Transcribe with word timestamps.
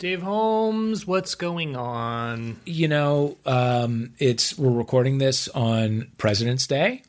Dave 0.00 0.22
Holmes, 0.22 1.06
what's 1.06 1.34
going 1.34 1.76
on? 1.76 2.58
You 2.64 2.88
know, 2.88 3.36
um, 3.44 4.14
it's 4.18 4.56
we're 4.58 4.70
recording 4.70 5.18
this 5.18 5.46
on 5.48 6.10
President's 6.16 6.66
Day. 6.66 7.02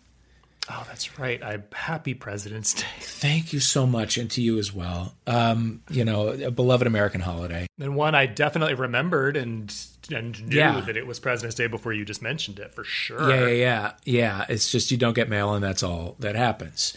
Oh, 0.69 0.83
that's 0.89 1.17
right. 1.17 1.41
I 1.41 1.59
happy 1.71 2.13
President's 2.13 2.73
Day. 2.73 2.85
Thank 2.99 3.53
you 3.53 3.61
so 3.61 3.87
much, 3.87 4.17
and 4.17 4.29
to 4.31 4.41
you 4.41 4.57
as 4.59 4.73
well. 4.73 5.15
Um, 5.25 5.81
you 5.89 6.03
know, 6.03 6.27
a 6.29 6.51
beloved 6.51 6.85
American 6.85 7.21
holiday. 7.21 7.65
And 7.79 7.95
one 7.95 8.13
I 8.13 8.25
definitely 8.25 8.73
remembered 8.73 9.37
and 9.37 9.73
and 10.13 10.45
knew 10.49 10.57
Yeah. 10.57 10.81
that 10.81 10.97
it 10.97 11.07
was 11.07 11.17
President's 11.17 11.55
Day 11.55 11.67
before 11.67 11.93
you 11.93 12.03
just 12.03 12.21
mentioned 12.21 12.59
it 12.59 12.73
for 12.75 12.83
sure. 12.83 13.29
Yeah, 13.29 13.47
yeah, 13.47 13.53
yeah, 13.53 13.91
yeah. 14.03 14.45
It's 14.49 14.69
just 14.69 14.91
you 14.91 14.97
don't 14.97 15.13
get 15.13 15.29
mail, 15.29 15.53
and 15.53 15.63
that's 15.63 15.81
all 15.81 16.17
that 16.19 16.35
happens. 16.35 16.93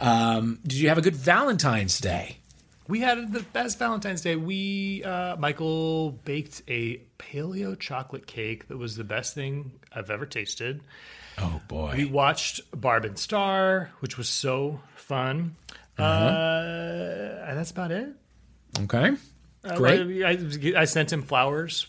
Um, 0.00 0.58
did 0.66 0.74
you 0.78 0.90
have 0.90 0.98
a 0.98 1.02
good 1.02 1.16
Valentine's 1.16 1.98
Day? 1.98 2.36
We 2.90 2.98
had 2.98 3.32
the 3.32 3.44
best 3.52 3.78
Valentine's 3.78 4.20
Day. 4.20 4.34
We 4.34 5.04
uh, 5.04 5.36
Michael 5.36 6.10
baked 6.10 6.62
a 6.66 7.00
paleo 7.20 7.78
chocolate 7.78 8.26
cake 8.26 8.66
that 8.66 8.76
was 8.78 8.96
the 8.96 9.04
best 9.04 9.32
thing 9.32 9.70
I've 9.94 10.10
ever 10.10 10.26
tasted. 10.26 10.80
Oh 11.38 11.60
boy. 11.68 11.94
We 11.96 12.04
watched 12.04 12.60
Barb 12.78 13.04
and 13.04 13.16
Star, 13.16 13.92
which 14.00 14.18
was 14.18 14.28
so 14.28 14.80
fun. 14.96 15.54
Uh, 15.96 17.44
and 17.46 17.56
that's 17.56 17.70
about 17.70 17.92
it. 17.92 18.08
okay. 18.80 19.12
Uh, 19.62 19.76
Great. 19.76 20.24
I, 20.24 20.80
I 20.80 20.84
sent 20.84 21.12
him 21.12 21.22
flowers, 21.22 21.86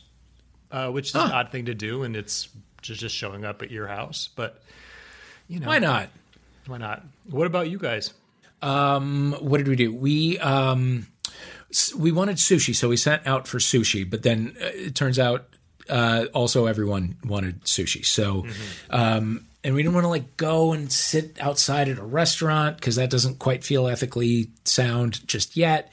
uh, 0.71 0.89
which 0.89 1.09
is 1.09 1.15
an 1.15 1.31
odd 1.31 1.51
thing 1.51 1.65
to 1.65 1.73
do, 1.73 2.03
and 2.03 2.15
it's 2.15 2.47
just 2.83 2.99
just 2.99 3.15
showing 3.15 3.43
up 3.43 3.63
at 3.63 3.71
your 3.71 3.87
house. 3.87 4.29
But 4.35 4.61
you 5.47 5.59
know, 5.59 5.67
Why 5.67 5.79
not? 5.79 6.09
Why 6.67 6.77
not? 6.77 7.03
What 7.29 7.47
about 7.47 7.69
you 7.69 7.79
guys? 7.79 8.13
Um, 8.61 9.35
what 9.39 9.57
did 9.57 9.67
we 9.67 9.75
do? 9.75 9.93
We 9.93 10.39
um, 10.39 11.07
we 11.97 12.11
wanted 12.11 12.37
sushi, 12.37 12.75
so 12.75 12.89
we 12.89 12.97
sent 12.97 13.25
out 13.25 13.47
for 13.47 13.57
sushi. 13.57 14.09
But 14.09 14.23
then 14.23 14.55
uh, 14.61 14.65
it 14.73 14.95
turns 14.95 15.19
out 15.19 15.47
uh, 15.89 16.25
also 16.33 16.65
everyone 16.65 17.17
wanted 17.25 17.63
sushi. 17.63 18.05
So, 18.05 18.45
um, 18.89 19.47
and 19.63 19.75
we 19.75 19.83
didn't 19.83 19.95
want 19.95 20.05
to 20.05 20.09
like 20.09 20.37
go 20.37 20.73
and 20.73 20.91
sit 20.91 21.37
outside 21.39 21.89
at 21.89 21.97
a 21.97 22.03
restaurant 22.03 22.77
because 22.77 22.95
that 22.95 23.09
doesn't 23.09 23.39
quite 23.39 23.63
feel 23.63 23.87
ethically 23.87 24.49
sound 24.65 25.25
just 25.27 25.55
yet. 25.57 25.91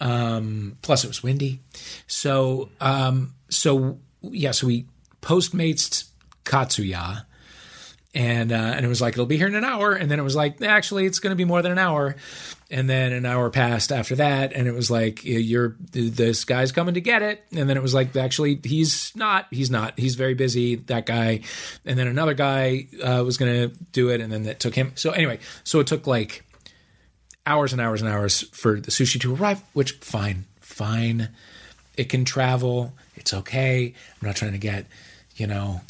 Um, 0.00 0.78
plus, 0.82 1.04
it 1.04 1.08
was 1.08 1.22
windy. 1.22 1.60
So, 2.06 2.70
um, 2.80 3.34
so 3.48 3.98
yeah, 4.22 4.52
so 4.52 4.66
we 4.66 4.86
Postmates 5.22 6.08
Katsuya 6.44 7.26
and 8.14 8.50
uh, 8.50 8.56
and 8.56 8.84
it 8.84 8.88
was 8.88 9.00
like 9.00 9.14
it'll 9.14 9.26
be 9.26 9.36
here 9.36 9.46
in 9.46 9.54
an 9.54 9.64
hour, 9.64 9.92
and 9.92 10.10
then 10.10 10.18
it 10.18 10.22
was 10.22 10.34
like 10.34 10.60
actually 10.62 11.06
it's 11.06 11.20
going 11.20 11.30
to 11.30 11.36
be 11.36 11.44
more 11.44 11.62
than 11.62 11.70
an 11.70 11.78
hour, 11.78 12.16
and 12.70 12.90
then 12.90 13.12
an 13.12 13.24
hour 13.24 13.50
passed 13.50 13.92
after 13.92 14.16
that, 14.16 14.52
and 14.52 14.66
it 14.66 14.72
was 14.72 14.90
like 14.90 15.24
you're 15.24 15.76
this 15.92 16.44
guy's 16.44 16.72
coming 16.72 16.94
to 16.94 17.00
get 17.00 17.22
it, 17.22 17.44
and 17.52 17.68
then 17.68 17.76
it 17.76 17.82
was 17.82 17.94
like 17.94 18.14
actually 18.16 18.58
he's 18.64 19.14
not, 19.14 19.46
he's 19.50 19.70
not, 19.70 19.98
he's 19.98 20.16
very 20.16 20.34
busy 20.34 20.76
that 20.76 21.06
guy, 21.06 21.40
and 21.84 21.98
then 21.98 22.08
another 22.08 22.34
guy 22.34 22.88
uh, 23.02 23.22
was 23.24 23.36
going 23.36 23.70
to 23.70 23.76
do 23.92 24.08
it, 24.10 24.20
and 24.20 24.32
then 24.32 24.42
that 24.44 24.58
took 24.58 24.74
him. 24.74 24.92
So 24.96 25.12
anyway, 25.12 25.38
so 25.62 25.78
it 25.78 25.86
took 25.86 26.08
like 26.08 26.44
hours 27.46 27.72
and 27.72 27.80
hours 27.80 28.02
and 28.02 28.10
hours 28.10 28.42
for 28.52 28.80
the 28.80 28.90
sushi 28.90 29.20
to 29.20 29.34
arrive, 29.34 29.62
which 29.72 29.92
fine, 29.92 30.46
fine, 30.58 31.28
it 31.96 32.08
can 32.08 32.24
travel, 32.24 32.92
it's 33.14 33.32
okay. 33.32 33.94
I'm 34.20 34.26
not 34.26 34.34
trying 34.34 34.52
to 34.52 34.58
get 34.58 34.86
you 35.36 35.46
know 35.46 35.80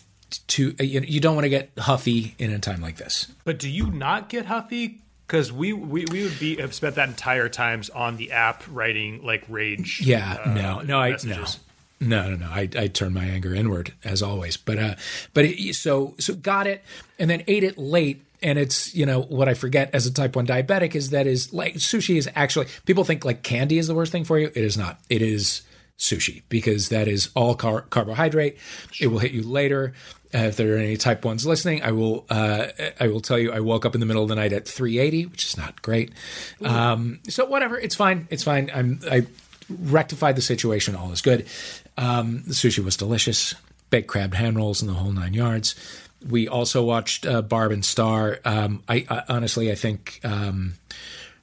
to 0.49 0.75
you, 0.79 1.01
you 1.01 1.21
don't 1.21 1.35
want 1.35 1.45
to 1.45 1.51
get 1.51 1.71
huffy 1.79 2.35
in 2.39 2.53
a 2.53 2.59
time 2.59 2.81
like 2.81 2.97
this. 2.97 3.27
But 3.45 3.59
do 3.59 3.69
you 3.69 3.91
not 3.91 4.29
get 4.29 4.47
huffy? 4.47 5.01
Because 5.27 5.53
we, 5.53 5.73
we 5.73 6.05
we 6.07 6.25
would 6.25 6.39
be 6.41 6.57
have 6.57 6.75
spent 6.75 6.97
that 6.97 7.09
entire 7.09 7.49
times 7.49 7.89
on 7.89 8.17
the 8.17 8.33
app 8.33 8.65
writing 8.69 9.25
like 9.25 9.45
rage. 9.49 10.01
Yeah, 10.03 10.41
uh, 10.45 10.55
no, 10.55 10.81
no, 10.81 10.99
I 10.99 11.17
no. 11.25 11.45
No, 12.01 12.31
no, 12.31 12.37
no. 12.37 12.47
I, 12.47 12.69
I 12.77 12.87
turn 12.89 13.13
my 13.13 13.25
anger 13.25 13.55
inward 13.55 13.93
as 14.05 14.23
always. 14.23 14.57
But 14.57 14.79
uh, 14.79 14.95
but 15.35 15.45
it, 15.45 15.75
so 15.75 16.15
so 16.19 16.35
got 16.35 16.67
it, 16.67 16.83
and 17.19 17.31
then 17.31 17.45
ate 17.47 17.63
it 17.63 17.79
late. 17.79 18.25
And 18.43 18.59
it's 18.59 18.95
you 18.95 19.05
know 19.05 19.21
what 19.21 19.49
I 19.49 19.55
forget 19.55 19.91
as 19.95 20.07
a 20.07 20.13
type 20.13 20.35
one 20.35 20.47
diabetic 20.47 20.95
is 20.95 21.11
that 21.11 21.27
is 21.27 21.53
like 21.53 21.75
sushi 21.75 22.17
is 22.17 22.29
actually 22.35 22.67
people 22.87 23.05
think 23.05 23.25
like 23.25 23.43
candy 23.43 23.77
is 23.77 23.87
the 23.87 23.95
worst 23.95 24.13
thing 24.13 24.25
for 24.25 24.39
you. 24.39 24.47
It 24.47 24.65
is 24.65 24.79
not. 24.79 24.99
It 25.11 25.21
is 25.21 25.61
sushi 26.00 26.43
because 26.49 26.88
that 26.88 27.06
is 27.06 27.31
all 27.37 27.55
car- 27.55 27.83
carbohydrate. 27.83 28.56
It 28.99 29.09
will 29.09 29.21
hit 29.21 29.33
you 29.33 29.43
later. 29.43 29.93
Uh, 30.34 30.38
if 30.38 30.56
there 30.56 30.75
are 30.75 30.78
any 30.78 30.97
type 30.97 31.25
ones 31.25 31.44
listening, 31.47 31.83
I 31.83 31.93
will 31.93 32.25
uh, 32.31 32.69
I 32.99 33.09
will 33.09 33.21
tell 33.21 33.38
you 33.38 33.53
I 33.53 33.61
woke 33.61 33.84
up 33.84 33.94
in 33.94 34.00
the 34.00 34.06
middle 34.06 34.22
of 34.22 34.28
the 34.28 34.37
night 34.37 34.53
at 34.53 34.66
380, 34.66 35.27
which 35.27 35.44
is 35.44 35.56
not 35.56 35.83
great. 35.83 36.12
Um, 36.65 37.21
so 37.28 37.44
whatever, 37.47 37.78
it's 37.78 37.94
fine. 37.94 38.27
It's 38.31 38.44
fine. 38.44 38.71
I'm 38.72 39.00
I 39.10 39.27
rectified 39.69 40.37
the 40.37 40.43
situation. 40.43 40.97
All 40.97 41.12
is 41.12 41.21
good. 41.21 41.47
Um, 41.97 42.43
the 42.47 42.55
sushi 42.55 42.84
was 42.84 42.97
delicious. 42.97 43.55
Baked 43.91 44.09
crab 44.09 44.34
hand 44.34 44.56
rolls 44.56 44.81
and 44.81 44.89
the 44.89 44.94
whole 44.94 45.12
nine 45.12 45.34
yards. 45.34 45.75
We 46.28 46.47
also 46.47 46.84
watched 46.84 47.27
uh, 47.27 47.43
Barb 47.43 47.72
and 47.72 47.84
Star. 47.84 48.39
Um, 48.44 48.83
I, 48.89 49.06
I 49.09 49.22
honestly 49.28 49.72
I 49.72 49.75
think 49.75 50.21
um, 50.22 50.75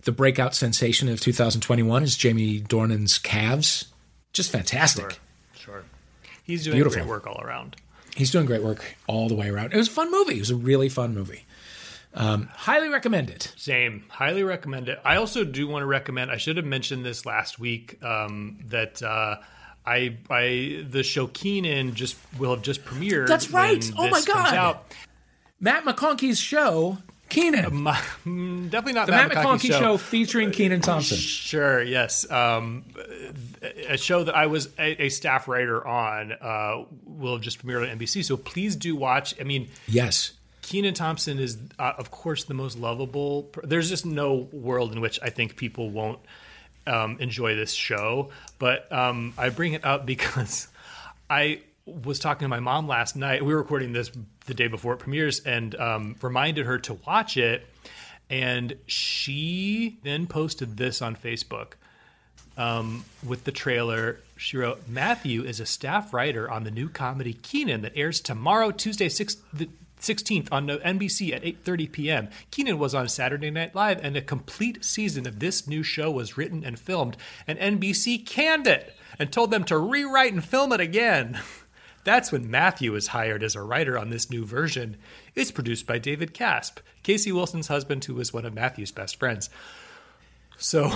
the 0.03 0.13
breakout 0.13 0.55
sensation 0.55 1.09
of 1.09 1.19
2021 1.19 2.03
is 2.03 2.15
Jamie 2.15 2.61
Dornan's 2.61 3.17
calves. 3.19 3.85
Just 4.33 4.51
fantastic. 4.51 5.19
Sure. 5.55 5.83
He's 6.43 6.63
doing 6.63 6.75
Beautiful. 6.77 6.99
great 6.99 7.09
work 7.09 7.27
all 7.27 7.41
around. 7.41 7.75
He's 8.15 8.31
doing 8.31 8.45
great 8.45 8.63
work 8.63 8.95
all 9.07 9.27
the 9.27 9.35
way 9.35 9.49
around. 9.49 9.73
It 9.73 9.77
was 9.77 9.87
a 9.87 9.91
fun 9.91 10.11
movie. 10.11 10.35
It 10.37 10.39
was 10.39 10.49
a 10.51 10.55
really 10.55 10.89
fun 10.89 11.13
movie. 11.13 11.45
Um, 12.13 12.49
highly 12.53 12.89
recommend 12.89 13.29
it. 13.29 13.53
Same. 13.57 14.03
Highly 14.09 14.43
recommend 14.43 14.89
it. 14.89 14.99
I 15.05 15.17
also 15.17 15.43
do 15.43 15.67
want 15.67 15.83
to 15.83 15.85
recommend. 15.85 16.31
I 16.31 16.37
should 16.37 16.57
have 16.57 16.65
mentioned 16.65 17.05
this 17.05 17.25
last 17.25 17.59
week. 17.59 18.01
Um, 18.03 18.57
that 18.67 19.03
uh, 19.03 19.37
I, 19.85 20.17
I 20.29 20.83
the 20.89 21.03
show 21.03 21.27
Kenan 21.27 21.93
just 21.93 22.17
will 22.39 22.51
have 22.51 22.63
just 22.63 22.83
premiered. 22.85 23.27
That's 23.27 23.51
right. 23.51 23.83
Oh 23.97 24.09
my 24.09 24.21
God. 24.21 24.53
Out. 24.53 24.95
Matt 25.59 25.85
McConkey's 25.85 26.39
show, 26.39 26.97
Kenan. 27.29 27.75
My, 27.83 27.93
mm, 28.25 28.69
definitely 28.69 28.93
not 28.93 29.05
the 29.07 29.11
Matt, 29.11 29.33
Matt 29.33 29.45
McConkey 29.45 29.69
show. 29.77 29.97
featuring 29.97 30.51
Kenan 30.51 30.81
Thompson. 30.81 31.17
Sure. 31.17 31.81
Yes. 31.83 32.29
Um, 32.31 32.85
a 33.89 33.97
show 33.97 34.23
that 34.23 34.35
I 34.35 34.47
was 34.47 34.69
a, 34.79 35.03
a 35.05 35.09
staff 35.09 35.47
writer 35.47 35.85
on 35.85 36.31
uh, 36.33 36.83
will 37.05 37.33
have 37.33 37.41
just 37.41 37.65
premiered 37.65 37.89
on 37.89 37.97
NBC. 37.97 38.23
So 38.23 38.37
please 38.37 38.75
do 38.75 38.95
watch. 38.95 39.39
I 39.39 39.43
mean, 39.43 39.69
Yes. 39.87 40.33
Kenan 40.61 40.93
Thompson 40.95 41.39
is, 41.39 41.57
uh, 41.79 41.93
of 41.97 42.11
course, 42.11 42.43
the 42.43 42.53
most 42.53 42.77
lovable. 42.77 43.43
per- 43.43 43.61
There's 43.65 43.87
just 43.89 44.05
no 44.05 44.49
world 44.51 44.91
in 44.93 44.99
which 44.99 45.17
I 45.23 45.29
think 45.29 45.55
people 45.55 45.89
won't 45.89 46.19
um, 46.85 47.17
enjoy 47.21 47.55
this 47.55 47.71
show. 47.71 48.31
But 48.59 48.91
um, 48.91 49.33
I 49.37 49.49
bring 49.49 49.73
it 49.73 49.85
up 49.85 50.05
because 50.05 50.67
I 51.29 51.61
was 51.85 52.19
talking 52.19 52.43
to 52.43 52.49
my 52.49 52.59
mom 52.59 52.85
last 52.87 53.15
night. 53.15 53.45
We 53.45 53.53
were 53.53 53.61
recording 53.61 53.93
this 53.93 54.11
the 54.47 54.53
day 54.53 54.67
before 54.67 54.93
it 54.93 54.97
premieres, 54.97 55.39
and 55.41 55.75
um, 55.75 56.15
reminded 56.21 56.65
her 56.65 56.79
to 56.79 56.95
watch 57.05 57.37
it. 57.37 57.67
And 58.29 58.75
she 58.87 59.99
then 60.03 60.27
posted 60.27 60.75
this 60.75 61.01
on 61.01 61.15
Facebook 61.15 61.73
um, 62.57 63.05
with 63.25 63.43
the 63.43 63.51
trailer. 63.51 64.19
She 64.35 64.57
wrote, 64.57 64.87
Matthew 64.87 65.43
is 65.43 65.59
a 65.59 65.65
staff 65.65 66.13
writer 66.13 66.49
on 66.49 66.63
the 66.63 66.71
new 66.71 66.89
comedy 66.89 67.33
Kenan 67.33 67.81
that 67.81 67.93
airs 67.95 68.19
tomorrow, 68.19 68.71
Tuesday, 68.71 69.07
6, 69.07 69.37
the 69.53 69.69
16th 70.01 70.47
on 70.51 70.67
NBC 70.67 71.33
at 71.33 71.43
8.30 71.43 71.91
p.m. 71.91 72.29
Kenan 72.51 72.79
was 72.79 72.93
on 72.93 73.07
Saturday 73.07 73.49
Night 73.49 73.75
Live, 73.75 74.03
and 74.03 74.15
a 74.15 74.21
complete 74.21 74.83
season 74.83 75.25
of 75.27 75.39
this 75.39 75.67
new 75.67 75.83
show 75.83 76.11
was 76.11 76.37
written 76.37 76.63
and 76.63 76.79
filmed, 76.79 77.17
and 77.47 77.57
NBC 77.59 78.25
canned 78.25 78.67
it 78.67 78.93
and 79.19 79.31
told 79.31 79.51
them 79.51 79.63
to 79.65 79.77
rewrite 79.77 80.33
and 80.33 80.43
film 80.43 80.71
it 80.73 80.81
again. 80.81 81.39
That's 82.07 82.31
when 82.31 82.49
Matthew 82.49 82.95
is 82.95 83.07
hired 83.07 83.43
as 83.43 83.53
a 83.53 83.61
writer 83.61 83.97
on 83.97 84.09
this 84.11 84.29
new 84.29 84.45
version. 84.45 84.95
It's 85.35 85.51
produced 85.51 85.85
by 85.85 85.97
David 85.99 86.33
Caspe, 86.33 86.79
Casey 87.03 87.33
Wilson's 87.33 87.67
husband, 87.67 88.05
who 88.05 88.13
was 88.13 88.31
one 88.31 88.45
of 88.45 88.53
Matthew's 88.53 88.93
best 88.93 89.19
friends. 89.19 89.49
So 90.57 90.89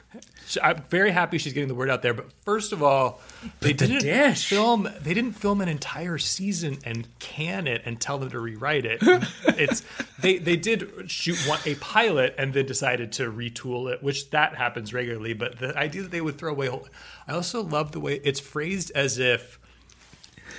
I'm 0.62 0.82
very 0.90 1.12
happy 1.12 1.38
she's 1.38 1.52
getting 1.52 1.68
the 1.68 1.76
word 1.76 1.90
out 1.90 2.02
there. 2.02 2.12
But 2.12 2.32
first 2.44 2.72
of 2.72 2.82
all, 2.82 3.20
they 3.60 3.68
the 3.72 3.86
didn't 3.86 4.00
dish. 4.02 4.48
film. 4.48 4.88
They 5.00 5.14
didn't 5.14 5.34
film 5.34 5.60
an 5.60 5.68
entire 5.68 6.18
season 6.18 6.78
and 6.84 7.06
can 7.20 7.68
it 7.68 7.82
and 7.84 8.00
tell 8.00 8.18
them 8.18 8.30
to 8.30 8.40
rewrite 8.40 8.84
it. 8.84 8.98
it's 9.56 9.84
they 10.18 10.38
they 10.38 10.56
did 10.56 11.08
shoot 11.08 11.38
one 11.46 11.60
a 11.66 11.76
pilot 11.76 12.34
and 12.36 12.52
then 12.52 12.66
decided 12.66 13.12
to 13.12 13.30
retool 13.30 13.92
it, 13.92 14.02
which 14.02 14.30
that 14.30 14.56
happens 14.56 14.92
regularly. 14.92 15.34
But 15.34 15.60
the 15.60 15.78
idea 15.78 16.02
that 16.02 16.10
they 16.10 16.20
would 16.20 16.36
throw 16.36 16.50
away. 16.50 16.66
whole- 16.66 16.88
I 17.28 17.32
also 17.34 17.62
love 17.62 17.92
the 17.92 18.00
way 18.00 18.20
it's 18.24 18.40
phrased 18.40 18.90
as 18.96 19.18
if 19.20 19.60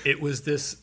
it 0.06 0.22
was 0.22 0.42
this 0.44 0.78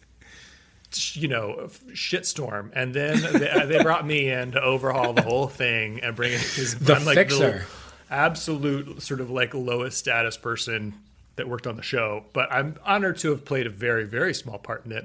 you 1.15 1.29
know 1.29 1.69
shitstorm 1.91 2.71
and 2.75 2.95
then 2.95 3.21
they, 3.33 3.67
they 3.67 3.83
brought 3.83 4.07
me 4.07 4.31
in 4.31 4.53
to 4.53 4.61
overhaul 4.63 5.13
the 5.13 5.23
whole 5.23 5.49
thing 5.49 6.01
and 6.01 6.15
bring 6.17 6.33
it 6.33 6.41
The 6.81 6.95
I'm 6.95 7.05
like 7.05 7.17
fixer. 7.17 7.67
the 8.09 8.15
absolute 8.15 9.03
sort 9.03 9.21
of 9.21 9.31
like 9.31 9.53
lowest 9.53 9.99
status 9.99 10.37
person 10.37 10.95
that 11.35 11.49
worked 11.49 11.67
on 11.67 11.77
the 11.77 11.83
show 11.83 12.25
but 12.33 12.51
i'm 12.53 12.77
honored 12.85 13.19
to 13.19 13.31
have 13.31 13.45
played 13.45 13.67
a 13.67 13.71
very 13.71 14.05
very 14.05 14.33
small 14.33 14.59
part 14.59 14.87
in 14.87 14.93
it 14.93 15.05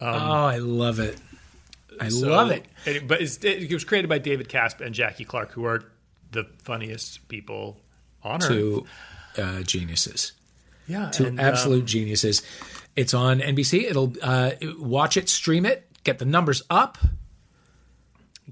oh, 0.00 0.06
I 0.06 0.58
love 0.58 1.00
it. 1.00 1.16
I 2.00 2.08
So- 2.08 2.28
love 2.28 2.50
it. 2.50 3.08
but 3.08 3.20
it's, 3.20 3.42
it 3.44 3.70
was 3.72 3.84
created 3.84 4.08
by 4.08 4.18
david 4.18 4.48
caspe 4.48 4.80
and 4.80 4.94
jackie 4.94 5.24
clarke 5.24 5.50
who 5.52 5.64
are 5.66 5.82
the 6.32 6.44
funniest 6.62 7.26
people 7.28 7.78
on 8.22 8.42
earth 8.42 8.48
To 8.48 8.86
uh, 9.38 9.62
geniuses. 9.62 10.32
Yeah, 10.88 11.10
Two 11.10 11.26
and, 11.26 11.40
absolute 11.40 11.80
um, 11.80 11.86
geniuses. 11.86 12.42
It's 12.96 13.12
on 13.14 13.40
NBC. 13.40 13.84
It'll 13.84 14.12
uh, 14.22 14.52
watch 14.78 15.16
it, 15.16 15.28
stream 15.28 15.66
it, 15.66 15.86
get 16.02 16.18
the 16.18 16.24
numbers 16.24 16.62
up. 16.70 16.98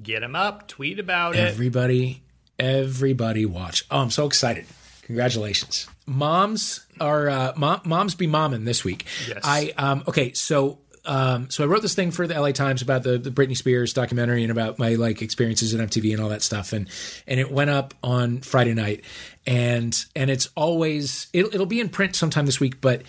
get 0.02 0.20
them 0.20 0.36
up, 0.36 0.68
tweet 0.68 0.98
about 0.98 1.34
it. 1.34 1.40
Everybody, 1.40 2.22
everybody 2.58 3.46
watch. 3.46 3.86
Oh, 3.90 4.00
I'm 4.00 4.10
so 4.10 4.26
excited. 4.26 4.66
Congratulations. 5.02 5.88
Moms 6.06 6.84
are 7.00 7.28
uh, 7.28 7.52
mom, 7.56 7.80
moms 7.84 8.14
be 8.14 8.26
momming 8.26 8.64
this 8.64 8.84
week. 8.84 9.06
Yes. 9.28 9.40
I 9.42 9.72
um 9.76 10.02
okay, 10.08 10.32
so 10.32 10.78
um 11.06 11.50
so 11.50 11.64
I 11.64 11.66
wrote 11.66 11.82
this 11.82 11.94
thing 11.94 12.10
for 12.10 12.26
the 12.26 12.38
LA 12.38 12.52
Times 12.52 12.80
about 12.82 13.02
the, 13.02 13.18
the 13.18 13.30
Britney 13.30 13.56
Spears 13.56 13.92
documentary 13.92 14.42
and 14.42 14.50
about 14.50 14.78
my 14.78 14.94
like 14.94 15.20
experiences 15.22 15.74
in 15.74 15.86
MTV 15.86 16.12
and 16.12 16.22
all 16.22 16.30
that 16.30 16.42
stuff 16.42 16.72
and 16.72 16.88
and 17.26 17.38
it 17.38 17.50
went 17.50 17.70
up 17.70 17.92
on 18.02 18.40
Friday 18.40 18.72
night 18.74 19.04
and 19.46 20.04
and 20.16 20.30
it's 20.30 20.48
always 20.54 21.26
it, 21.34 21.46
it'll 21.54 21.66
be 21.66 21.80
in 21.80 21.88
print 21.90 22.16
sometime 22.16 22.46
this 22.46 22.60
week 22.60 22.80
but 22.80 23.02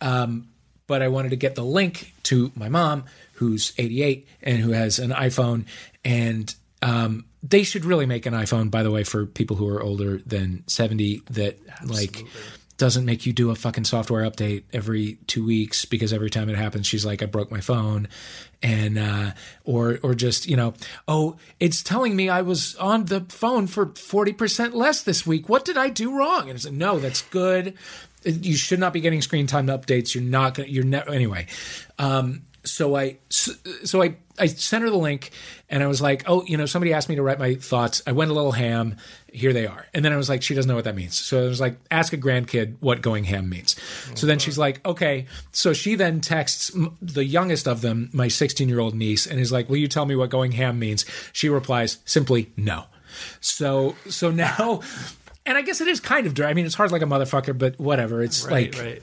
um 0.00 0.48
but 0.86 1.02
I 1.02 1.08
wanted 1.08 1.30
to 1.30 1.36
get 1.36 1.54
the 1.54 1.64
link 1.64 2.14
to 2.24 2.52
my 2.54 2.68
mom, 2.68 3.04
who's 3.34 3.72
88 3.78 4.26
and 4.42 4.58
who 4.58 4.72
has 4.72 4.98
an 4.98 5.10
iPhone. 5.10 5.66
And 6.04 6.54
um, 6.82 7.24
they 7.42 7.62
should 7.62 7.84
really 7.84 8.06
make 8.06 8.26
an 8.26 8.34
iPhone, 8.34 8.70
by 8.70 8.82
the 8.82 8.90
way, 8.90 9.04
for 9.04 9.26
people 9.26 9.56
who 9.56 9.68
are 9.68 9.82
older 9.82 10.18
than 10.18 10.64
70 10.66 11.22
that 11.30 11.58
like 11.84 12.24
doesn't 12.76 13.06
make 13.06 13.24
you 13.24 13.32
do 13.32 13.50
a 13.50 13.54
fucking 13.54 13.84
software 13.84 14.28
update 14.30 14.64
every 14.72 15.18
two 15.26 15.44
weeks 15.44 15.86
because 15.86 16.12
every 16.12 16.28
time 16.28 16.48
it 16.48 16.56
happens, 16.56 16.86
she's 16.86 17.06
like, 17.06 17.22
I 17.22 17.26
broke 17.26 17.50
my 17.50 17.60
phone. 17.60 18.08
And, 18.62 18.98
uh, 18.98 19.32
or, 19.64 19.98
or 20.02 20.14
just, 20.14 20.46
you 20.46 20.56
know, 20.56 20.74
oh, 21.06 21.36
it's 21.60 21.82
telling 21.82 22.16
me 22.16 22.28
I 22.28 22.42
was 22.42 22.74
on 22.76 23.06
the 23.06 23.20
phone 23.28 23.66
for 23.66 23.86
40% 23.86 24.74
less 24.74 25.02
this 25.02 25.26
week. 25.26 25.48
What 25.48 25.64
did 25.64 25.76
I 25.76 25.88
do 25.88 26.16
wrong? 26.16 26.48
And 26.48 26.56
it's 26.56 26.64
like, 26.64 26.74
no, 26.74 26.98
that's 26.98 27.22
good 27.22 27.74
you 28.26 28.56
should 28.56 28.80
not 28.80 28.92
be 28.92 29.00
getting 29.00 29.22
screen 29.22 29.46
time 29.46 29.68
updates. 29.68 30.14
You're 30.14 30.24
not 30.24 30.54
going. 30.54 30.68
to 30.68 30.74
You're 30.74 30.84
never 30.84 31.10
anyway. 31.10 31.46
Um, 31.98 32.42
so 32.66 32.96
I 32.96 33.18
so 33.28 34.02
I 34.02 34.16
I 34.38 34.46
sent 34.46 34.82
her 34.82 34.90
the 34.90 34.96
link, 34.96 35.30
and 35.70 35.82
I 35.82 35.86
was 35.86 36.02
like, 36.02 36.24
oh, 36.26 36.44
you 36.46 36.56
know, 36.56 36.66
somebody 36.66 36.92
asked 36.92 37.08
me 37.08 37.14
to 37.14 37.22
write 37.22 37.38
my 37.38 37.54
thoughts. 37.54 38.02
I 38.06 38.12
went 38.12 38.30
a 38.30 38.34
little 38.34 38.52
ham. 38.52 38.96
Here 39.32 39.52
they 39.52 39.66
are. 39.66 39.86
And 39.94 40.04
then 40.04 40.12
I 40.12 40.16
was 40.16 40.28
like, 40.28 40.42
she 40.42 40.54
doesn't 40.54 40.68
know 40.68 40.74
what 40.74 40.84
that 40.84 40.96
means. 40.96 41.16
So 41.16 41.44
I 41.44 41.48
was 41.48 41.60
like, 41.60 41.78
ask 41.90 42.12
a 42.12 42.18
grandkid 42.18 42.76
what 42.80 43.02
going 43.02 43.24
ham 43.24 43.48
means. 43.48 43.76
So 44.14 44.26
then 44.26 44.38
she's 44.38 44.58
like, 44.58 44.84
okay. 44.86 45.26
So 45.52 45.72
she 45.72 45.94
then 45.94 46.20
texts 46.20 46.70
the 47.02 47.24
youngest 47.24 47.68
of 47.68 47.82
them, 47.82 48.10
my 48.12 48.28
16 48.28 48.68
year 48.68 48.80
old 48.80 48.94
niece, 48.94 49.26
and 49.26 49.38
is 49.38 49.52
like, 49.52 49.68
will 49.68 49.76
you 49.76 49.88
tell 49.88 50.06
me 50.06 50.16
what 50.16 50.30
going 50.30 50.52
ham 50.52 50.78
means? 50.78 51.04
She 51.32 51.48
replies 51.48 51.98
simply, 52.04 52.52
no. 52.56 52.84
So 53.40 53.94
so 54.08 54.30
now. 54.32 54.80
And 55.46 55.56
I 55.56 55.62
guess 55.62 55.80
it 55.80 55.88
is 55.88 56.00
kind 56.00 56.26
of 56.26 56.34
dirty. 56.34 56.50
I 56.50 56.54
mean, 56.54 56.66
it's 56.66 56.74
hard 56.74 56.90
like 56.92 57.02
a 57.02 57.06
motherfucker, 57.06 57.56
but 57.56 57.78
whatever. 57.78 58.22
It's 58.22 58.44
Right, 58.44 58.74
like 58.74 58.84
right. 58.84 59.02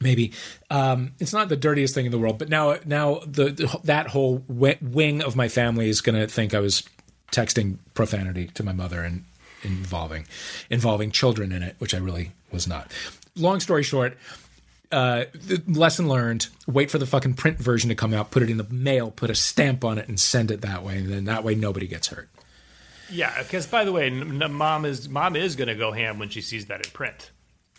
maybe 0.00 0.32
um, 0.68 1.12
it's 1.20 1.32
not 1.32 1.48
the 1.48 1.56
dirtiest 1.56 1.94
thing 1.94 2.06
in 2.06 2.12
the 2.12 2.18
world. 2.18 2.38
But 2.38 2.48
now, 2.48 2.76
now 2.84 3.20
the, 3.24 3.50
the 3.50 3.80
that 3.84 4.08
whole 4.08 4.44
wing 4.48 5.22
of 5.22 5.36
my 5.36 5.48
family 5.48 5.88
is 5.88 6.00
going 6.00 6.20
to 6.20 6.26
think 6.26 6.52
I 6.54 6.60
was 6.60 6.82
texting 7.32 7.78
profanity 7.94 8.48
to 8.54 8.64
my 8.64 8.72
mother 8.72 9.02
and 9.02 9.24
involving 9.62 10.26
involving 10.70 11.10
children 11.12 11.52
in 11.52 11.62
it, 11.62 11.76
which 11.78 11.94
I 11.94 11.98
really 11.98 12.32
was 12.50 12.66
not. 12.66 12.90
Long 13.36 13.60
story 13.60 13.82
short. 13.84 14.16
Uh, 14.90 15.26
the 15.34 15.62
lesson 15.68 16.08
learned. 16.08 16.48
Wait 16.66 16.90
for 16.90 16.98
the 16.98 17.06
fucking 17.06 17.34
print 17.34 17.58
version 17.58 17.90
to 17.90 17.94
come 17.94 18.12
out. 18.12 18.32
Put 18.32 18.42
it 18.42 18.50
in 18.50 18.56
the 18.56 18.66
mail. 18.70 19.12
Put 19.12 19.30
a 19.30 19.36
stamp 19.36 19.84
on 19.84 19.98
it 19.98 20.08
and 20.08 20.18
send 20.18 20.50
it 20.50 20.62
that 20.62 20.82
way. 20.82 20.98
And 20.98 21.08
then 21.12 21.24
that 21.26 21.44
way 21.44 21.54
nobody 21.54 21.86
gets 21.86 22.08
hurt. 22.08 22.28
Yeah, 23.10 23.42
because 23.42 23.66
by 23.66 23.84
the 23.84 23.92
way, 23.92 24.06
n- 24.06 24.42
n- 24.42 24.52
mom 24.52 24.84
is 24.84 25.08
mom 25.08 25.36
is 25.36 25.56
going 25.56 25.68
to 25.68 25.74
go 25.74 25.92
ham 25.92 26.18
when 26.18 26.28
she 26.28 26.40
sees 26.40 26.66
that 26.66 26.84
in 26.86 26.92
print. 26.92 27.30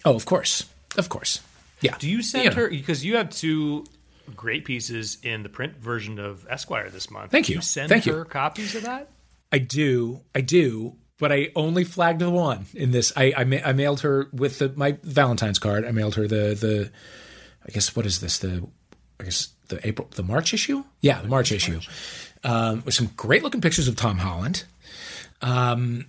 Oh, 0.05 0.15
of 0.15 0.25
course, 0.25 0.65
of 0.97 1.09
course. 1.09 1.41
Yeah. 1.81 1.95
Do 1.97 2.09
you 2.09 2.21
send 2.21 2.45
You 2.45 2.51
her 2.51 2.69
because 2.69 3.03
you 3.05 3.15
have 3.17 3.29
two 3.29 3.85
great 4.35 4.65
pieces 4.65 5.17
in 5.23 5.43
the 5.43 5.49
print 5.49 5.77
version 5.77 6.19
of 6.19 6.45
Esquire 6.49 6.89
this 6.89 7.09
month? 7.09 7.31
Thank 7.31 7.47
Do 7.47 7.53
you. 7.53 7.57
you 7.57 7.61
send 7.63 7.89
Thank 7.89 8.05
you. 8.05 8.13
her 8.13 8.25
copies 8.25 8.75
of 8.75 8.83
that? 8.83 9.09
I 9.51 9.57
do, 9.57 10.21
I 10.35 10.41
do, 10.41 10.95
but 11.17 11.31
I 11.31 11.49
only 11.55 11.83
flagged 11.83 12.19
the 12.19 12.29
one 12.29 12.65
in 12.73 12.91
this. 12.91 13.11
I 13.15 13.33
I, 13.37 13.43
ma- 13.43 13.57
I 13.65 13.73
mailed 13.73 14.01
her 14.01 14.27
with 14.31 14.59
the, 14.59 14.71
my 14.75 14.97
Valentine's 15.03 15.59
card. 15.59 15.85
I 15.85 15.91
mailed 15.91 16.15
her 16.15 16.27
the 16.27 16.55
the, 16.55 16.91
I 17.67 17.71
guess 17.71 17.95
what 17.95 18.05
is 18.05 18.21
this 18.21 18.37
the, 18.39 18.67
I 19.19 19.23
guess 19.25 19.49
the 19.69 19.85
April 19.87 20.07
the 20.15 20.23
March 20.23 20.53
issue. 20.53 20.83
Yeah, 21.01 21.21
the 21.21 21.27
March 21.27 21.51
issue, 21.51 21.79
um, 22.43 22.83
with 22.85 22.93
some 22.93 23.09
great 23.17 23.43
looking 23.43 23.61
pictures 23.61 23.87
of 23.87 23.95
Tom 23.95 24.17
Holland. 24.19 24.65
Um, 25.41 26.05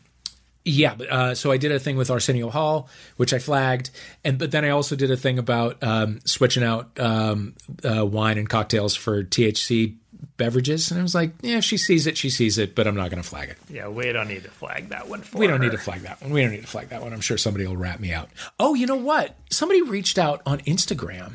yeah, 0.65 0.93
uh, 1.11 1.35
so 1.35 1.51
I 1.51 1.57
did 1.57 1.73
a 1.73 1.79
thing 1.81 1.97
with 1.97 2.11
Arsenio 2.11 2.49
Hall, 2.51 2.89
which 3.17 3.33
I 3.35 3.39
flagged, 3.41 3.91
and 4.25 4.39
but 4.39 4.53
then 4.53 4.65
I 4.65 4.69
also 4.71 4.95
did 4.95 5.11
a 5.11 5.17
thing 5.17 5.39
about 5.39 5.83
um, 5.83 6.21
switching 6.25 6.63
out 6.63 6.91
um, 7.01 7.55
uh, 7.85 8.07
wine 8.07 8.39
and 8.39 8.49
cocktails 8.49 8.95
for 8.95 9.25
THC 9.25 9.97
beverages, 10.37 10.91
and 10.93 11.01
I 11.01 11.03
was 11.03 11.17
like, 11.17 11.33
yeah, 11.43 11.59
if 11.59 11.65
she 11.65 11.77
sees 11.77 12.07
it, 12.07 12.17
she 12.17 12.31
sees 12.31 12.59
it, 12.59 12.77
but 12.77 12.87
I'm 12.87 12.95
not 12.95 13.11
going 13.11 13.21
to 13.21 13.29
flag 13.29 13.49
it. 13.49 13.59
Yeah, 13.69 13.89
we 13.89 14.13
don't 14.13 14.29
need 14.29 14.45
to 14.45 14.51
flag 14.51 14.91
that 14.91 15.09
one 15.09 15.23
for 15.23 15.39
We 15.39 15.49
don't 15.49 15.61
need 15.61 15.73
to 15.73 15.79
flag 15.79 16.03
that 16.03 16.23
one. 16.23 16.31
We 16.31 16.43
don't 16.43 16.53
need 16.53 16.61
to 16.63 16.67
flag 16.69 16.91
that 16.91 17.03
one. 17.03 17.13
I'm 17.13 17.21
sure 17.21 17.37
somebody 17.39 17.67
will 17.67 17.77
rat 17.77 17.99
me 17.99 18.13
out. 18.13 18.29
Oh, 18.61 18.75
you 18.75 18.87
know 18.87 18.95
what? 18.97 19.35
Somebody 19.51 19.83
reached 19.83 20.17
out 20.17 20.43
on 20.47 20.61
Instagram 20.61 21.33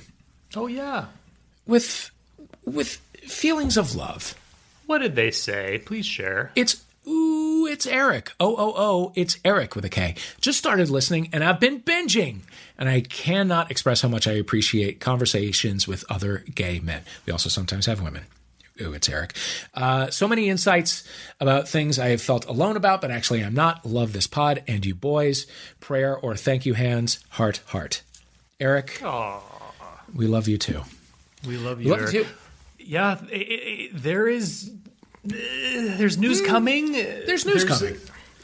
Oh 0.55 0.67
yeah. 0.67 1.07
with 1.65 2.11
with 2.63 2.95
feelings 3.23 3.75
of 3.75 3.93
love. 3.93 4.35
What 4.85 4.99
did 4.99 5.15
they 5.17 5.31
say? 5.31 5.81
Please 5.85 6.05
share. 6.05 6.51
It's 6.55 6.81
ooh, 7.07 7.65
it's 7.67 7.85
Eric. 7.87 8.31
Oh, 8.39 8.55
oh, 8.57 8.73
oh, 8.75 9.11
it's 9.15 9.37
Eric 9.45 9.75
with 9.75 9.85
a 9.85 9.89
K. 9.89 10.15
Just 10.41 10.57
started 10.57 10.89
listening 10.89 11.29
and 11.33 11.43
I've 11.43 11.59
been 11.59 11.81
binging. 11.81 12.39
And 12.77 12.87
I 12.89 13.01
cannot 13.01 13.71
express 13.71 14.01
how 14.01 14.09
much 14.09 14.27
I 14.27 14.33
appreciate 14.33 14.99
conversations 14.99 15.87
with 15.87 16.03
other 16.09 16.43
gay 16.53 16.79
men. 16.79 17.01
We 17.25 17.31
also 17.31 17.49
sometimes 17.49 17.87
have 17.87 18.01
women. 18.01 18.25
Ooh, 18.79 18.93
it's 18.93 19.09
Eric. 19.09 19.33
Uh, 19.73 20.11
so 20.11 20.27
many 20.27 20.49
insights 20.49 21.03
about 21.39 21.67
things 21.67 21.97
I 21.97 22.09
have 22.09 22.21
felt 22.21 22.45
alone 22.45 22.77
about, 22.77 23.01
but 23.01 23.09
actually 23.09 23.43
I'm 23.43 23.55
not. 23.55 23.83
Love 23.87 24.13
this 24.13 24.27
pod 24.27 24.63
and 24.67 24.85
you 24.85 24.93
boys. 24.93 25.47
Prayer 25.79 26.15
or 26.15 26.35
thank 26.35 26.67
you 26.67 26.75
hands, 26.75 27.17
heart, 27.29 27.61
heart. 27.67 28.03
Eric, 28.59 29.01
Aw, 29.03 29.41
we 30.13 30.27
love 30.27 30.47
you 30.47 30.59
too. 30.59 30.81
we 31.47 31.57
love 31.57 31.79
We 31.79 31.85
you. 31.85 31.91
love 31.95 32.13
you 32.13 32.23
too. 32.25 32.29
Yeah, 32.79 33.17
i- 33.31 33.35
i- 33.35 33.37
i- 33.37 33.89
there 33.93 34.27
is. 34.27 34.71
Uh, 35.33 35.97
There's 35.97 36.17
news 36.17 36.41
coming. 36.41 36.91
There's 36.93 37.45
news 37.45 37.63
coming. 37.63 37.97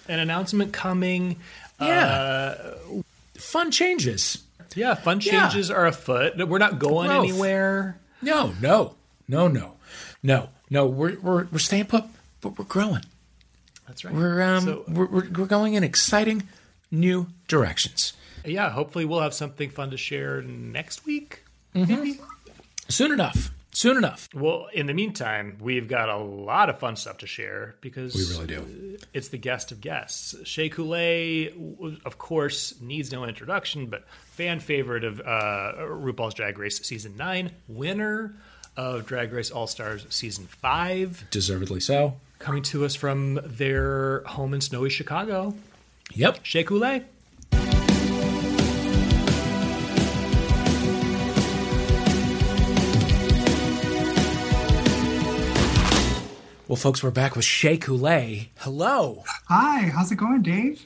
An 0.07 0.19
announcement 0.19 0.73
coming. 0.73 1.37
Yeah. 1.81 2.55
Fun 3.37 3.71
changes. 3.71 4.39
Yeah, 4.75 4.95
fun 4.95 5.19
Yeah. 5.21 5.47
changes 5.49 5.69
are 5.69 5.85
afoot. 5.85 6.35
We're 6.47 6.57
not 6.57 6.79
going 6.79 7.09
Growth. 7.09 7.23
anywhere. 7.29 7.99
No, 8.21 8.53
no, 8.61 8.95
no, 9.27 9.47
no, 9.47 9.75
no, 10.23 10.49
no. 10.69 10.87
We're 10.87 11.19
we're 11.19 11.45
we're 11.51 11.59
staying 11.59 11.85
put, 11.85 12.05
but 12.41 12.57
we're 12.57 12.65
growing. 12.65 13.03
That's 13.87 14.03
right. 14.05 14.13
We're 14.13 14.41
um 14.41 14.63
So- 14.65 14.83
we're, 14.87 15.05
we're 15.05 15.29
we're 15.29 15.45
going 15.45 15.73
in 15.75 15.83
exciting 15.83 16.43
new 16.89 17.27
directions. 17.47 18.13
yeah, 18.45 18.69
hopefully 18.71 19.05
we'll 19.05 19.21
have 19.21 19.33
something 19.33 19.69
fun 19.69 19.91
to 19.91 19.97
share 19.97 20.41
next 20.41 21.05
week. 21.05 21.43
Maybe 21.73 22.19
Soon 22.89 23.11
enough. 23.11 23.51
Soon 23.73 23.97
enough. 23.97 24.29
Well, 24.33 24.67
in 24.71 24.85
the 24.85 24.93
meantime, 24.93 25.57
we've 25.59 25.87
got 25.87 26.07
a 26.07 26.17
lot 26.17 26.69
of 26.69 26.77
fun 26.79 26.95
stuff 26.95 27.17
to 27.19 27.27
share 27.27 27.75
because 27.81 28.13
We 28.13 28.23
really 28.35 28.45
do. 28.47 28.97
it's 29.13 29.29
the 29.29 29.37
guest 29.37 29.71
of 29.71 29.81
guests. 29.81 30.35
Shea 30.43 30.69
Coulee, 30.69 31.51
of 32.05 32.17
course, 32.19 32.75
needs 32.81 33.11
no 33.11 33.25
introduction, 33.25 33.87
but 33.87 34.05
fan 34.33 34.59
favorite 34.59 35.03
of 35.03 35.19
uh, 35.19 35.73
RuPaul's 35.79 36.35
Drag 36.35 36.57
Race 36.59 36.79
season 36.85 37.17
nine, 37.17 37.51
winner 37.67 38.35
of 38.77 39.05
Drag 39.07 39.33
Race 39.33 39.49
All 39.51 39.67
Stars 39.67 40.05
season 40.09 40.45
five, 40.45 41.25
Deservedly 41.31 41.79
so. 41.79 42.15
coming 42.39 42.61
to 42.63 42.85
us 42.85 42.93
from 42.95 43.39
their 43.43 44.21
home 44.25 44.53
in 44.53 44.61
snowy 44.61 44.89
Chicago. 44.89 45.55
Yep. 46.13 46.39
Shea 46.43 46.63
Coulee. 46.63 47.03
Well, 56.73 56.79
folks, 56.79 57.03
we're 57.03 57.11
back 57.11 57.35
with 57.35 57.45
Shea 57.45 57.77
Coulee. 57.77 58.49
Hello. 58.57 59.25
Hi, 59.47 59.91
how's 59.93 60.11
it 60.11 60.15
going, 60.15 60.41
Dave? 60.41 60.83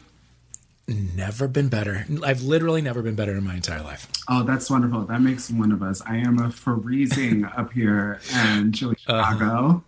Never 0.86 1.48
been 1.48 1.70
better. 1.70 2.06
I've 2.25 2.41
literally 2.41 2.82
never 2.82 3.01
been 3.01 3.15
better 3.15 3.38
in 3.38 3.46
my 3.46 3.56
entire 3.56 3.82
life. 3.82 4.06
Oh, 4.27 4.44
that's 4.44 4.70
wonderful. 4.70 5.06
That 5.06 5.22
makes 5.22 5.50
one 5.50 5.72
of 5.72 5.82
us. 5.82 6.01
I 6.06 6.17
am 6.17 6.39
a 6.39 6.51
freezing 6.51 7.46
up 7.58 7.72
here 7.72 8.20
in 8.36 8.74
chilly 8.74 8.98
Chicago. 9.00 9.82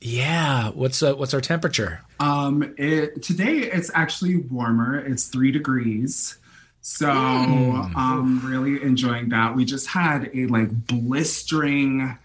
Yeah. 0.00 0.68
What's 0.68 1.02
uh, 1.02 1.14
what's 1.14 1.34
our 1.34 1.40
temperature? 1.40 2.00
Um, 2.20 2.72
it 2.78 3.20
today 3.20 3.56
it's 3.56 3.90
actually 3.94 4.36
warmer. 4.36 5.00
It's 5.00 5.26
three 5.26 5.50
degrees. 5.50 6.38
So 6.80 7.10
I'm 7.10 8.46
really 8.48 8.80
enjoying 8.80 9.30
that. 9.30 9.56
We 9.56 9.64
just 9.64 9.88
had 9.88 10.30
a 10.32 10.46
like 10.46 10.86
blistering 10.86 12.16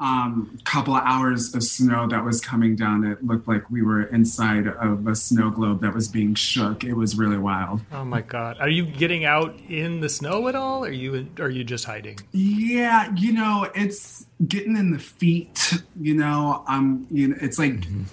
um, 0.00 0.58
couple 0.64 0.94
of 0.94 1.02
hours 1.04 1.54
of 1.54 1.62
snow 1.62 2.06
that 2.08 2.24
was 2.24 2.40
coming 2.40 2.76
down. 2.76 3.04
It 3.04 3.24
looked 3.24 3.48
like 3.48 3.68
we 3.70 3.82
were 3.82 4.02
inside 4.04 4.68
of 4.68 5.06
a 5.06 5.16
snow 5.16 5.50
globe 5.50 5.80
that 5.80 5.94
was 5.94 6.08
being 6.08 6.34
shook. 6.34 6.84
It 6.84 6.94
was 6.94 7.16
really 7.16 7.38
wild. 7.38 7.80
Oh 7.92 8.04
my 8.04 8.20
god! 8.20 8.58
Are 8.60 8.68
you 8.68 8.84
getting 8.84 9.24
out 9.24 9.58
in 9.68 10.00
the 10.00 10.08
snow 10.08 10.48
at 10.48 10.54
all? 10.54 10.84
Or 10.84 10.88
are 10.88 10.92
you 10.92 11.28
are 11.40 11.50
you 11.50 11.64
just 11.64 11.84
hiding? 11.84 12.18
Yeah, 12.32 13.12
you 13.16 13.32
know, 13.32 13.68
it's 13.74 14.26
getting 14.46 14.76
in 14.76 14.92
the 14.92 14.98
feet. 14.98 15.74
You 16.00 16.14
know, 16.14 16.64
um, 16.68 17.06
you 17.10 17.28
know, 17.28 17.36
it's 17.40 17.58
like. 17.58 17.72
Mm-hmm 17.72 18.04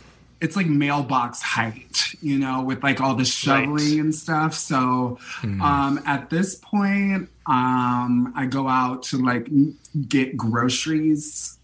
it's 0.42 0.56
like 0.56 0.68
mailbox 0.68 1.42
height, 1.42 2.13
you 2.22 2.38
know, 2.38 2.62
with 2.62 2.84
like 2.84 3.01
all 3.01 3.15
the 3.15 3.25
shoveling 3.25 3.74
right. 3.74 4.00
and 4.00 4.13
stuff. 4.13 4.54
So 4.54 5.18
mm. 5.42 5.62
um, 5.62 6.01
at 6.06 6.30
this 6.30 6.56
point, 6.56 7.30
um, 7.48 8.34
I 8.36 8.46
go 8.46 8.68
out 8.68 9.04
to 9.04 9.18
like 9.18 9.50
get 10.08 10.36
groceries, 10.36 11.58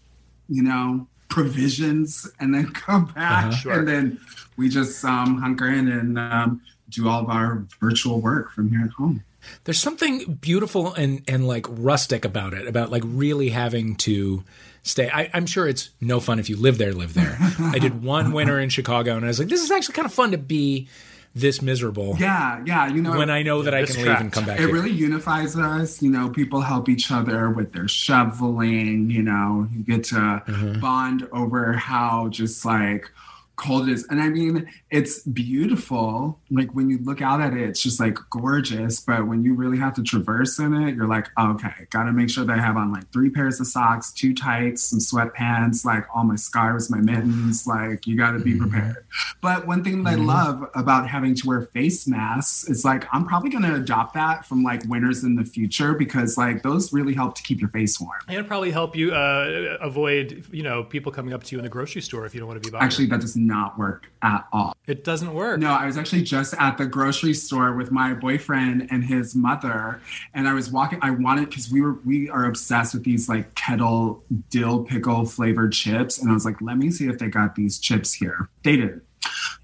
you 0.48 0.62
know, 0.62 1.06
provisions, 1.28 2.30
and 2.38 2.54
then 2.54 2.66
come 2.72 3.06
back, 3.06 3.46
uh-huh. 3.46 3.56
sure. 3.56 3.72
and 3.72 3.88
then 3.88 4.20
we 4.56 4.68
just 4.68 5.04
um, 5.04 5.40
hunker 5.40 5.68
in 5.68 5.88
and 5.88 6.18
um, 6.18 6.60
do 6.88 7.08
all 7.08 7.22
of 7.22 7.30
our 7.30 7.66
virtual 7.80 8.20
work 8.20 8.52
from 8.52 8.70
here 8.70 8.84
at 8.84 8.90
home. 8.90 9.24
There's 9.64 9.80
something 9.80 10.34
beautiful 10.34 10.94
and 10.94 11.22
and 11.26 11.48
like 11.48 11.66
rustic 11.68 12.24
about 12.24 12.54
it, 12.54 12.68
about 12.68 12.90
like 12.90 13.02
really 13.04 13.48
having 13.48 13.96
to 13.96 14.44
stay. 14.82 15.10
I, 15.10 15.30
am 15.32 15.46
sure 15.46 15.66
it's 15.66 15.90
no 16.00 16.20
fun 16.20 16.38
if 16.38 16.48
you 16.48 16.56
live 16.56 16.78
there, 16.78 16.92
live 16.92 17.14
there. 17.14 17.36
I 17.58 17.78
did 17.78 18.04
one 18.04 18.32
winter 18.32 18.60
in 18.60 18.68
Chicago, 18.68 19.16
and 19.16 19.24
I 19.24 19.28
was 19.28 19.38
like, 19.38 19.48
this 19.48 19.62
is 19.62 19.70
actually 19.70 19.94
kind 19.94 20.06
of 20.06 20.14
fun 20.14 20.30
to 20.30 20.38
be 20.38 20.88
this 21.34 21.62
miserable. 21.62 22.16
Yeah, 22.18 22.62
yeah. 22.66 22.86
You 22.88 23.02
know, 23.02 23.16
when 23.16 23.30
I 23.30 23.42
know 23.42 23.62
that 23.62 23.74
I 23.74 23.84
can 23.84 23.96
leave 23.96 24.06
and 24.06 24.32
come 24.32 24.44
back. 24.44 24.58
It 24.58 24.64
here. 24.64 24.72
really 24.72 24.90
unifies 24.90 25.56
us. 25.56 26.02
You 26.02 26.10
know, 26.10 26.28
people 26.28 26.60
help 26.60 26.88
each 26.88 27.10
other 27.10 27.50
with 27.50 27.72
their 27.72 27.88
shoveling. 27.88 29.10
You 29.10 29.22
know, 29.22 29.68
you 29.72 29.82
get 29.82 30.04
to 30.04 30.14
mm-hmm. 30.16 30.80
bond 30.80 31.28
over 31.32 31.72
how 31.72 32.28
just 32.28 32.64
like 32.64 33.10
cold 33.56 33.88
it 33.88 33.92
is. 33.92 34.06
And 34.08 34.20
I 34.20 34.28
mean, 34.28 34.68
it's 34.90 35.20
beautiful. 35.20 36.38
Like 36.50 36.74
when 36.74 36.88
you 36.90 36.98
look 36.98 37.20
out 37.20 37.40
at 37.40 37.54
it, 37.54 37.60
it's 37.60 37.82
just 37.82 38.00
like 38.00 38.18
gorgeous. 38.30 39.00
But 39.00 39.26
when 39.26 39.44
you 39.44 39.54
really 39.54 39.78
have 39.78 39.94
to 39.96 40.02
traverse 40.02 40.58
in 40.58 40.74
it, 40.74 40.94
you're 40.94 41.06
like, 41.06 41.28
okay, 41.38 41.86
gotta 41.90 42.12
make 42.12 42.30
sure 42.30 42.44
that 42.44 42.58
I 42.58 42.62
have 42.62 42.76
on 42.76 42.92
like 42.92 43.10
three 43.12 43.30
pairs 43.30 43.60
of 43.60 43.66
socks, 43.66 44.12
two 44.12 44.34
tights, 44.34 44.84
some 44.84 44.98
sweatpants, 44.98 45.84
like 45.84 46.04
all 46.14 46.24
my 46.24 46.36
scarves, 46.36 46.90
my 46.90 47.00
mittens. 47.00 47.66
Like 47.66 48.06
you 48.06 48.16
gotta 48.16 48.38
be 48.38 48.52
mm-hmm. 48.52 48.68
prepared. 48.68 49.04
But 49.40 49.66
one 49.66 49.84
thing 49.84 50.04
that 50.04 50.18
mm-hmm. 50.18 50.30
I 50.30 50.34
love 50.34 50.70
about 50.74 51.08
having 51.08 51.34
to 51.36 51.46
wear 51.46 51.62
face 51.62 52.06
masks 52.06 52.68
is 52.68 52.84
like, 52.84 53.06
I'm 53.12 53.26
probably 53.26 53.50
gonna 53.50 53.74
adopt 53.74 54.14
that 54.14 54.46
from 54.46 54.62
like 54.62 54.84
winters 54.86 55.24
in 55.24 55.36
the 55.36 55.44
future 55.44 55.94
because 55.94 56.36
like 56.36 56.62
those 56.62 56.92
really 56.92 57.14
help 57.14 57.34
to 57.36 57.42
keep 57.42 57.60
your 57.60 57.70
face 57.70 58.00
warm. 58.00 58.20
And 58.28 58.46
probably 58.46 58.70
help 58.70 58.94
you 58.96 59.12
uh, 59.12 59.78
avoid, 59.80 60.44
you 60.50 60.62
know, 60.62 60.84
people 60.84 61.10
coming 61.10 61.32
up 61.32 61.42
to 61.44 61.54
you 61.54 61.58
in 61.58 61.62
the 61.64 61.70
grocery 61.70 62.02
store 62.02 62.26
if 62.26 62.34
you 62.34 62.40
don't 62.40 62.48
want 62.48 62.62
to 62.62 62.68
be 62.68 62.70
bothered. 62.70 62.84
Actually, 62.84 63.06
that 63.06 63.20
does 63.20 63.36
not 63.46 63.78
work 63.78 64.10
at 64.22 64.46
all. 64.52 64.74
It 64.86 65.04
doesn't 65.04 65.32
work. 65.34 65.60
No, 65.60 65.70
I 65.70 65.86
was 65.86 65.96
actually 65.96 66.22
just 66.22 66.54
at 66.58 66.78
the 66.78 66.86
grocery 66.86 67.34
store 67.34 67.74
with 67.74 67.90
my 67.90 68.14
boyfriend 68.14 68.88
and 68.90 69.04
his 69.04 69.34
mother, 69.34 70.00
and 70.34 70.48
I 70.48 70.54
was 70.54 70.70
walking. 70.70 70.98
I 71.02 71.10
wanted 71.10 71.48
because 71.48 71.70
we 71.70 71.80
were 71.80 71.94
we 72.04 72.28
are 72.30 72.44
obsessed 72.44 72.94
with 72.94 73.04
these 73.04 73.28
like 73.28 73.54
kettle 73.54 74.24
dill 74.50 74.84
pickle 74.84 75.24
flavored 75.24 75.72
chips, 75.72 76.18
and 76.18 76.30
I 76.30 76.34
was 76.34 76.44
like, 76.44 76.60
let 76.60 76.78
me 76.78 76.90
see 76.90 77.08
if 77.08 77.18
they 77.18 77.28
got 77.28 77.54
these 77.54 77.78
chips 77.78 78.14
here. 78.14 78.48
They 78.62 78.76
didn't. 78.76 79.02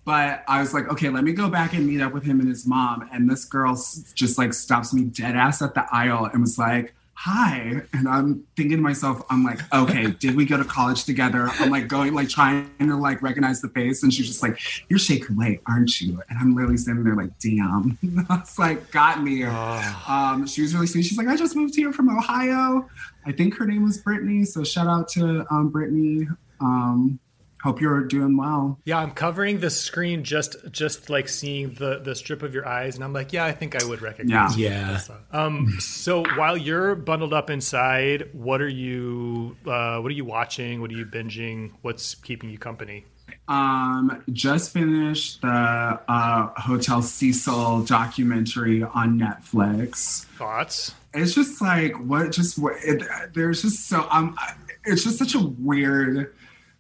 But 0.04 0.44
I 0.49 0.61
was 0.61 0.73
like, 0.73 0.88
okay, 0.88 1.11
let 1.11 1.25
me 1.25 1.32
go 1.32 1.50
back 1.50 1.75
and 1.75 1.87
meet 1.87 2.00
up 2.00 2.12
with 2.12 2.25
him 2.25 2.40
and 2.40 2.49
his 2.49 2.66
mom. 2.66 3.08
And 3.12 3.28
this 3.28 3.44
girl 3.44 3.75
just 4.14 4.38
like 4.38 4.54
stops 4.54 4.94
me 4.94 5.04
dead 5.04 5.37
ass 5.37 5.61
at 5.61 5.75
the 5.75 5.85
aisle 5.92 6.25
and 6.32 6.40
was 6.40 6.58
like, 6.58 6.94
hi. 7.18 7.82
And 7.92 8.08
I'm 8.08 8.44
thinking 8.56 8.76
to 8.76 8.82
myself, 8.82 9.20
I'm 9.28 9.42
like, 9.42 9.60
okay, 9.75 10.12
did 10.12 10.37
we 10.37 10.44
go 10.44 10.56
to 10.56 10.64
college 10.64 11.02
together? 11.02 11.48
I'm 11.58 11.68
like 11.68 11.88
going, 11.88 12.14
like 12.14 12.28
trying 12.28 12.70
to 12.78 12.96
like 12.96 13.22
recognize 13.22 13.60
the 13.60 13.68
face. 13.70 14.04
And 14.04 14.14
she's 14.14 14.28
just 14.28 14.40
like, 14.40 14.60
you're 14.88 15.00
Shea 15.00 15.18
Coulee, 15.18 15.58
aren't 15.66 16.00
you? 16.00 16.22
And 16.30 16.38
I'm 16.38 16.54
literally 16.54 16.76
sitting 16.76 17.02
there 17.02 17.16
like, 17.16 17.37
damn. 17.40 17.98
That's 18.28 18.56
like, 18.56 18.92
got 18.92 19.20
me. 19.20 19.44
Oh. 19.44 20.04
Um, 20.06 20.46
she 20.46 20.62
was 20.62 20.72
really 20.75 20.87
sweet. 20.87 21.02
She's 21.02 21.18
like, 21.18 21.26
I 21.26 21.37
just 21.37 21.56
moved 21.56 21.75
here 21.75 21.92
from 21.92 22.08
Ohio. 22.08 22.88
I 23.26 23.32
think 23.32 23.56
her 23.56 23.66
name 23.66 23.82
was 23.82 23.98
Brittany. 23.98 24.44
So 24.44 24.62
shout 24.62 24.87
out 24.87 25.08
to 25.08 25.44
um, 25.50 25.70
Brittany. 25.70 26.28
Um, 26.60 27.18
hope 27.62 27.80
you're 27.80 28.04
doing 28.04 28.36
well. 28.36 28.78
Yeah 28.84 28.98
i'm 28.98 29.10
covering 29.10 29.60
the 29.60 29.70
screen 29.70 30.24
just 30.24 30.56
just 30.70 31.10
like 31.10 31.28
seeing 31.28 31.74
the 31.74 32.00
the 32.00 32.14
strip 32.14 32.42
of 32.42 32.54
your 32.54 32.66
eyes 32.66 32.94
and 32.94 33.04
i'm 33.04 33.12
like 33.12 33.32
yeah 33.32 33.44
i 33.44 33.52
think 33.52 33.80
i 33.80 33.84
would 33.86 34.02
recognize 34.02 34.56
yeah. 34.56 35.00
yeah. 35.08 35.16
Um 35.32 35.68
so 35.80 36.24
while 36.36 36.56
you're 36.56 36.94
bundled 36.94 37.32
up 37.32 37.50
inside 37.50 38.28
what 38.32 38.60
are 38.60 38.68
you 38.68 39.56
uh 39.66 39.98
what 39.98 40.10
are 40.10 40.14
you 40.14 40.24
watching? 40.24 40.80
What 40.80 40.90
are 40.90 40.94
you 40.94 41.06
binging? 41.06 41.72
What's 41.82 42.14
keeping 42.14 42.50
you 42.50 42.58
company? 42.58 43.04
Um 43.46 44.24
just 44.32 44.72
finished 44.72 45.42
the 45.42 45.48
uh 45.48 46.48
hotel 46.56 47.02
cecil 47.02 47.82
documentary 47.82 48.82
on 48.82 49.18
netflix. 49.18 50.24
Thoughts? 50.24 50.94
It's 51.14 51.34
just 51.34 51.60
like 51.60 51.94
what 51.98 52.32
just 52.32 52.58
what 52.58 52.76
it, 52.84 53.02
there's 53.34 53.62
just 53.62 53.88
so 53.88 54.06
um 54.10 54.36
it's 54.84 55.04
just 55.04 55.18
such 55.18 55.34
a 55.34 55.40
weird 55.40 56.34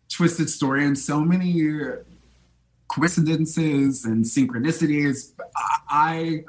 twisted 0.08 0.50
story 0.50 0.84
and 0.84 0.98
so 0.98 1.20
many 1.20 1.62
coincidences 2.88 4.04
and 4.04 4.24
synchronicities. 4.24 5.32
I, 5.88 6.44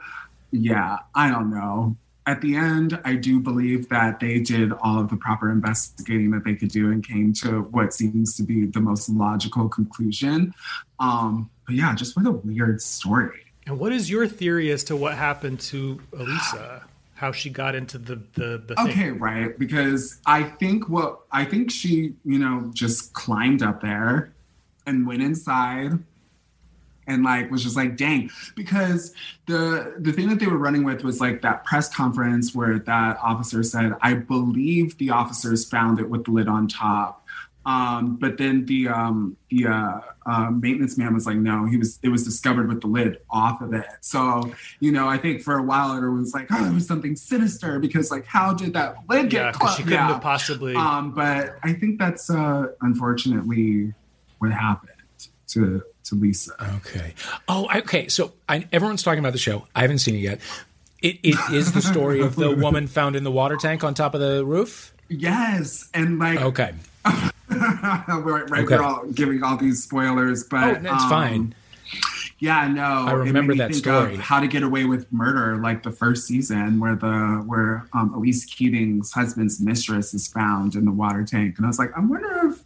yeah, 0.51 0.99
I 1.13 1.29
don't 1.29 1.51
know. 1.51 1.97
At 2.25 2.41
the 2.41 2.55
end, 2.55 2.99
I 3.03 3.15
do 3.15 3.39
believe 3.39 3.89
that 3.89 4.19
they 4.19 4.39
did 4.39 4.71
all 4.71 4.99
of 4.99 5.09
the 5.09 5.17
proper 5.17 5.51
investigating 5.51 6.31
that 6.31 6.43
they 6.43 6.53
could 6.53 6.69
do 6.69 6.91
and 6.91 7.05
came 7.05 7.33
to 7.41 7.61
what 7.63 7.93
seems 7.93 8.35
to 8.37 8.43
be 8.43 8.65
the 8.65 8.79
most 8.79 9.09
logical 9.09 9.67
conclusion. 9.67 10.53
Um, 10.99 11.49
but 11.65 11.75
yeah, 11.75 11.95
just 11.95 12.15
what 12.15 12.27
a 12.27 12.31
weird 12.31 12.81
story. 12.81 13.45
And 13.65 13.79
what 13.79 13.91
is 13.91 14.09
your 14.09 14.27
theory 14.27 14.71
as 14.71 14.83
to 14.85 14.95
what 14.95 15.15
happened 15.15 15.59
to 15.61 15.99
Elisa? 16.13 16.83
how 17.19 17.33
she 17.33 17.49
got 17.49 17.75
into 17.75 17.97
the 17.97 18.15
the, 18.33 18.63
the 18.65 18.81
okay 18.81 19.11
right 19.11 19.59
because 19.59 20.21
i 20.25 20.41
think 20.41 20.87
what 20.87 21.19
i 21.33 21.43
think 21.43 21.69
she 21.69 22.13
you 22.23 22.39
know 22.39 22.71
just 22.73 23.11
climbed 23.13 23.61
up 23.61 23.81
there 23.81 24.31
and 24.87 25.05
went 25.05 25.21
inside 25.21 25.99
and 27.07 27.23
like 27.23 27.51
was 27.51 27.61
just 27.61 27.75
like 27.75 27.97
dang 27.97 28.29
because 28.55 29.13
the 29.47 29.95
the 29.99 30.13
thing 30.13 30.29
that 30.29 30.39
they 30.39 30.47
were 30.47 30.57
running 30.57 30.85
with 30.85 31.03
was 31.03 31.19
like 31.19 31.41
that 31.41 31.65
press 31.65 31.93
conference 31.93 32.55
where 32.55 32.79
that 32.79 33.19
officer 33.21 33.63
said 33.63 33.93
i 34.01 34.13
believe 34.13 34.97
the 34.97 35.09
officers 35.09 35.65
found 35.65 35.99
it 35.99 36.09
with 36.09 36.23
the 36.23 36.31
lid 36.31 36.47
on 36.47 36.69
top 36.69 37.25
um, 37.65 38.15
but 38.15 38.37
then 38.37 38.65
the 38.65 38.87
um, 38.87 39.37
the 39.49 39.67
uh, 39.67 39.99
uh, 40.25 40.49
maintenance 40.49 40.97
man 40.97 41.13
was 41.13 41.25
like, 41.25 41.35
no, 41.35 41.65
he 41.65 41.77
was. 41.77 41.99
It 42.01 42.09
was 42.09 42.23
discovered 42.23 42.67
with 42.67 42.81
the 42.81 42.87
lid 42.87 43.19
off 43.29 43.61
of 43.61 43.73
it. 43.73 43.85
So 44.01 44.51
you 44.79 44.91
know, 44.91 45.07
I 45.07 45.17
think 45.17 45.41
for 45.41 45.57
a 45.57 45.63
while 45.63 45.95
everyone 45.95 46.21
was 46.21 46.33
like, 46.33 46.47
oh, 46.51 46.65
it 46.65 46.73
was 46.73 46.87
something 46.87 47.15
sinister 47.15 47.79
because 47.79 48.11
like, 48.11 48.25
how 48.25 48.53
did 48.53 48.73
that 48.73 48.95
lid 49.09 49.29
get 49.29 49.45
yeah, 49.45 49.51
closed? 49.51 49.77
She 49.77 49.83
couldn't 49.83 49.97
yeah. 49.97 50.07
have 50.07 50.21
possibly. 50.21 50.75
Um, 50.75 51.11
but 51.11 51.57
I 51.61 51.73
think 51.73 51.99
that's 51.99 52.29
uh, 52.29 52.67
unfortunately 52.81 53.93
what 54.39 54.51
happened 54.51 54.93
to 55.49 55.83
to 56.05 56.15
Lisa. 56.15 56.53
Okay. 56.77 57.13
Oh, 57.47 57.67
okay. 57.79 58.07
So 58.07 58.33
I, 58.47 58.67
everyone's 58.71 59.03
talking 59.03 59.19
about 59.19 59.33
the 59.33 59.39
show. 59.39 59.67
I 59.75 59.81
haven't 59.81 59.99
seen 59.99 60.15
it 60.15 60.19
yet. 60.19 60.39
It, 61.01 61.19
it 61.23 61.37
is 61.53 61.71
the 61.71 61.81
story 61.81 62.21
of 62.21 62.35
the 62.35 62.51
woman 62.51 62.87
found 62.87 63.15
in 63.15 63.23
the 63.23 63.31
water 63.31 63.57
tank 63.57 63.83
on 63.83 63.93
top 63.93 64.13
of 64.15 64.21
the 64.21 64.45
roof. 64.45 64.93
Yes, 65.07 65.89
and 65.93 66.19
like 66.19 66.41
okay. 66.41 66.73
right, 68.07 68.49
right 68.49 68.63
okay. 68.63 68.77
we're 68.77 68.83
all 68.83 69.05
giving 69.07 69.43
all 69.43 69.57
these 69.57 69.83
spoilers, 69.83 70.43
but 70.43 70.77
oh, 70.77 70.79
that's 70.81 71.03
um, 71.03 71.09
fine. 71.09 71.55
Yeah, 72.39 72.67
no. 72.69 73.05
I 73.07 73.11
remember 73.11 73.53
that 73.55 73.75
story. 73.75 74.15
How 74.15 74.39
to 74.39 74.47
Get 74.47 74.63
Away 74.63 74.85
with 74.85 75.11
Murder, 75.11 75.57
like 75.57 75.83
the 75.83 75.91
first 75.91 76.25
season, 76.25 76.79
where 76.79 76.95
the 76.95 77.43
where 77.45 77.85
um, 77.93 78.13
Elise 78.13 78.45
Keating's 78.45 79.11
husband's 79.11 79.59
mistress 79.59 80.13
is 80.13 80.27
found 80.27 80.75
in 80.75 80.85
the 80.85 80.91
water 80.91 81.25
tank, 81.25 81.57
and 81.57 81.65
I 81.65 81.69
was 81.69 81.79
like, 81.79 81.91
I 81.97 81.99
wonder 81.99 82.49
if 82.49 82.63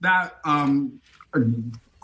that 0.00 0.36
um, 0.44 1.00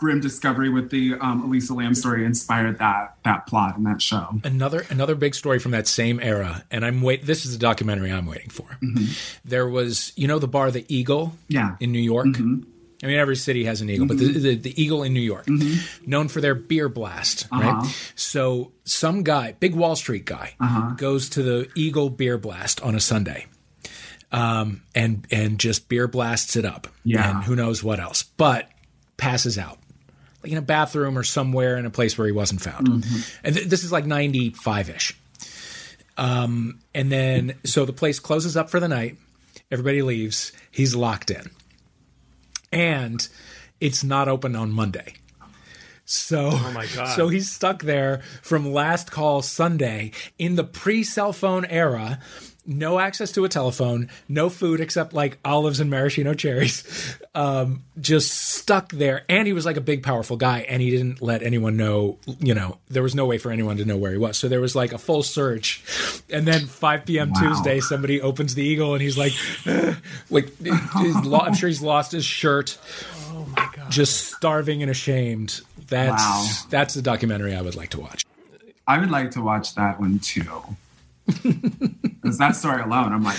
grim 0.01 0.19
discovery 0.19 0.67
with 0.67 0.89
the 0.89 1.13
um, 1.21 1.43
Elisa 1.43 1.75
Lam 1.75 1.93
story 1.93 2.25
inspired 2.25 2.79
that 2.79 3.15
that 3.23 3.45
plot 3.45 3.77
in 3.77 3.83
that 3.83 4.01
show. 4.01 4.27
Another 4.43 4.83
another 4.89 5.13
big 5.13 5.35
story 5.35 5.59
from 5.59 5.71
that 5.71 5.87
same 5.87 6.19
era, 6.19 6.65
and 6.71 6.83
I'm 6.83 7.01
wait. 7.01 7.25
This 7.25 7.45
is 7.45 7.55
a 7.55 7.59
documentary 7.59 8.11
I'm 8.11 8.25
waiting 8.25 8.49
for. 8.49 8.63
Mm-hmm. 8.63 9.13
There 9.45 9.69
was, 9.69 10.11
you 10.15 10.27
know, 10.27 10.39
the 10.39 10.47
bar, 10.47 10.71
the 10.71 10.83
Eagle, 10.93 11.33
yeah, 11.47 11.75
in 11.79 11.91
New 11.91 12.01
York. 12.01 12.25
Mm-hmm. 12.25 12.63
I 13.03 13.07
mean, 13.07 13.17
every 13.17 13.35
city 13.35 13.65
has 13.65 13.81
an 13.81 13.89
eagle, 13.89 14.05
mm-hmm. 14.05 14.15
but 14.15 14.23
the, 14.23 14.29
mm-hmm. 14.31 14.43
the, 14.43 14.55
the, 14.55 14.81
Eagle 14.81 15.01
in 15.01 15.13
New 15.13 15.21
York, 15.21 15.47
mm-hmm. 15.47 16.09
known 16.09 16.27
for 16.27 16.39
their 16.39 16.53
beer 16.53 16.87
blast, 16.87 17.47
uh-huh. 17.51 17.61
right? 17.61 18.11
So 18.15 18.73
some 18.83 19.23
guy, 19.23 19.53
big 19.53 19.73
Wall 19.73 19.95
Street 19.95 20.25
guy, 20.25 20.53
uh-huh. 20.59 20.95
goes 20.97 21.29
to 21.29 21.41
the 21.41 21.67
Eagle 21.75 22.11
beer 22.11 22.37
blast 22.37 22.81
on 22.81 22.93
a 22.95 22.99
Sunday. 22.99 23.45
Um, 24.33 24.83
and 24.95 25.27
and 25.29 25.59
just 25.59 25.89
beer 25.89 26.07
blasts 26.07 26.55
it 26.55 26.63
up, 26.63 26.87
yeah. 27.03 27.29
And 27.29 27.43
who 27.43 27.53
knows 27.53 27.83
what 27.83 27.99
else, 27.99 28.23
but 28.23 28.69
passes 29.17 29.57
out 29.57 29.80
in 30.43 30.57
a 30.57 30.61
bathroom 30.61 31.17
or 31.17 31.23
somewhere 31.23 31.77
in 31.77 31.85
a 31.85 31.89
place 31.89 32.17
where 32.17 32.27
he 32.27 32.33
wasn't 32.33 32.61
found. 32.61 32.87
Mm-hmm. 32.87 33.45
And 33.45 33.55
th- 33.55 33.67
this 33.67 33.83
is 33.83 33.91
like 33.91 34.05
95 34.05 34.89
ish. 34.89 35.17
Um, 36.17 36.79
and 36.93 37.11
then, 37.11 37.55
so 37.63 37.85
the 37.85 37.93
place 37.93 38.19
closes 38.19 38.57
up 38.57 38.69
for 38.69 38.79
the 38.79 38.87
night. 38.87 39.17
Everybody 39.71 40.01
leaves. 40.01 40.51
He's 40.69 40.95
locked 40.95 41.31
in. 41.31 41.49
and 42.71 43.27
it's 43.79 44.03
not 44.03 44.27
open 44.27 44.55
on 44.55 44.71
Monday. 44.71 45.13
So, 46.05 46.49
oh 46.51 46.71
my 46.73 46.87
God. 46.87 47.15
so 47.15 47.29
he's 47.29 47.49
stuck 47.51 47.83
there 47.83 48.21
from 48.41 48.71
last 48.73 49.11
call 49.11 49.41
Sunday 49.41 50.11
in 50.37 50.55
the 50.55 50.63
pre 50.63 51.03
cell 51.03 51.31
phone 51.33 51.65
era 51.65 52.19
no 52.77 52.99
access 52.99 53.31
to 53.33 53.45
a 53.45 53.49
telephone, 53.49 54.09
no 54.27 54.49
food 54.49 54.79
except 54.79 55.13
like 55.13 55.37
olives 55.45 55.79
and 55.79 55.89
maraschino 55.89 56.33
cherries, 56.33 57.15
um, 57.35 57.83
just 57.99 58.31
stuck 58.31 58.91
there. 58.91 59.23
And 59.29 59.45
he 59.47 59.53
was 59.53 59.65
like 59.65 59.77
a 59.77 59.81
big, 59.81 60.03
powerful 60.03 60.37
guy, 60.37 60.59
and 60.61 60.81
he 60.81 60.89
didn't 60.89 61.21
let 61.21 61.43
anyone 61.43 61.77
know. 61.77 62.17
You 62.39 62.53
know, 62.53 62.77
there 62.89 63.03
was 63.03 63.15
no 63.15 63.25
way 63.25 63.37
for 63.37 63.51
anyone 63.51 63.77
to 63.77 63.85
know 63.85 63.97
where 63.97 64.11
he 64.11 64.17
was. 64.17 64.37
So 64.37 64.47
there 64.47 64.61
was 64.61 64.75
like 64.75 64.93
a 64.93 64.97
full 64.97 65.23
search, 65.23 65.83
and 66.29 66.47
then 66.47 66.65
5 66.65 67.05
p.m. 67.05 67.31
Wow. 67.31 67.41
Tuesday, 67.41 67.79
somebody 67.79 68.21
opens 68.21 68.55
the 68.55 68.63
Eagle, 68.63 68.93
and 68.93 69.01
he's 69.01 69.17
like, 69.17 69.33
like 70.29 70.47
I'm 70.93 71.53
sure 71.53 71.69
he's 71.69 71.81
lost 71.81 72.11
his 72.11 72.25
shirt. 72.25 72.77
Oh 73.33 73.45
my 73.55 73.69
god! 73.75 73.91
Just 73.91 74.33
starving 74.33 74.81
and 74.81 74.89
ashamed. 74.91 75.61
That's 75.87 76.23
Wow. 76.23 76.47
that's 76.69 76.93
the 76.93 77.01
documentary 77.01 77.53
I 77.55 77.61
would 77.61 77.75
like 77.75 77.89
to 77.89 77.99
watch. 77.99 78.25
I 78.87 78.97
would 78.97 79.11
like 79.11 79.31
to 79.31 79.41
watch 79.41 79.75
that 79.75 79.99
one 79.99 80.19
too. 80.19 80.45
Because 81.43 82.37
that 82.37 82.55
story 82.55 82.81
alone, 82.81 83.13
I'm 83.13 83.23
like 83.23 83.37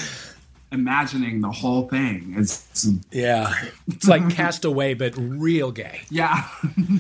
imagining 0.73 1.41
the 1.41 1.51
whole 1.51 1.89
thing. 1.89 2.35
It's 2.37 2.89
Yeah, 3.11 3.55
it's 3.89 4.09
like 4.09 4.31
Castaway, 4.31 4.95
but 4.95 5.15
real 5.17 5.71
gay, 5.71 6.03
yeah. 6.11 6.49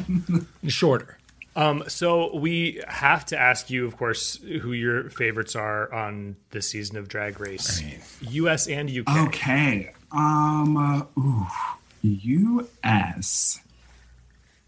shorter. 0.68 1.18
Um, 1.54 1.84
so 1.86 2.34
we 2.34 2.80
have 2.88 3.26
to 3.26 3.38
ask 3.38 3.68
you, 3.68 3.86
of 3.86 3.96
course, 3.98 4.36
who 4.36 4.72
your 4.72 5.10
favorites 5.10 5.54
are 5.54 5.92
on 5.92 6.36
this 6.50 6.68
season 6.68 6.96
of 6.96 7.08
Drag 7.08 7.40
Race, 7.40 7.82
U.S. 8.20 8.68
and 8.68 8.88
U.K. 8.88 9.20
okay. 9.26 9.92
Um. 10.12 10.76
Uh, 10.76 11.20
ooh. 11.20 11.46
U.S. 12.02 13.60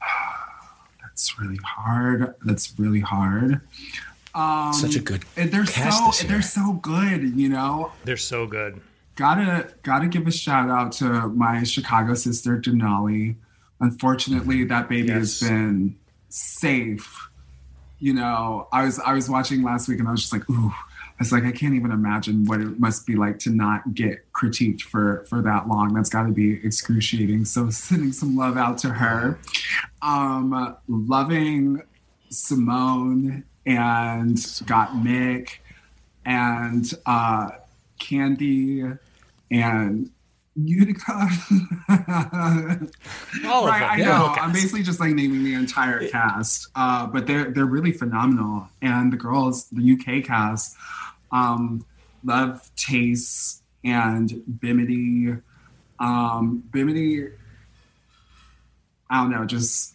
That's 1.02 1.38
really 1.38 1.59
hard. 1.64 2.35
That's 2.45 2.78
really 2.78 3.00
hard. 3.00 3.61
Um, 4.35 4.73
Such 4.73 4.97
a 4.97 5.00
good 5.00 5.25
and 5.37 5.53
they're 5.53 5.64
cast 5.64 5.99
so 5.99 6.07
this 6.07 6.23
year. 6.23 6.33
they're 6.33 6.43
so 6.43 6.73
good. 6.75 7.38
You 7.38 7.49
know. 7.49 7.93
They're 8.05 8.17
so 8.17 8.47
good. 8.47 8.81
gotta 9.14 9.73
gotta 9.83 10.09
give 10.09 10.26
a 10.26 10.33
shout 10.33 10.69
out 10.69 10.93
to 10.93 11.29
my 11.29 11.62
Chicago 11.62 12.14
sister 12.14 12.59
Denali. 12.59 13.37
Unfortunately, 13.81 14.64
that 14.64 14.88
baby 14.88 15.11
has 15.11 15.41
been 15.41 15.97
safe. 16.29 17.29
You 18.00 18.14
know, 18.14 18.67
I 18.73 18.85
was 18.85 18.99
I 18.99 19.12
was 19.12 19.31
watching 19.31 19.62
last 19.62 19.88
week 19.88 20.00
and 20.00 20.09
I 20.09 20.11
was 20.11 20.21
just 20.21 20.33
like, 20.33 20.49
ooh. 20.50 20.73
I 21.17 21.23
was 21.23 21.31
like, 21.31 21.45
I 21.45 21.53
can't 21.53 21.75
even 21.75 21.93
imagine 21.93 22.45
what 22.45 22.61
it 22.61 22.81
must 22.81 23.07
be 23.07 23.14
like 23.14 23.38
to 23.41 23.50
not 23.50 23.95
get 23.95 24.33
critiqued 24.33 24.81
for 24.83 25.25
for 25.29 25.43
that 25.43 25.69
long. 25.69 25.95
That's 25.95 26.11
got 26.11 26.25
to 26.25 26.33
be 26.33 26.55
excruciating. 26.67 27.45
So 27.45 27.71
sending 27.71 28.12
some 28.12 28.37
love 28.37 28.57
out 28.57 28.79
to 28.79 28.88
her. 28.88 29.38
Um, 30.03 30.76
loving 30.88 31.83
Symone 32.33 33.45
and 33.66 34.37
Gottmik 34.37 35.59
and 36.25 36.90
uh, 37.06 37.50
Kandy 37.99 38.99
and 39.50 40.11
Utica. 40.56 41.12
All 43.47 43.66
right, 43.66 43.83
I 43.83 43.97
know. 43.99 44.35
I'm 44.40 44.52
basically 44.52 44.82
just 44.82 45.00
like 45.00 45.12
naming 45.12 45.43
the 45.43 45.54
entire 45.54 46.08
cast, 46.08 46.69
uh, 46.75 47.06
but 47.06 47.26
they're 47.26 47.50
they're 47.50 47.67
really 47.67 47.93
phenomenal. 47.93 48.69
And 48.80 49.12
the 49.12 49.17
girls, 49.17 49.69
the 49.71 49.93
UK 49.93 50.25
cast, 50.25 50.76
um, 51.32 51.84
love 52.25 52.71
Tayce 52.76 53.62
and 53.84 54.43
Bimini. 54.60 55.39
Um, 55.99 56.62
Bimini, 56.71 57.28
I 59.10 59.23
don't 59.23 59.30
know, 59.30 59.45
just 59.45 59.94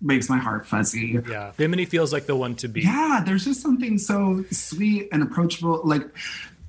makes 0.00 0.28
my 0.28 0.38
heart 0.38 0.66
fuzzy. 0.66 1.20
Yeah, 1.28 1.52
Bimini 1.56 1.84
feels 1.84 2.12
like 2.12 2.26
the 2.26 2.36
one 2.36 2.54
to 2.56 2.68
be. 2.68 2.82
Yeah, 2.82 3.22
there's 3.24 3.44
just 3.44 3.60
something 3.60 3.98
so 3.98 4.44
sweet 4.50 5.08
and 5.12 5.22
approachable. 5.22 5.80
Like, 5.84 6.02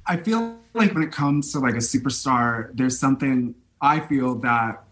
I 0.05 0.17
feel 0.17 0.57
like 0.73 0.93
when 0.93 1.03
it 1.03 1.11
comes 1.11 1.51
to 1.53 1.59
like 1.59 1.75
a 1.75 1.77
superstar, 1.77 2.69
there's 2.73 2.99
something 2.99 3.55
I 3.79 3.99
feel 3.99 4.35
that 4.35 4.83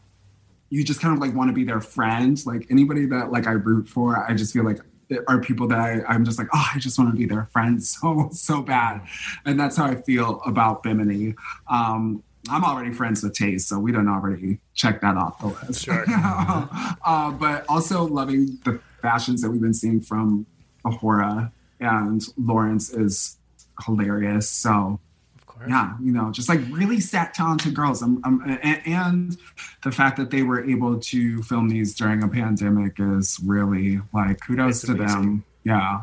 you 0.69 0.83
just 0.83 1.01
kind 1.01 1.13
of 1.13 1.19
like 1.19 1.35
want 1.35 1.49
to 1.49 1.53
be 1.53 1.63
their 1.63 1.81
friend. 1.81 2.39
Like 2.45 2.67
anybody 2.69 3.05
that 3.07 3.31
like 3.31 3.47
I 3.47 3.51
root 3.51 3.87
for, 3.87 4.17
I 4.17 4.33
just 4.33 4.53
feel 4.53 4.63
like 4.63 4.79
are 5.27 5.39
people 5.39 5.67
that 5.67 5.79
I, 5.79 6.03
I'm 6.07 6.23
just 6.23 6.37
like, 6.37 6.47
oh, 6.53 6.69
I 6.73 6.79
just 6.79 6.99
want 6.99 7.11
to 7.11 7.17
be 7.17 7.25
their 7.25 7.45
friend 7.45 7.83
so 7.95 8.29
so 8.31 8.61
bad, 8.61 9.01
and 9.45 9.59
that's 9.59 9.77
how 9.77 9.85
I 9.85 9.95
feel 9.95 10.41
about 10.45 10.83
Bimini. 10.83 11.35
Um, 11.67 12.23
I'm 12.49 12.63
already 12.63 12.93
friends 12.93 13.21
with 13.23 13.33
Tayce, 13.33 13.61
so 13.67 13.77
we 13.79 13.91
don't 13.91 14.07
already 14.07 14.59
check 14.73 15.01
that 15.01 15.17
off 15.17 15.39
the 15.39 15.47
list. 15.47 15.83
Sure. 15.83 16.05
uh, 16.09 17.31
but 17.31 17.65
also 17.67 18.03
loving 18.05 18.57
the 18.63 18.79
fashions 19.01 19.41
that 19.41 19.49
we've 19.51 19.61
been 19.61 19.73
seeing 19.73 19.99
from 20.01 20.45
A'Whora 20.85 21.51
and 21.79 22.21
Lawrence 22.37 22.89
is 22.91 23.37
hilarious. 23.85 24.49
So 24.49 24.99
Of 25.37 25.45
course. 25.45 25.69
yeah, 25.69 25.95
you 26.01 26.11
know, 26.11 26.31
just 26.31 26.49
like 26.49 26.59
really 26.71 26.99
stat 26.99 27.33
talented 27.33 27.73
girls. 27.75 28.01
Um, 28.01 28.41
and, 28.63 28.81
and 28.87 29.37
the 29.83 29.91
fact 29.91 30.17
that 30.17 30.31
they 30.31 30.43
were 30.43 30.63
able 30.63 30.99
to 30.99 31.43
film 31.43 31.69
these 31.69 31.93
during 31.95 32.23
a 32.23 32.27
pandemic 32.27 32.93
is 32.99 33.39
really 33.45 33.99
like 34.13 34.39
kudos 34.45 34.83
It's 34.83 34.85
to 34.85 34.91
amazing. 34.93 35.21
them. 35.21 35.43
Yeah. 35.63 35.99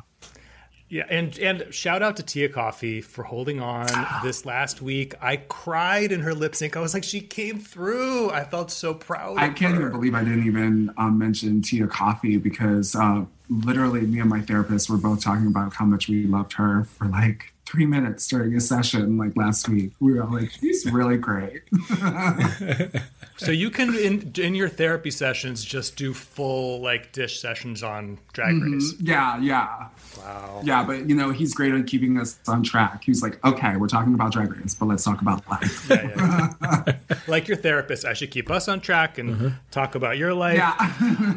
Yeah, 0.97 1.05
and 1.11 1.39
and 1.41 1.75
shout 1.75 2.03
out 2.03 2.17
to 2.17 2.23
Tia 2.23 2.49
Kofi 2.49 3.05
for 3.05 3.23
holding 3.23 3.61
on 3.61 3.87
this 4.25 4.47
last 4.47 4.81
week. 4.81 5.15
I 5.21 5.37
cried 5.37 6.11
in 6.11 6.21
her 6.21 6.33
lip 6.33 6.55
sync. 6.55 6.75
I 6.75 6.81
was 6.81 6.95
like, 6.95 7.05
she 7.05 7.21
came 7.21 7.59
through. 7.61 8.31
I 8.31 8.45
felt 8.45 8.71
so 8.71 8.95
proud. 8.95 9.37
I 9.37 9.49
of 9.49 9.57
can't 9.57 9.75
her. 9.75 9.81
even 9.81 9.93
believe 9.93 10.15
I 10.15 10.25
didn't 10.25 10.47
even 10.47 10.95
um, 10.97 11.19
mention 11.19 11.61
Tia 11.61 11.87
Kofi 11.87 12.43
because 12.43 12.97
uh, 12.97 13.27
literally 13.51 14.01
me 14.01 14.21
and 14.21 14.31
my 14.31 14.41
therapist 14.41 14.89
were 14.89 14.97
both 14.97 15.23
talking 15.23 15.49
about 15.49 15.75
how 15.75 15.85
much 15.85 16.09
we 16.09 16.27
loved 16.27 16.55
her 16.55 16.85
for 16.85 17.09
like 17.09 17.53
three 17.67 17.85
minutes 17.85 18.27
during 18.27 18.55
a 18.55 18.61
session 18.61 19.19
like 19.19 19.37
last 19.37 19.69
week. 19.69 19.93
We 20.01 20.15
were 20.15 20.23
all 20.23 20.33
like, 20.33 20.51
she's 20.51 20.91
really 20.91 21.19
great. 21.19 21.61
So 23.39 23.51
you 23.51 23.71
can 23.71 23.95
in 23.95 24.33
in 24.39 24.55
your 24.55 24.69
therapy 24.69 25.11
sessions 25.11 25.65
just 25.65 25.97
do 25.97 26.15
full 26.15 26.81
like 26.81 27.13
dish 27.13 27.41
sessions 27.41 27.83
on 27.83 28.19
Drag 28.33 28.61
Race. 28.63 28.95
yeah, 29.01 29.39
yeah. 29.39 29.89
Wow. 30.19 30.63
Yeah, 30.65 30.85
but 30.85 31.09
you 31.09 31.15
know, 31.15 31.31
he's 31.31 31.55
great 31.55 31.75
at 31.75 31.87
keeping 31.87 32.19
us 32.19 32.39
on 32.49 32.63
track. 32.63 33.05
He's 33.05 33.23
like, 33.23 33.45
okay, 33.45 33.77
we're 33.77 33.89
talking 33.89 34.15
about 34.15 34.33
Drag 34.33 34.51
Race, 34.57 34.75
but 34.75 34.87
let's 34.87 35.05
talk 35.05 35.21
about 35.21 35.47
life. 35.49 35.89
Yeah, 35.91 36.03
yeah, 36.17 36.83
yeah. 36.87 37.17
like 37.27 37.47
your 37.49 37.57
therapist, 37.57 38.05
I 38.05 38.15
should 38.15 38.31
keep 38.31 38.51
us 38.51 38.69
on 38.69 38.81
track 38.81 39.19
and 39.19 39.55
talk 39.71 39.95
about 39.95 40.17
your 40.17 40.33
life. 40.33 40.57
yeah. 40.57 40.75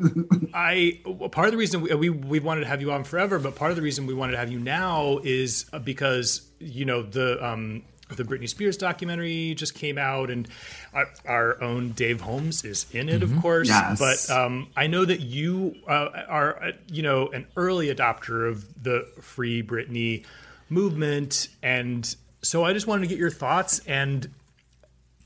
I 0.54 1.00
part 1.30 1.46
of 1.46 1.52
the 1.52 1.58
reason 1.58 1.82
we, 1.82 1.94
we 1.94 2.10
we 2.10 2.40
wanted 2.40 2.62
to 2.62 2.66
have 2.66 2.80
you 2.80 2.92
on 2.92 3.04
forever, 3.04 3.38
but 3.38 3.56
part 3.56 3.70
of 3.70 3.76
the 3.76 3.82
reason 3.82 4.06
we 4.06 4.14
wanted 4.14 4.32
to 4.32 4.38
have 4.38 4.50
you 4.50 4.58
now 4.58 5.18
is 5.22 5.66
uh, 5.72 5.78
because 5.78 6.48
you 6.58 6.84
know 6.84 7.02
the 7.02 7.44
um 7.44 7.82
the 8.16 8.24
Britney 8.24 8.48
Spears 8.48 8.76
documentary 8.76 9.54
just 9.54 9.74
came 9.74 9.98
out, 9.98 10.30
and 10.30 10.48
our, 10.92 11.08
our 11.26 11.62
own 11.62 11.90
Dave 11.92 12.20
Holmes 12.20 12.64
is 12.64 12.86
in 12.92 13.08
it, 13.08 13.22
of 13.22 13.34
course. 13.40 13.68
Yes. 13.68 13.98
But 13.98 14.34
um, 14.34 14.68
I 14.76 14.86
know 14.86 15.04
that 15.04 15.20
you 15.20 15.74
uh, 15.86 16.08
are 16.28 16.62
uh, 16.62 16.72
you 16.88 17.02
know 17.02 17.28
an 17.28 17.46
early 17.56 17.94
adopter 17.94 18.48
of 18.48 18.82
the 18.82 19.06
Free 19.20 19.62
Britney 19.62 20.24
movement, 20.68 21.48
and 21.62 22.14
so 22.42 22.64
I 22.64 22.72
just 22.72 22.86
wanted 22.86 23.02
to 23.02 23.08
get 23.08 23.18
your 23.18 23.30
thoughts 23.30 23.80
and 23.86 24.28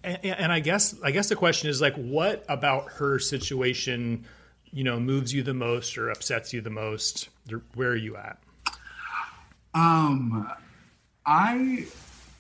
and, 0.05 0.25
and 0.25 0.53
I 0.53 0.61
guess 0.61 0.95
I 1.03 1.11
guess 1.11 1.29
the 1.29 1.37
question 1.37 1.69
is 1.71 1.81
like, 1.81 1.95
what 1.95 2.45
about 2.49 2.93
her 2.93 3.19
situation, 3.19 4.27
you 4.71 4.85
know, 4.85 5.01
moves 5.01 5.33
you 5.33 5.43
the 5.43 5.55
most 5.55 5.97
or 5.99 6.11
upsets 6.11 6.53
you 6.53 6.61
the 6.61 6.71
most? 6.71 7.29
Where 7.75 7.91
are 7.91 7.97
you 7.97 8.17
at? 8.17 8.39
Um, 9.75 10.49
I 11.27 11.87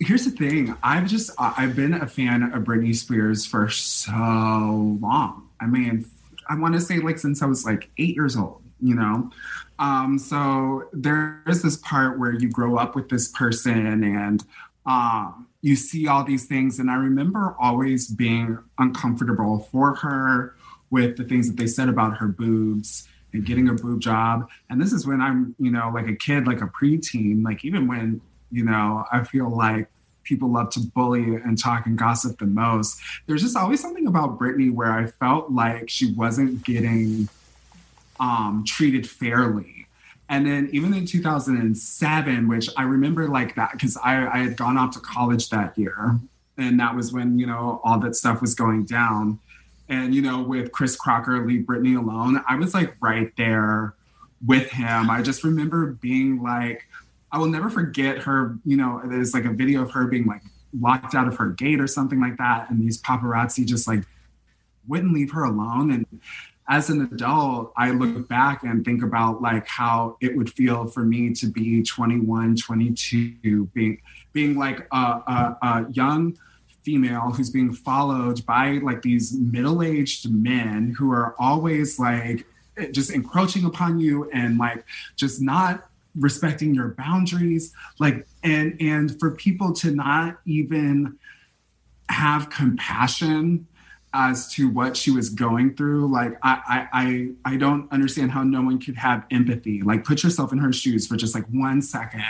here's 0.04 0.24
the 0.24 0.30
thing. 0.30 0.76
I've 0.82 1.06
just 1.06 1.30
I've 1.38 1.74
been 1.74 1.94
a 1.94 2.06
fan 2.06 2.42
of 2.42 2.64
Britney 2.64 2.94
Spears 2.94 3.46
for 3.46 3.68
so 3.68 4.98
long. 5.00 5.48
I 5.60 5.66
mean, 5.66 6.06
I 6.48 6.58
want 6.58 6.74
to 6.74 6.80
say 6.80 6.98
like 6.98 7.18
since 7.18 7.42
I 7.42 7.46
was 7.46 7.64
like 7.64 7.90
eight 7.98 8.14
years 8.14 8.36
old. 8.36 8.60
You 8.80 8.94
know, 8.96 9.30
um, 9.78 10.18
so 10.18 10.88
there's 10.92 11.62
this 11.62 11.76
part 11.78 12.18
where 12.18 12.32
you 12.32 12.50
grow 12.50 12.76
up 12.76 12.94
with 12.94 13.08
this 13.08 13.28
person 13.28 14.04
and 14.04 14.44
um, 14.84 15.46
you 15.62 15.76
see 15.76 16.06
all 16.06 16.24
these 16.24 16.46
things. 16.46 16.78
And 16.78 16.90
I 16.90 16.96
remember 16.96 17.56
always 17.58 18.06
being 18.08 18.58
uncomfortable 18.78 19.68
for 19.72 19.94
her 19.96 20.54
with 20.90 21.16
the 21.16 21.24
things 21.24 21.48
that 21.48 21.56
they 21.56 21.66
said 21.66 21.88
about 21.88 22.18
her 22.18 22.28
boobs 22.28 23.08
and 23.32 23.46
getting 23.46 23.68
a 23.68 23.74
boob 23.74 24.00
job. 24.00 24.48
And 24.68 24.80
this 24.80 24.92
is 24.92 25.06
when 25.06 25.20
I'm, 25.20 25.54
you 25.58 25.70
know, 25.70 25.90
like 25.92 26.06
a 26.06 26.14
kid, 26.14 26.46
like 26.46 26.60
a 26.60 26.66
preteen, 26.66 27.42
like 27.42 27.64
even 27.64 27.88
when, 27.88 28.20
you 28.52 28.64
know, 28.64 29.04
I 29.10 29.24
feel 29.24 29.48
like 29.48 29.88
people 30.24 30.50
love 30.50 30.70
to 30.70 30.80
bully 30.80 31.36
and 31.36 31.58
talk 31.58 31.86
and 31.86 31.96
gossip 31.98 32.38
the 32.38 32.46
most. 32.46 33.00
There's 33.26 33.42
just 33.42 33.56
always 33.56 33.80
something 33.80 34.06
about 34.06 34.38
Britney 34.38 34.72
where 34.72 34.92
I 34.92 35.06
felt 35.06 35.50
like 35.50 35.88
she 35.88 36.12
wasn't 36.12 36.64
getting 36.64 37.28
um, 38.18 38.64
treated 38.66 39.08
fairly. 39.08 39.86
And 40.28 40.46
then 40.46 40.68
even 40.72 40.94
in 40.94 41.06
2007, 41.06 42.48
which 42.48 42.68
I 42.76 42.82
remember 42.82 43.28
like 43.28 43.54
that 43.56 43.72
because 43.72 43.96
I, 43.98 44.26
I 44.26 44.38
had 44.38 44.56
gone 44.56 44.76
off 44.76 44.94
to 44.94 45.00
college 45.00 45.50
that 45.50 45.76
year. 45.78 46.18
and 46.56 46.78
that 46.80 46.94
was 46.94 47.12
when 47.12 47.38
you 47.38 47.46
know 47.46 47.80
all 47.84 47.98
that 48.00 48.14
stuff 48.16 48.40
was 48.40 48.54
going 48.54 48.84
down. 48.84 49.38
And 49.88 50.14
you 50.14 50.22
know, 50.22 50.42
with 50.42 50.72
Chris 50.72 50.96
Crocker, 50.96 51.46
leave 51.46 51.66
Britney 51.66 51.98
alone. 51.98 52.42
I 52.48 52.56
was 52.56 52.72
like 52.72 52.96
right 53.00 53.32
there 53.36 53.94
with 54.44 54.70
him. 54.70 55.10
I 55.10 55.22
just 55.22 55.44
remember 55.44 55.86
being 55.86 56.42
like, 56.42 56.86
I 57.34 57.38
will 57.38 57.48
never 57.48 57.68
forget 57.68 58.18
her. 58.18 58.56
You 58.64 58.76
know, 58.76 59.02
there's 59.04 59.34
like 59.34 59.44
a 59.44 59.52
video 59.52 59.82
of 59.82 59.90
her 59.90 60.06
being 60.06 60.24
like 60.24 60.42
locked 60.78 61.16
out 61.16 61.26
of 61.26 61.36
her 61.38 61.48
gate 61.48 61.80
or 61.80 61.88
something 61.88 62.20
like 62.20 62.36
that, 62.36 62.70
and 62.70 62.80
these 62.80 63.02
paparazzi 63.02 63.66
just 63.66 63.88
like 63.88 64.04
wouldn't 64.86 65.12
leave 65.12 65.32
her 65.32 65.42
alone. 65.42 65.90
And 65.90 66.06
as 66.68 66.90
an 66.90 67.02
adult, 67.02 67.72
I 67.76 67.90
look 67.90 68.10
mm-hmm. 68.10 68.22
back 68.22 68.62
and 68.62 68.84
think 68.84 69.02
about 69.02 69.42
like 69.42 69.66
how 69.66 70.16
it 70.20 70.36
would 70.36 70.48
feel 70.52 70.86
for 70.86 71.04
me 71.04 71.34
to 71.34 71.46
be 71.46 71.82
21, 71.82 72.54
22, 72.54 73.66
being 73.74 74.00
being 74.32 74.56
like 74.56 74.86
a, 74.92 74.96
a, 74.96 75.58
a 75.60 75.86
young 75.90 76.38
female 76.84 77.32
who's 77.32 77.50
being 77.50 77.72
followed 77.72 78.46
by 78.46 78.78
like 78.82 79.02
these 79.02 79.32
middle-aged 79.32 80.30
men 80.30 80.94
who 80.96 81.10
are 81.10 81.34
always 81.40 81.98
like 81.98 82.46
just 82.92 83.10
encroaching 83.10 83.64
upon 83.64 83.98
you 83.98 84.30
and 84.30 84.56
like 84.56 84.84
just 85.16 85.40
not 85.40 85.88
respecting 86.16 86.74
your 86.74 86.88
boundaries 86.88 87.72
like 87.98 88.26
and 88.42 88.76
and 88.80 89.18
for 89.18 89.32
people 89.32 89.72
to 89.72 89.90
not 89.90 90.38
even 90.46 91.18
have 92.08 92.50
compassion 92.50 93.66
as 94.16 94.46
to 94.46 94.68
what 94.68 94.96
she 94.96 95.10
was 95.10 95.28
going 95.28 95.74
through 95.74 96.06
like 96.06 96.38
I, 96.40 96.86
I 96.92 97.30
i 97.44 97.56
don't 97.56 97.90
understand 97.90 98.30
how 98.30 98.44
no 98.44 98.62
one 98.62 98.78
could 98.78 98.94
have 98.94 99.24
empathy. 99.32 99.82
Like 99.82 100.04
put 100.04 100.22
yourself 100.22 100.52
in 100.52 100.58
her 100.58 100.72
shoes 100.72 101.06
for 101.08 101.16
just 101.16 101.34
like 101.34 101.46
one 101.46 101.82
second 101.82 102.22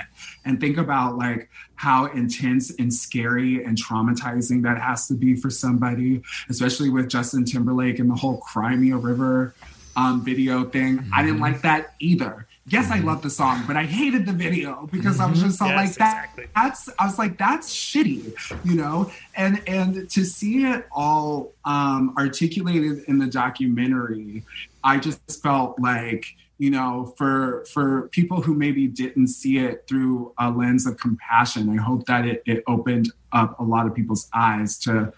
and 0.47 0.59
think 0.59 0.79
about 0.79 1.19
like 1.19 1.51
how 1.75 2.07
intense 2.07 2.71
and 2.79 2.93
scary 2.93 3.63
and 3.63 3.77
traumatizing 3.77 4.63
that 4.63 4.81
has 4.81 5.07
to 5.09 5.15
be 5.15 5.37
for 5.37 5.51
somebody 5.51 6.23
especially 6.49 6.89
with 6.89 7.09
justin 7.11 7.45
timberlake 7.45 7.99
and 7.99 8.11
the 8.11 8.15
whole 8.15 8.39
cry 8.39 8.75
me 8.75 8.91
a 8.91 8.97
river 8.97 9.55
um, 9.97 10.25
video 10.25 10.65
thing 10.65 10.99
mm-hmm. 10.99 11.15
i 11.15 11.23
didn't 11.23 11.35
mm-hmm. 11.35 11.45
like 11.45 11.63
that 11.63 11.95
either 12.01 12.47
yes, 12.67 12.91
I 12.91 13.01
love 13.01 13.23
the 13.23 13.31
song, 13.31 13.65
but 13.67 13.77
I 13.77 13.85
hated 13.85 14.27
the 14.27 14.33
video 14.33 14.89
because 14.91 15.21
I 15.21 15.27
was 15.29 15.41
just 15.41 15.59
so 15.59 15.67
yes, 15.67 15.77
like 15.77 15.95
that. 15.97 16.25
Exactly. 16.25 16.47
That's 16.55 16.89
I 16.99 17.07
was 17.07 17.19
like 17.19 17.39
that's 17.39 17.75
shitty, 17.75 18.65
you 18.65 18.75
know. 18.75 19.11
And 19.35 19.63
and 19.67 20.09
to 20.11 20.25
see 20.25 20.65
it 20.65 20.87
all 20.93 21.53
um, 21.65 22.15
articulated 22.19 23.05
in 23.07 23.19
the 23.19 23.27
documentary, 23.27 24.45
I 24.83 24.99
just 24.99 25.43
felt 25.43 25.79
like 25.79 26.27
you 26.59 26.71
know 26.71 27.15
for 27.17 27.65
for 27.73 28.09
people 28.09 28.43
who 28.43 28.55
maybe 28.55 28.89
didn't 28.89 29.29
see 29.29 29.59
it 29.59 29.87
through 29.89 30.33
a 30.39 30.51
lens 30.51 30.87
of 30.87 30.99
compassion, 30.99 31.69
I 31.69 31.83
hope 31.83 32.07
that 32.07 32.27
it, 32.27 32.43
it 32.47 32.63
opened 32.67 33.13
up 33.33 33.59
a 33.59 33.65
lot 33.65 33.87
of 33.87 33.95
people's 33.95 34.29
eyes 34.33 34.79
to 34.79 35.13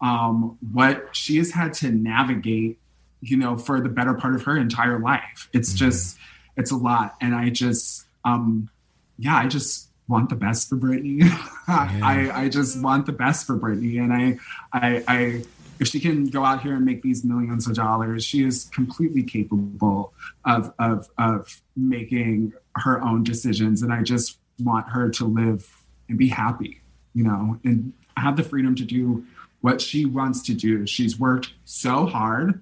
um, 0.00 0.58
what 0.72 1.16
she 1.16 1.38
has 1.38 1.50
had 1.50 1.72
to 1.74 1.90
navigate 1.90 2.78
you 3.24 3.36
know 3.36 3.56
for 3.56 3.80
the 3.80 3.88
better 3.88 4.14
part 4.14 4.34
of 4.34 4.42
her 4.42 4.56
entire 4.56 4.98
life 4.98 5.48
it's 5.52 5.70
mm-hmm. 5.70 5.90
just 5.90 6.18
it's 6.56 6.70
a 6.70 6.76
lot. 6.76 7.16
And 7.20 7.34
I 7.34 7.50
just, 7.50 8.06
um, 8.24 8.70
yeah, 9.18 9.36
I 9.36 9.46
just 9.46 9.88
want 10.08 10.28
the 10.28 10.36
best 10.36 10.68
for 10.68 10.76
Britney. 10.76 11.22
Yeah. 11.66 12.00
I, 12.02 12.42
I 12.42 12.48
just 12.50 12.78
want 12.82 13.06
the 13.06 13.12
best 13.12 13.46
for 13.46 13.56
Britney. 13.56 13.98
And 13.98 14.12
I, 14.12 14.38
I, 14.70 15.02
I, 15.08 15.44
if 15.80 15.88
she 15.88 15.98
can 15.98 16.26
go 16.26 16.44
out 16.44 16.60
here 16.60 16.74
and 16.74 16.84
make 16.84 17.00
these 17.00 17.24
millions 17.24 17.66
of 17.66 17.74
dollars, 17.74 18.22
she 18.22 18.44
is 18.44 18.66
completely 18.66 19.22
capable 19.22 20.12
of, 20.44 20.74
of, 20.78 21.08
of 21.16 21.62
making 21.74 22.52
her 22.76 23.00
own 23.00 23.24
decisions. 23.24 23.80
And 23.80 23.94
I 23.94 24.02
just 24.02 24.36
want 24.62 24.90
her 24.90 25.08
to 25.08 25.24
live 25.24 25.66
and 26.10 26.18
be 26.18 26.28
happy, 26.28 26.82
you 27.14 27.24
know, 27.24 27.58
and 27.64 27.94
have 28.18 28.36
the 28.36 28.42
freedom 28.42 28.74
to 28.74 28.84
do 28.84 29.24
what 29.62 29.80
she 29.80 30.04
wants 30.04 30.42
to 30.42 30.52
do. 30.52 30.86
She's 30.86 31.18
worked 31.18 31.54
so 31.64 32.04
hard 32.04 32.60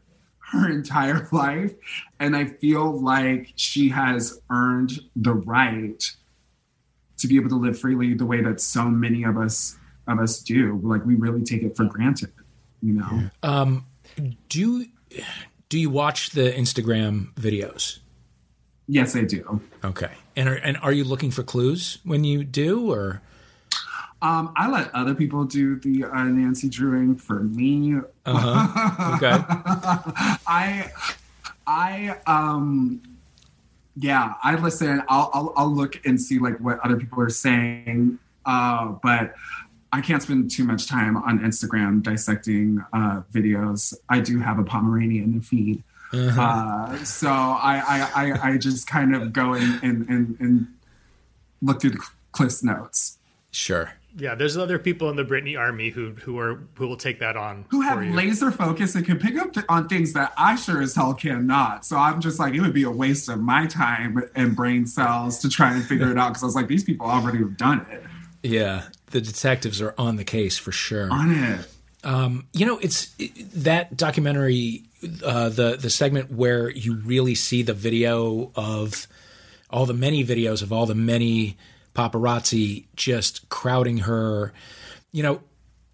her 0.53 0.71
entire 0.71 1.29
life. 1.33 1.75
And 2.21 2.37
I 2.37 2.45
feel 2.45 3.01
like 3.01 3.53
she 3.57 3.89
has 3.89 4.41
earned 4.51 5.01
the 5.17 5.35
right 5.35 6.03
to 7.19 7.27
be 7.27 7.37
able 7.37 7.49
to 7.51 7.57
live 7.57 7.79
freely 7.79 8.15
the 8.15 8.27
way 8.27 8.41
that 8.43 8.61
so 8.61 8.85
many 8.85 9.25
of 9.25 9.37
us 9.37 9.77
of 10.09 10.19
us 10.19 10.41
do. 10.41 10.81
Like 10.83 11.05
we 11.05 11.15
really 11.15 11.43
take 11.43 11.63
it 11.63 11.77
for 11.77 11.85
granted, 11.85 12.33
you 12.81 12.95
know. 12.95 13.31
Um, 13.43 13.87
do 14.49 14.61
you, 14.61 14.87
do 15.69 15.79
you 15.79 15.91
watch 15.91 16.31
the 16.31 16.53
Instagram 16.53 17.33
videos? 17.35 18.01
Yes, 18.89 19.15
I 19.15 19.23
do. 19.23 19.61
Okay. 19.85 20.11
And 20.35 20.49
are, 20.49 20.57
and 20.57 20.77
are 20.79 20.93
you 20.93 21.05
looking 21.05 21.31
for 21.31 21.43
clues 21.43 21.99
when 22.05 22.25
you 22.25 22.43
do 22.43 22.91
or 22.91 23.23
um, 24.23 24.53
I 24.55 24.71
let 24.71 24.95
other 24.95 25.17
people 25.17 25.45
do 25.45 25.81
the 25.81 26.05
uh, 26.05 26.25
Nancy 26.25 26.69
Drewing 26.69 27.17
for 27.17 27.41
me. 27.41 27.97
Uh-huh. 28.25 29.17
Okay. 29.17 29.45
I, 30.47 30.91
I, 31.67 32.17
um, 32.27 33.03
yeah, 33.97 34.35
I 34.43 34.55
listen. 34.55 35.03
I'll, 35.09 35.31
I'll, 35.35 35.53
I'll 35.57 35.75
look 35.75 36.01
and 36.07 36.21
see 36.21 36.39
like 36.39 36.59
what 36.59 36.79
other 36.81 36.97
people 36.97 37.21
are 37.21 37.31
saying. 37.31 38.19
Uh, 38.47 38.95
but 39.03 39.35
I 39.93 40.01
can't 40.01 40.23
spend 40.23 40.51
too 40.53 40.65
much 40.65 40.89
time 40.89 41.17
on 41.17 41.41
Instagram 41.41 42.03
dissecting 42.03 42.83
uh, 42.93 43.23
videos. 43.33 43.93
I 44.09 44.21
do 44.21 44.39
have 44.39 44.59
a 44.59 44.65
Pomeranian 44.65 45.41
feed. 45.41 45.83
Uh-huh. 46.13 46.41
Uh, 46.41 47.05
so 47.05 47.29
I, 47.29 47.83
I, 47.87 48.11
I, 48.15 48.51
I, 48.51 48.59
just 48.59 48.87
kind 48.87 49.17
of 49.17 49.33
go 49.33 49.55
in 49.55 49.81
and, 49.83 50.07
and, 50.11 50.37
and 50.41 50.67
look 51.63 51.81
through 51.81 51.91
the 51.91 52.05
Cliff's 52.33 52.63
notes. 52.63 53.19
Sure 53.51 53.93
yeah, 54.17 54.35
there's 54.35 54.57
other 54.57 54.79
people 54.79 55.09
in 55.11 55.17
the 55.17 55.25
Britney 55.25 55.59
army 55.59 55.91
who 55.91 56.11
who 56.11 56.39
are 56.39 56.63
who 56.75 56.87
will 56.87 56.97
take 56.97 57.19
that 57.21 57.37
on. 57.37 57.65
Who 57.71 57.81
have 57.81 58.03
laser 58.03 58.51
focus 58.51 58.95
and 58.95 59.05
can 59.05 59.19
pick 59.19 59.37
up 59.37 59.55
on 59.69 59.89
things 59.89 60.13
that 60.13 60.33
I 60.37 60.57
sure 60.57 60.83
as 60.83 60.95
hell 60.95 61.15
cannot. 61.15 61.87
So 61.87 61.97
I'm 61.97 62.21
just 62.21 62.39
like, 62.39 62.55
it 62.55 62.61
would 62.61 62.75
be 62.75 62.83
a 62.83 62.91
waste 62.91 63.29
of 63.29 63.41
my 63.41 63.67
time 63.67 64.23
and 64.35 64.55
brain 64.55 64.87
cells 64.87 65.39
to 65.41 65.49
try 65.49 65.75
and 65.75 65.85
figure 65.85 66.11
it 66.11 66.19
out 66.19 66.31
because 66.31 66.43
I 66.43 66.47
was 66.47 66.55
like, 66.55 66.69
these 66.69 66.85
people 66.85 67.07
already 67.07 67.39
have 67.39 67.57
done 67.57 67.87
it. 67.91 68.03
Yeah, 68.43 68.89
the 69.07 69.21
detectives 69.21 69.81
are 69.81 69.95
on 69.97 70.17
the 70.17 70.25
case 70.25 70.59
for 70.59 70.73
sure. 70.73 71.11
On 71.11 71.31
it. 71.31 71.67
Um, 72.05 72.49
you 72.53 72.67
know, 72.67 72.79
it's 72.79 73.15
it, 73.19 73.33
that 73.53 73.97
documentary, 73.97 74.83
uh, 75.25 75.49
the 75.49 75.77
the 75.77 75.91
segment 75.91 76.31
where 76.31 76.69
you 76.71 76.97
really 76.97 77.35
see 77.35 77.63
the 77.63 77.75
video 77.75 78.51
of 78.57 79.07
all 79.71 79.87
the 79.87 79.95
many 79.95 80.25
videos 80.25 80.63
of 80.63 80.73
all 80.73 80.85
the 80.85 80.95
many 80.95 81.57
paparazzi 81.95 82.87
just 82.97 83.49
crowding 83.49 83.99
her. 83.99 84.53
You 85.13 85.23
know, 85.23 85.41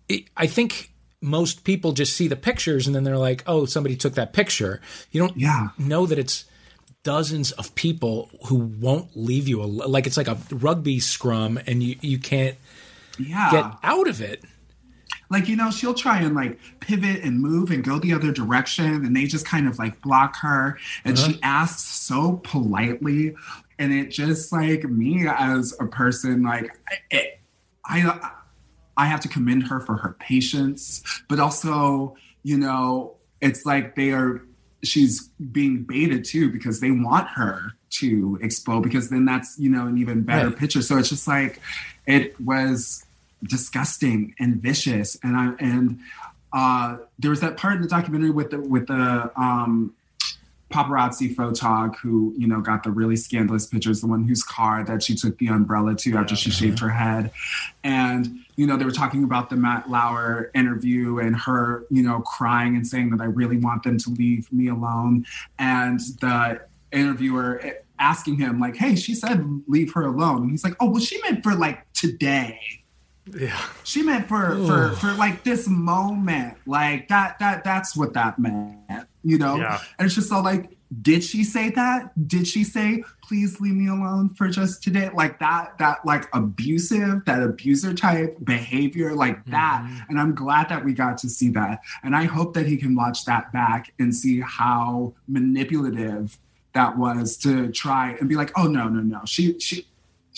it, 0.08 0.24
I 0.36 0.46
think 0.46 0.92
most 1.20 1.64
people 1.64 1.92
just 1.92 2.16
see 2.16 2.28
the 2.28 2.36
pictures 2.36 2.86
and 2.86 2.94
then 2.94 3.04
they're 3.04 3.18
like, 3.18 3.42
"Oh, 3.46 3.64
somebody 3.64 3.96
took 3.96 4.14
that 4.14 4.32
picture." 4.32 4.80
You 5.10 5.20
don't 5.20 5.36
yeah. 5.36 5.68
know 5.78 6.06
that 6.06 6.18
it's 6.18 6.44
dozens 7.02 7.52
of 7.52 7.74
people 7.74 8.30
who 8.46 8.56
won't 8.56 9.16
leave 9.16 9.48
you 9.48 9.62
al- 9.62 9.88
like 9.88 10.06
it's 10.06 10.16
like 10.16 10.28
a 10.28 10.38
rugby 10.50 11.00
scrum 11.00 11.58
and 11.66 11.82
you 11.82 11.96
you 12.00 12.18
can't 12.18 12.56
yeah. 13.18 13.50
get 13.50 13.64
out 13.82 14.08
of 14.08 14.20
it. 14.20 14.44
Like, 15.30 15.48
you 15.48 15.56
know, 15.56 15.70
she'll 15.70 15.94
try 15.94 16.20
and 16.20 16.34
like 16.34 16.58
pivot 16.80 17.22
and 17.22 17.40
move 17.40 17.70
and 17.70 17.84
go 17.84 17.98
the 17.98 18.14
other 18.14 18.32
direction 18.32 19.04
and 19.04 19.14
they 19.14 19.26
just 19.26 19.46
kind 19.46 19.68
of 19.68 19.78
like 19.78 20.00
block 20.00 20.36
her 20.36 20.78
and 21.04 21.18
uh-huh. 21.18 21.32
she 21.32 21.40
asks 21.42 21.82
so 21.82 22.40
politely 22.44 23.34
and 23.78 23.92
it 23.92 24.10
just 24.10 24.52
like 24.52 24.84
me 24.84 25.26
as 25.26 25.74
a 25.80 25.86
person 25.86 26.42
like 26.42 26.70
it, 27.10 27.40
i 27.84 28.30
i 28.96 29.06
have 29.06 29.20
to 29.20 29.28
commend 29.28 29.66
her 29.66 29.80
for 29.80 29.96
her 29.96 30.16
patience 30.18 31.02
but 31.28 31.38
also 31.38 32.16
you 32.42 32.56
know 32.56 33.14
it's 33.40 33.64
like 33.64 33.94
they 33.94 34.10
are 34.10 34.42
she's 34.82 35.28
being 35.52 35.82
baited 35.82 36.24
too 36.24 36.50
because 36.50 36.80
they 36.80 36.90
want 36.90 37.28
her 37.28 37.72
to 37.90 38.38
explode 38.42 38.82
because 38.82 39.10
then 39.10 39.24
that's 39.24 39.58
you 39.58 39.70
know 39.70 39.86
an 39.86 39.98
even 39.98 40.22
better 40.22 40.48
right. 40.48 40.58
picture 40.58 40.82
so 40.82 40.98
it's 40.98 41.08
just 41.08 41.26
like 41.26 41.60
it 42.06 42.38
was 42.40 43.04
disgusting 43.44 44.34
and 44.38 44.60
vicious 44.60 45.16
and 45.22 45.36
i 45.36 45.52
and 45.58 45.98
uh 46.52 46.96
there 47.18 47.30
was 47.30 47.40
that 47.40 47.56
part 47.56 47.76
in 47.76 47.82
the 47.82 47.88
documentary 47.88 48.30
with 48.30 48.50
the 48.50 48.60
with 48.60 48.86
the 48.86 49.30
um 49.36 49.94
paparazzi 50.70 51.34
photog 51.34 51.96
who 51.96 52.34
you 52.36 52.46
know 52.46 52.60
got 52.60 52.82
the 52.82 52.90
really 52.90 53.16
scandalous 53.16 53.66
pictures 53.66 54.00
the 54.00 54.06
one 54.06 54.24
whose 54.24 54.42
car 54.42 54.84
that 54.84 55.02
she 55.02 55.14
took 55.14 55.36
the 55.38 55.46
umbrella 55.46 55.94
to 55.94 56.16
after 56.16 56.36
she 56.36 56.50
shaved 56.50 56.78
her 56.78 56.90
head. 56.90 57.30
And 57.82 58.40
you 58.56 58.66
know 58.66 58.76
they 58.76 58.84
were 58.84 58.90
talking 58.90 59.24
about 59.24 59.48
the 59.50 59.56
matt 59.56 59.88
lauer 59.88 60.50
interview 60.54 61.18
and 61.18 61.36
her 61.36 61.86
you 61.90 62.02
know 62.02 62.20
crying 62.20 62.76
and 62.76 62.86
saying 62.86 63.10
that 63.10 63.20
i 63.20 63.26
really 63.26 63.56
want 63.56 63.82
them 63.82 63.98
to 63.98 64.10
leave 64.10 64.52
me 64.52 64.68
alone. 64.68 65.24
And 65.58 66.00
the 66.20 66.60
interviewer 66.92 67.62
asking 67.98 68.38
him 68.38 68.60
like 68.60 68.76
hey 68.76 68.94
she 68.94 69.14
said 69.14 69.62
leave 69.66 69.92
her 69.94 70.02
alone. 70.02 70.42
And 70.42 70.50
he's 70.50 70.64
like 70.64 70.76
oh 70.80 70.90
well 70.90 71.00
she 71.00 71.20
meant 71.22 71.42
for 71.42 71.54
like 71.54 71.90
today 71.94 72.60
yeah 73.36 73.60
she 73.84 74.02
meant 74.02 74.28
for 74.28 74.52
Ooh. 74.52 74.66
for 74.66 74.96
for 74.96 75.12
like 75.14 75.44
this 75.44 75.68
moment 75.68 76.56
like 76.66 77.08
that 77.08 77.38
that 77.38 77.64
that's 77.64 77.96
what 77.96 78.12
that 78.14 78.38
meant 78.38 79.06
you 79.28 79.38
know? 79.38 79.56
Yeah. 79.56 79.80
And 79.98 80.06
it's 80.06 80.14
just 80.14 80.32
all 80.32 80.42
like, 80.42 80.76
did 81.02 81.22
she 81.22 81.44
say 81.44 81.68
that? 81.70 82.28
Did 82.28 82.48
she 82.48 82.64
say, 82.64 83.04
please 83.22 83.60
leave 83.60 83.74
me 83.74 83.88
alone 83.88 84.30
for 84.30 84.48
just 84.48 84.82
today? 84.82 85.10
Like 85.12 85.38
that, 85.38 85.76
that 85.78 85.98
like 86.06 86.34
abusive, 86.34 87.26
that 87.26 87.42
abuser 87.42 87.92
type 87.92 88.38
behavior, 88.42 89.14
like 89.14 89.44
that. 89.46 89.84
Mm-hmm. 89.84 89.98
And 90.08 90.18
I'm 90.18 90.34
glad 90.34 90.70
that 90.70 90.82
we 90.82 90.94
got 90.94 91.18
to 91.18 91.28
see 91.28 91.50
that. 91.50 91.80
And 92.02 92.16
I 92.16 92.24
hope 92.24 92.54
that 92.54 92.66
he 92.66 92.78
can 92.78 92.94
watch 92.94 93.26
that 93.26 93.52
back 93.52 93.92
and 93.98 94.14
see 94.14 94.40
how 94.40 95.12
manipulative 95.26 96.38
that 96.72 96.96
was 96.96 97.36
to 97.38 97.70
try 97.70 98.12
and 98.18 98.28
be 98.28 98.36
like, 98.36 98.52
oh 98.56 98.66
no, 98.66 98.88
no, 98.88 99.00
no. 99.00 99.20
She 99.26 99.58
she 99.58 99.86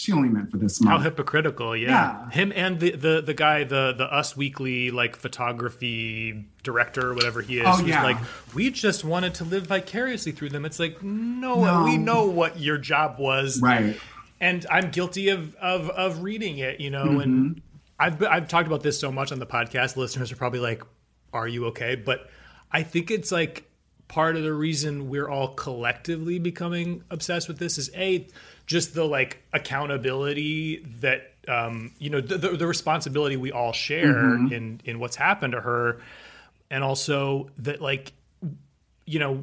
she 0.01 0.13
only 0.13 0.29
meant 0.29 0.51
for 0.51 0.57
this 0.57 0.81
month. 0.81 0.99
How 0.99 1.03
hypocritical, 1.03 1.77
yeah. 1.77 1.89
yeah. 1.89 2.31
Him 2.31 2.53
and 2.55 2.81
the, 2.81 2.93
the 2.93 3.21
the 3.21 3.35
guy, 3.35 3.65
the 3.65 3.93
the 3.97 4.05
Us 4.05 4.37
Weekly 4.37 4.91
like 4.91 5.17
photography 5.17 6.47
director 6.63 7.11
or 7.11 7.15
whatever 7.15 7.43
he 7.43 7.59
is, 7.59 7.67
oh, 7.67 7.85
yeah. 7.85 8.03
like, 8.03 8.17
we 8.55 8.71
just 8.71 9.05
wanted 9.05 9.35
to 9.35 9.45
live 9.45 9.67
vicariously 9.67 10.33
through 10.33 10.49
them. 10.51 10.65
It's 10.65 10.79
like, 10.79 11.03
no, 11.03 11.65
no, 11.65 11.85
we 11.85 11.99
know 11.99 12.25
what 12.25 12.59
your 12.59 12.79
job 12.79 13.19
was. 13.19 13.61
Right. 13.61 13.99
And 14.41 14.65
I'm 14.71 14.91
guilty 14.91 15.29
of 15.29 15.55
of 15.57 15.91
of 15.91 16.23
reading 16.23 16.59
it, 16.59 16.81
you 16.81 16.91
know, 16.91 17.05
mm-hmm. 17.05 17.21
and 17.21 17.63
I've 17.99 18.23
I've 18.25 18.49
talked 18.49 18.67
about 18.67 18.83
this 18.83 18.99
so 18.99 19.13
much 19.13 19.33
on 19.33 19.39
the 19.39 19.47
podcast. 19.47 19.97
Listeners 19.97 20.33
are 20.33 20.37
probably 20.37 20.61
like, 20.61 20.83
Are 21.33 21.47
you 21.47 21.67
okay? 21.67 21.95
But 21.95 22.31
I 22.73 22.83
think 22.83 23.11
it's 23.11 23.31
like 23.31 23.71
part 24.11 24.37
of 24.37 24.43
the 24.43 24.53
reason 24.53 25.09
we're 25.09 25.29
all 25.29 25.55
collectively 25.55 26.39
becoming 26.39 27.05
obsessed 27.11 27.47
with 27.47 27.59
this 27.59 27.79
is 27.79 27.91
a 27.95 28.27
just 28.71 28.95
the 28.95 29.05
like 29.05 29.43
accountability 29.53 30.77
that 31.01 31.33
um, 31.49 31.91
you 31.99 32.09
know 32.09 32.21
the, 32.21 32.39
the, 32.39 32.49
the, 32.51 32.67
responsibility 32.69 33.37
we 33.37 33.51
all 33.51 33.73
share 33.73 34.15
mm-hmm. 34.15 34.53
in 34.53 34.81
in 34.85 35.01
what's 35.01 35.17
happened 35.17 35.55
to 35.55 35.61
her 35.61 36.01
and 36.71 36.85
also 36.85 37.51
that 37.59 37.83
like 37.83 38.13
you 39.07 39.19
know 39.19 39.43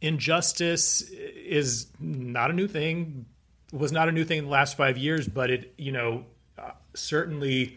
injustice 0.00 1.02
is 1.10 1.88
not 1.98 2.48
a 2.48 2.52
new 2.52 2.68
thing 2.68 3.26
was 3.72 3.90
not 3.90 4.08
a 4.08 4.12
new 4.12 4.24
thing 4.24 4.38
in 4.38 4.44
the 4.44 4.50
last 4.52 4.76
five 4.76 4.96
years 4.96 5.26
but 5.26 5.50
it 5.50 5.74
you 5.76 5.90
know 5.90 6.24
uh, 6.56 6.70
certainly 6.94 7.76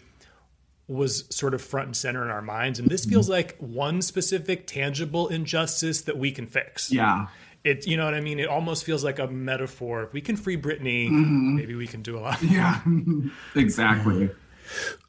was 0.87 1.23
sort 1.35 1.55
of 1.55 1.61
front 1.61 1.87
and 1.87 1.97
center 1.97 2.23
in 2.23 2.29
our 2.29 2.43
minds 2.43 2.77
and 2.77 2.87
this 2.87 3.03
feels 3.03 3.25
mm-hmm. 3.25 3.33
like 3.33 3.57
one 3.57 3.99
specific 3.99 4.67
tangible 4.67 5.27
injustice 5.29 6.01
that 6.03 6.19
we 6.19 6.31
can 6.31 6.45
fix 6.45 6.91
yeah 6.91 7.25
it 7.67 7.87
you 7.87 7.97
know 7.97 8.05
what 8.05 8.13
I 8.13 8.21
mean? 8.21 8.39
It 8.39 8.47
almost 8.47 8.83
feels 8.83 9.03
like 9.03 9.19
a 9.19 9.27
metaphor. 9.27 10.03
If 10.03 10.13
we 10.13 10.21
can 10.21 10.37
free 10.37 10.57
Britney, 10.57 11.09
mm-hmm. 11.09 11.55
maybe 11.55 11.75
we 11.75 11.87
can 11.87 12.01
do 12.01 12.17
a 12.17 12.21
lot. 12.21 12.41
Yeah, 12.41 12.81
exactly. 13.55 14.29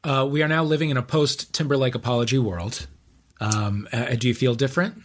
Uh, 0.03 0.27
we 0.29 0.43
are 0.43 0.47
now 0.47 0.63
living 0.63 0.89
in 0.89 0.97
a 0.97 1.01
post 1.01 1.53
Timberlake 1.53 1.95
apology 1.95 2.37
world. 2.37 2.87
Um, 3.41 3.87
uh, 3.93 4.15
do 4.15 4.27
you 4.27 4.33
feel 4.33 4.55
different? 4.55 5.01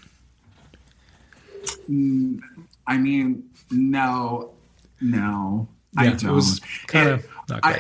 Mm, 1.89 2.41
I 2.87 2.99
mean, 2.99 3.51
no, 3.71 4.53
no, 5.01 5.69
yeah, 5.95 6.01
I 6.01 6.07
don't. 6.09 6.25
It 6.25 6.33
was 6.33 6.61
kind 6.87 7.09
of. 7.09 7.27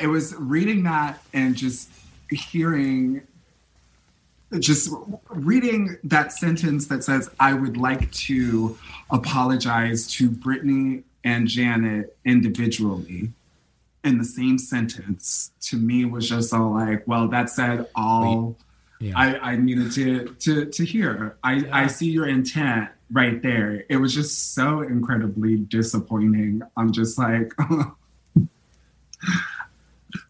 It 0.00 0.08
was 0.08 0.34
reading 0.36 0.84
that 0.84 1.22
and 1.32 1.56
just 1.56 1.88
hearing 2.30 3.22
just 4.58 4.92
reading 5.30 5.96
that 6.04 6.32
sentence 6.32 6.86
that 6.88 7.04
says, 7.04 7.30
I 7.40 7.54
would 7.54 7.76
like 7.76 8.10
to 8.12 8.78
apologize 9.10 10.06
to 10.14 10.30
Britney 10.30 11.04
and 11.22 11.48
Janet 11.48 12.16
individually 12.24 13.32
in 14.04 14.18
the 14.18 14.24
same 14.24 14.58
sentence 14.58 15.50
to 15.62 15.76
me 15.76 16.04
was 16.04 16.28
just 16.28 16.52
all 16.52 16.72
like, 16.74 17.06
well, 17.08 17.28
that 17.28 17.48
said 17.48 17.86
all 17.94 18.56
yeah. 19.00 19.14
I, 19.16 19.52
I, 19.52 19.56
needed 19.56 19.92
to 19.92 20.26
to 20.40 20.66
to 20.66 20.84
hear. 20.84 21.36
I, 21.42 21.54
yeah. 21.54 21.76
I 21.76 21.86
see 21.88 22.10
your 22.10 22.28
intent 22.28 22.90
right 23.10 23.42
there. 23.42 23.84
It 23.88 23.96
was 23.96 24.14
just 24.14 24.54
so 24.54 24.82
incredibly 24.82 25.56
disappointing. 25.56 26.62
I'm 26.76 26.92
just 26.92 27.18
like 27.18 27.52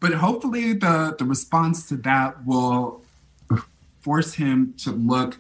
but 0.01 0.15
hopefully 0.15 0.73
the 0.73 1.15
the 1.19 1.25
response 1.25 1.89
to 1.89 1.97
that 1.99 2.47
will 2.47 3.04
force 4.05 4.35
him 4.35 4.75
to 4.77 4.91
look 4.91 5.39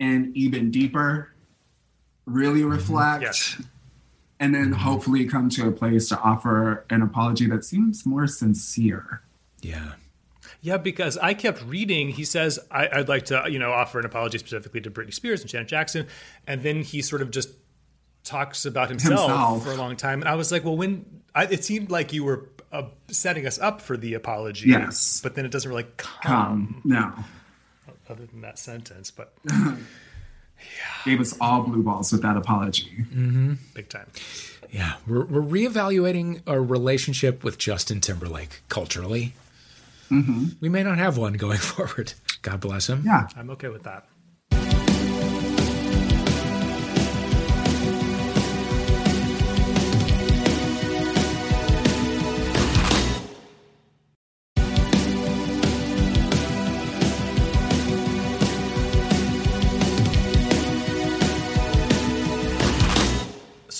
in 0.00 0.32
even 0.34 0.72
deeper, 0.72 1.32
really 2.26 2.60
mm-hmm. 2.60 2.70
reflect, 2.70 3.22
yes. 3.22 3.62
and 4.40 4.52
then 4.52 4.72
hopefully 4.72 5.24
come 5.24 5.48
to 5.50 5.68
a 5.68 5.72
place 5.72 6.08
to 6.08 6.18
offer 6.18 6.84
an 6.90 7.00
apology 7.00 7.46
that 7.46 7.64
seems 7.64 8.04
more 8.04 8.26
sincere. 8.26 9.22
Yeah. 9.60 9.92
Yeah, 10.60 10.76
because 10.76 11.16
I 11.18 11.34
kept 11.34 11.62
reading. 11.64 12.08
He 12.08 12.24
says, 12.24 12.58
I, 12.70 12.88
would 12.98 13.08
like 13.08 13.26
to, 13.26 13.44
you 13.48 13.58
know, 13.58 13.72
offer 13.72 13.98
an 13.98 14.04
apology 14.04 14.38
specifically 14.38 14.80
to 14.80 14.90
Britney 14.90 15.14
Spears 15.14 15.40
and 15.40 15.50
Janet 15.50 15.68
Jackson," 15.68 16.06
and 16.46 16.62
then 16.62 16.82
he 16.82 17.02
sort 17.02 17.20
of 17.20 17.32
just 17.32 17.50
talks 18.22 18.64
about 18.64 18.88
himself, 18.88 19.28
himself. 19.28 19.64
for 19.64 19.72
a 19.72 19.76
long 19.76 19.96
time. 19.96 20.20
And 20.20 20.28
I 20.28 20.36
was 20.36 20.52
like, 20.52 20.64
"Well, 20.64 20.76
when 20.76 21.04
I, 21.34 21.46
it 21.46 21.64
seemed 21.64 21.90
like 21.90 22.12
you 22.12 22.22
were 22.22 22.48
uh, 22.70 22.84
setting 23.08 23.44
us 23.44 23.58
up 23.58 23.80
for 23.80 23.96
the 23.96 24.14
apology, 24.14 24.68
yes, 24.68 25.20
but 25.20 25.34
then 25.34 25.44
it 25.44 25.50
doesn't 25.50 25.68
really 25.68 25.86
come. 25.96 26.20
come. 26.22 26.82
No, 26.84 27.12
other 28.08 28.26
than 28.26 28.40
that 28.42 28.58
sentence, 28.58 29.10
but 29.10 29.32
yeah. 29.48 29.76
gave 31.04 31.20
us 31.20 31.36
all 31.40 31.62
blue 31.62 31.82
balls 31.82 32.12
with 32.12 32.22
that 32.22 32.36
apology. 32.36 32.90
Mm-hmm. 33.12 33.54
Big 33.74 33.88
time. 33.88 34.06
Yeah, 34.70 34.94
we're, 35.06 35.24
we're 35.24 35.42
reevaluating 35.42 36.42
our 36.46 36.62
relationship 36.62 37.44
with 37.44 37.58
Justin 37.58 38.00
Timberlake 38.00 38.62
culturally. 38.68 39.34
Mm-hmm. 40.10 40.44
We 40.60 40.68
may 40.68 40.82
not 40.82 40.98
have 40.98 41.16
one 41.18 41.34
going 41.34 41.58
forward. 41.72 42.14
God 42.42 42.60
bless 42.60 42.88
him. 42.88 43.02
Yeah, 43.04 43.28
I'm 43.36 43.50
okay 43.50 43.68
with 43.68 43.82
that. 43.84 44.06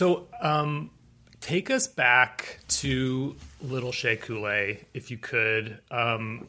So, 0.02 0.26
um, 0.40 0.90
take 1.40 1.70
us 1.70 1.86
back 1.86 2.58
to 2.66 3.36
Little 3.60 3.92
Shea 3.92 4.16
Coulee, 4.16 4.80
if 4.92 5.12
you 5.12 5.16
could. 5.16 5.78
Um, 5.92 6.48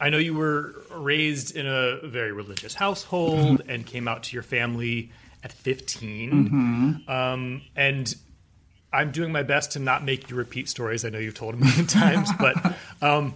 I 0.00 0.08
know 0.08 0.16
you 0.16 0.32
were 0.32 0.74
raised 0.90 1.54
in 1.54 1.66
a 1.66 1.98
very 2.08 2.32
religious 2.32 2.72
household 2.72 3.58
mm-hmm. 3.58 3.70
and 3.70 3.84
came 3.84 4.08
out 4.08 4.22
to 4.22 4.32
your 4.32 4.42
family 4.42 5.12
at 5.42 5.52
15. 5.52 6.32
Mm-hmm. 6.32 7.10
Um, 7.10 7.60
and 7.76 8.14
I'm 8.90 9.10
doing 9.12 9.32
my 9.32 9.42
best 9.42 9.72
to 9.72 9.80
not 9.80 10.02
make 10.02 10.30
you 10.30 10.36
repeat 10.36 10.70
stories 10.70 11.04
I 11.04 11.10
know 11.10 11.18
you've 11.18 11.34
told 11.34 11.52
a 11.52 11.58
million 11.58 11.86
times, 11.86 12.30
but 12.38 12.56
um, 13.02 13.34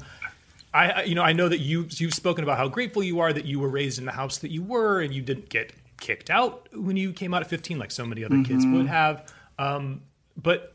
I, 0.73 1.03
you 1.03 1.15
know, 1.15 1.23
I 1.23 1.35
know 1.35 1.47
that 1.47 1.59
you 1.59 1.87
you've 1.91 2.15
spoken 2.15 2.43
about 2.43 2.57
how 2.57 2.69
grateful 2.69 3.03
you 3.03 3.21
are 3.21 3.35
that 3.35 3.45
you 3.45 3.61
were 3.61 3.69
raised 3.69 3.99
in 3.99 4.07
the 4.07 4.13
house 4.13 4.39
that 4.39 4.51
you 4.51 4.63
were, 4.63 5.03
and 5.03 5.13
you 5.13 5.21
didn't 5.21 5.51
get 5.51 5.75
kicked 6.01 6.31
out 6.31 6.69
when 6.73 6.97
you 6.97 7.13
came 7.13 7.35
out 7.35 7.43
at 7.43 7.51
15, 7.51 7.79
like 7.79 7.91
so 7.91 8.07
many 8.07 8.25
other 8.25 8.37
mm-hmm. 8.37 8.45
kids 8.45 8.65
would 8.65 8.87
have. 8.87 9.31
Um, 9.59 10.03
but 10.37 10.75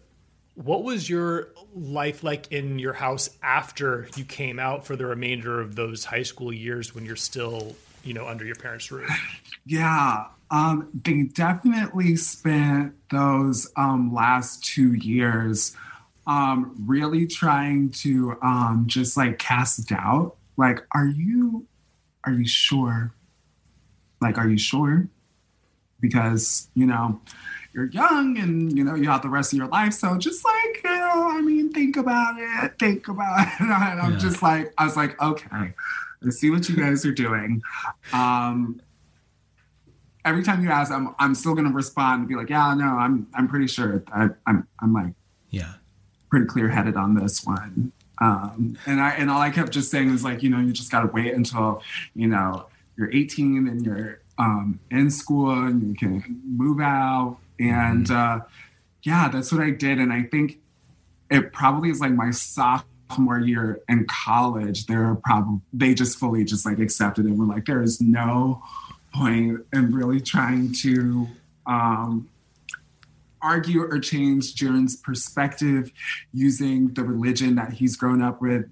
what 0.56 0.84
was 0.84 1.10
your 1.10 1.50
life 1.74 2.24
like 2.24 2.52
in 2.52 2.78
your 2.78 2.94
house 2.94 3.30
after 3.42 4.08
you 4.16 4.24
came 4.24 4.60
out 4.60 4.86
for 4.86 4.96
the 4.96 5.06
remainder 5.06 5.60
of 5.60 5.76
those 5.76 6.06
high 6.06 6.24
school 6.24 6.54
years 6.54 6.94
when 6.94 7.06
you're 7.06 7.16
still, 7.16 7.76
you 8.04 8.14
know, 8.14 8.28
under 8.28 8.46
your 8.46 8.56
parents' 8.56 8.92
roof? 8.92 9.10
Yeah, 9.66 10.26
um, 10.52 10.90
they 11.06 11.24
definitely 11.24 12.18
spent 12.18 12.96
those 13.10 13.72
um, 13.78 14.14
last 14.14 14.64
two 14.64 14.94
years 14.94 15.76
um, 16.28 16.76
really 16.86 17.28
trying 17.28 17.92
to 17.92 18.38
um, 18.42 18.84
just 18.88 19.18
like 19.18 19.40
cast 19.40 19.88
doubt. 19.88 20.36
Like, 20.58 20.86
are 20.94 21.06
you, 21.06 21.66
are 22.26 22.34
you 22.34 22.46
sure? 22.46 23.14
Like, 24.22 24.38
are 24.38 24.48
you 24.48 24.58
sure? 24.58 25.08
Because 26.00 26.68
you 26.76 26.86
know 26.86 27.22
you're 27.74 27.90
young 27.90 28.38
and 28.38 28.78
you 28.78 28.84
know 28.84 28.96
you 28.96 29.10
have 29.10 29.22
the 29.22 29.30
rest 29.30 29.52
of 29.52 29.58
your 29.58 29.68
life. 29.68 29.94
So 29.94 30.18
just 30.18 30.46
like 30.46 30.82
you 30.84 30.90
know 30.92 31.30
i 31.32 31.42
mean 31.42 31.72
think 31.72 31.98
about 31.98 32.36
it 32.38 32.80
think 32.80 33.08
about 33.08 33.48
it. 33.48 33.54
And 33.60 33.72
i'm 33.74 34.14
yeah. 34.14 34.18
just 34.18 34.42
like 34.42 34.74
i 34.78 34.86
was 34.86 34.96
like 34.96 35.20
okay 35.22 35.74
i 36.26 36.30
see 36.30 36.50
what 36.50 36.70
you 36.70 36.76
guys 36.76 37.06
are 37.06 37.12
doing. 37.12 37.62
Um 38.12 38.82
every 40.26 40.44
time 40.44 40.64
you 40.64 40.70
ask 40.70 40.92
i'm 40.92 41.14
i'm 41.20 41.36
still 41.36 41.54
going 41.54 41.68
to 41.68 41.74
respond 41.74 42.22
and 42.22 42.30
be 42.30 42.36
like 42.36 42.50
yeah 42.50 42.74
no 42.74 42.86
i'm 42.86 43.28
i'm 43.34 43.48
pretty 43.48 43.68
sure 43.68 44.04
I, 44.14 44.30
i'm 44.48 44.68
i'm 44.80 44.94
like 44.94 45.14
yeah. 45.50 45.74
pretty 46.30 46.46
clear 46.46 46.70
headed 46.70 46.96
on 46.96 47.16
this 47.16 47.46
one. 47.46 47.92
Um 48.22 48.78
and 48.86 49.02
i 49.02 49.10
and 49.12 49.30
all 49.30 49.42
i 49.42 49.50
kept 49.50 49.72
just 49.72 49.92
saying 49.92 50.12
was 50.12 50.24
like 50.24 50.44
you 50.44 50.50
know 50.50 50.60
you 50.60 50.72
just 50.72 50.92
got 50.92 51.02
to 51.02 51.08
wait 51.08 51.34
until 51.34 51.82
you 52.16 52.28
know 52.28 52.68
you're 52.96 53.12
18 53.12 53.68
and 53.68 53.86
you're 53.86 54.20
um, 54.38 54.80
in 54.90 55.10
school 55.12 55.52
and 55.52 55.90
you 55.90 55.96
can 55.96 56.42
move 56.46 56.80
out 56.80 57.38
and 57.70 58.10
uh, 58.12 58.42
yeah, 59.04 59.30
that's 59.30 59.52
what 59.52 59.62
I 59.62 59.72
did. 59.72 60.00
And 60.00 60.12
I 60.12 60.24
think 60.24 60.60
it 61.30 61.54
probably 61.54 61.90
is 61.90 62.00
like 62.00 62.12
my 62.14 62.32
sophomore 62.32 63.40
year 63.40 63.82
in 63.88 64.06
college. 64.06 64.86
They're 64.86 65.16
probably 65.16 65.62
they 65.72 65.94
just 65.94 66.18
fully 66.18 66.44
just 66.44 66.66
like 66.66 66.80
accepted 66.80 67.26
it. 67.26 67.32
We're 67.32 67.46
like, 67.46 67.66
there 67.66 67.82
is 67.82 68.02
no 68.02 68.62
point 69.14 69.66
in 69.72 69.92
really 69.92 70.20
trying 70.20 70.74
to 70.82 71.28
um, 71.66 72.30
argue 73.42 73.82
or 73.82 74.00
change 74.00 74.56
Jaren's 74.56 74.96
perspective 74.96 75.92
using 76.34 76.94
the 76.94 77.04
religion 77.04 77.56
that 77.56 77.74
he's 77.74 77.96
grown 77.96 78.22
up 78.22 78.42
with 78.42 78.66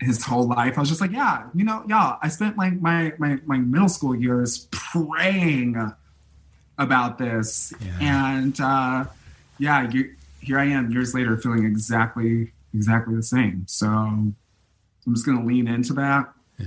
his 0.00 0.24
whole 0.24 0.46
life. 0.46 0.76
I 0.76 0.80
was 0.80 0.88
just 0.88 1.00
like, 1.00 1.12
yeah, 1.12 1.48
you 1.54 1.64
know, 1.64 1.84
y'all, 1.88 2.18
I 2.22 2.28
spent 2.28 2.56
like 2.56 2.80
my 2.80 3.12
my 3.18 3.38
my 3.44 3.58
middle 3.58 3.88
school 3.88 4.14
years 4.14 4.68
praying 4.70 5.92
about 6.78 7.18
this, 7.18 7.72
yeah. 7.80 7.98
and 8.34 8.60
uh, 8.60 9.04
yeah, 9.58 9.90
you, 9.90 10.14
here 10.40 10.58
I 10.58 10.66
am 10.66 10.90
years 10.90 11.14
later 11.14 11.36
feeling 11.36 11.64
exactly 11.64 12.52
exactly 12.74 13.14
the 13.14 13.22
same. 13.22 13.64
So 13.66 13.86
I'm 13.88 14.34
just 15.10 15.26
gonna 15.26 15.44
lean 15.44 15.68
into 15.68 15.92
that. 15.94 16.32
Yeah. 16.58 16.66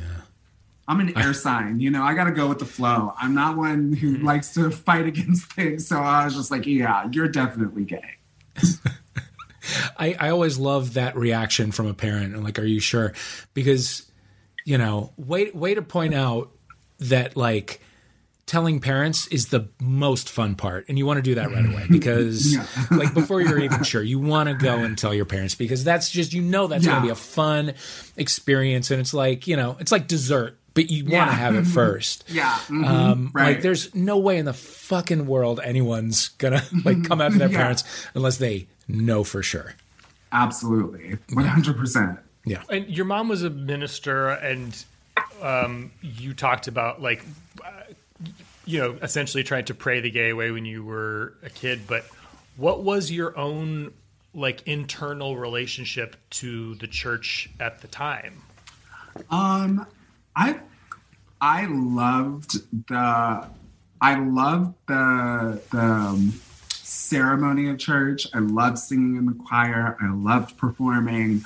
I'm 0.88 1.00
an 1.00 1.18
air 1.18 1.34
sign, 1.46 1.80
you 1.80 1.90
know, 1.90 2.04
I 2.04 2.14
got 2.14 2.26
to 2.26 2.32
go 2.32 2.48
with 2.48 2.60
the 2.60 2.66
flow. 2.66 3.14
I'm 3.20 3.34
not 3.34 3.56
one 3.56 3.94
who 3.94 4.16
mm-hmm. 4.16 4.26
likes 4.26 4.54
to 4.56 4.70
fight 4.70 5.06
against 5.08 5.52
things. 5.54 5.88
So 5.88 5.98
I 5.98 6.26
was 6.26 6.36
just 6.36 6.52
like, 6.52 6.66
yeah, 6.68 7.08
you're 7.12 7.30
definitely 7.30 7.86
gay. 7.86 8.16
I, 9.98 10.16
I 10.20 10.30
always 10.30 10.58
love 10.58 10.96
that 10.96 11.16
reaction 11.16 11.72
from 11.72 11.88
a 11.88 11.94
parent. 11.94 12.36
I'm 12.36 12.44
like, 12.44 12.60
are 12.60 12.66
you 12.66 12.80
sure? 12.80 13.14
Because, 13.54 14.12
you 14.66 14.78
know, 14.78 15.14
way, 15.18 15.52
way 15.52 15.76
to 15.76 15.82
point 15.82 16.14
out 16.14 16.52
that 17.00 17.38
like 17.38 17.82
telling 18.52 18.82
parents 18.82 19.28
is 19.28 19.48
the 19.48 19.70
most 19.80 20.30
fun 20.30 20.56
part. 20.56 20.84
And 20.90 20.98
you 20.98 21.06
want 21.06 21.20
to 21.20 21.22
do 21.22 21.36
that 21.36 21.52
right 21.52 21.66
away 21.66 21.86
because 21.90 22.54
yeah. 22.54 22.66
like 22.92 23.14
before 23.14 23.40
you're 23.40 23.60
even 23.60 23.82
sure, 23.84 24.04
you 24.04 24.20
want 24.20 24.50
to 24.50 24.56
go 24.56 24.80
and 24.80 24.98
tell 24.98 25.14
your 25.14 25.24
parents 25.24 25.56
because 25.56 25.86
that's 25.86 26.12
just, 26.12 26.34
you 26.34 26.42
know, 26.42 26.68
that's 26.68 26.86
yeah. 26.86 26.92
going 26.92 27.02
to 27.02 27.08
be 27.08 27.12
a 27.12 27.16
fun 27.16 27.74
experience. 28.18 28.92
And 28.92 29.00
it's 29.00 29.14
like, 29.14 29.48
you 29.48 29.56
know, 29.56 29.78
it's 29.80 29.92
like 29.92 30.08
dessert 30.08 30.58
but 30.74 30.90
you 30.90 31.04
yeah. 31.06 31.20
want 31.20 31.32
to 31.32 31.36
have 31.36 31.56
it 31.56 31.66
first. 31.68 32.24
yeah. 32.30 32.52
Mm-hmm. 32.52 32.86
Um, 32.86 33.32
right. 33.34 33.56
Like, 33.56 33.62
there's 33.62 33.94
no 33.94 34.18
way 34.18 34.38
in 34.38 34.46
the 34.46 34.54
fucking 34.54 35.28
world 35.28 35.60
anyone's 35.64 36.30
gonna 36.30 36.64
like 36.86 37.04
come 37.04 37.20
after 37.20 37.40
their 37.40 37.52
yeah. 37.52 37.58
parents 37.58 37.84
unless 38.14 38.38
they 38.38 38.68
know 38.88 39.24
for 39.24 39.44
sure. 39.44 39.76
Absolutely, 40.32 41.18
one 41.34 41.46
hundred 41.46 41.78
percent. 41.78 42.20
Yeah. 42.46 42.64
And 42.70 42.88
your 42.88 43.06
mom 43.06 43.28
was 43.28 43.44
a 43.44 43.50
minister, 43.50 44.30
and 44.30 44.82
um, 45.42 45.92
you 46.02 46.34
talked 46.34 46.70
about 46.70 47.02
like, 47.02 47.26
you 48.66 48.80
know, 48.80 48.98
essentially 49.02 49.44
trying 49.44 49.66
to 49.66 49.74
pray 49.74 50.00
the 50.00 50.12
gay 50.12 50.30
away 50.30 50.52
when 50.52 50.66
you 50.66 50.84
were 50.84 51.36
a 51.44 51.50
kid. 51.50 51.82
But 51.88 52.06
what 52.58 52.84
was 52.84 53.12
your 53.12 53.38
own 53.38 53.94
like 54.34 54.66
internal 54.68 55.36
relationship 55.36 56.16
to 56.30 56.76
the 56.76 56.88
church 56.88 57.50
at 57.60 57.82
the 57.82 57.88
time? 57.88 58.42
Um, 59.30 59.86
I 60.36 60.60
I 61.40 61.66
loved 61.66 62.54
the 62.88 63.48
I 64.00 64.16
loved 64.16 64.76
the 64.88 65.62
the 65.72 65.80
um, 65.80 66.42
ceremony 66.70 67.70
of 67.70 67.80
church. 67.80 68.28
I 68.34 68.40
loved 68.40 68.78
singing 68.78 69.18
in 69.18 69.26
the 69.26 69.34
choir. 69.34 69.98
I 70.00 70.14
loved 70.14 70.58
performing, 70.58 71.44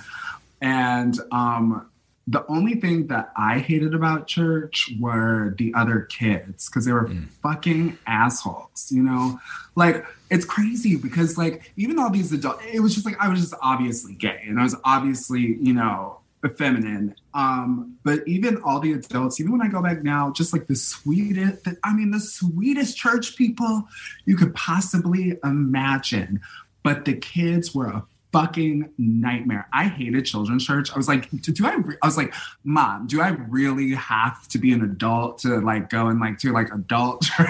and 0.62 1.20
um, 1.32 1.90
the 2.28 2.46
only 2.48 2.76
thing 2.76 3.08
that 3.08 3.32
I 3.36 3.60
hated 3.60 3.94
about 3.94 4.28
church 4.28 4.90
were 5.00 5.54
the 5.58 5.74
other 5.76 6.02
kids 6.02 6.68
because 6.68 6.86
they 6.86 6.92
were 6.92 7.08
mm. 7.08 7.28
fucking 7.44 7.98
assholes. 8.08 8.90
You 8.92 9.04
know, 9.04 9.40
like 9.76 10.06
it's 10.32 10.46
crazy 10.46 10.96
because 10.96 11.38
like 11.38 11.72
even 11.78 12.00
all 12.00 12.10
these 12.10 12.32
adults, 12.32 12.64
it 12.72 12.80
was 12.80 12.94
just 12.94 13.06
like 13.06 13.18
I 13.20 13.30
was 13.30 13.42
just 13.42 13.54
obviously 13.62 14.14
gay 14.14 14.42
and 14.48 14.60
I 14.60 14.64
was 14.64 14.76
obviously 14.84 15.58
you 15.60 15.74
know 15.74 16.20
feminine. 16.50 17.16
Um, 17.34 17.98
but 18.04 18.28
even 18.28 18.62
all 18.64 18.80
the 18.80 18.94
adults, 18.94 19.40
even 19.40 19.52
when 19.52 19.62
I 19.62 19.68
go 19.68 19.82
back 19.82 20.04
now, 20.04 20.32
just 20.32 20.54
like 20.54 20.68
the 20.68 20.76
sweetest, 20.76 21.64
the, 21.64 21.78
I 21.84 21.94
mean, 21.94 22.12
the 22.12 22.20
sweetest 22.20 22.98
church 22.98 23.36
people 23.36 23.88
you 24.26 24.36
could 24.36 24.54
possibly 24.54 25.38
imagine. 25.44 26.42
But 26.84 27.06
the 27.06 27.14
kids 27.14 27.74
were 27.74 27.88
a 27.88 28.04
fucking 28.36 28.94
nightmare. 28.98 29.68
I 29.72 29.86
hated 29.86 30.26
children's 30.26 30.66
church. 30.66 30.92
I 30.92 30.98
was 30.98 31.08
like, 31.08 31.30
do, 31.42 31.52
do 31.52 31.66
I? 31.66 31.76
Re-? 31.76 31.98
I 32.02 32.06
was 32.06 32.18
like, 32.18 32.34
mom, 32.64 33.08
do 33.08 33.22
I 33.22 33.30
really 33.30 33.94
have 33.94 34.48
to 34.50 34.58
be 34.58 34.74
an 34.74 34.82
adult 34.84 35.40
to 35.40 35.62
like 35.62 35.90
go 35.90 36.08
and 36.08 36.20
like 36.20 36.40
to 36.40 36.52
like 36.52 36.74
adult 36.74 37.22
church? 37.38 37.48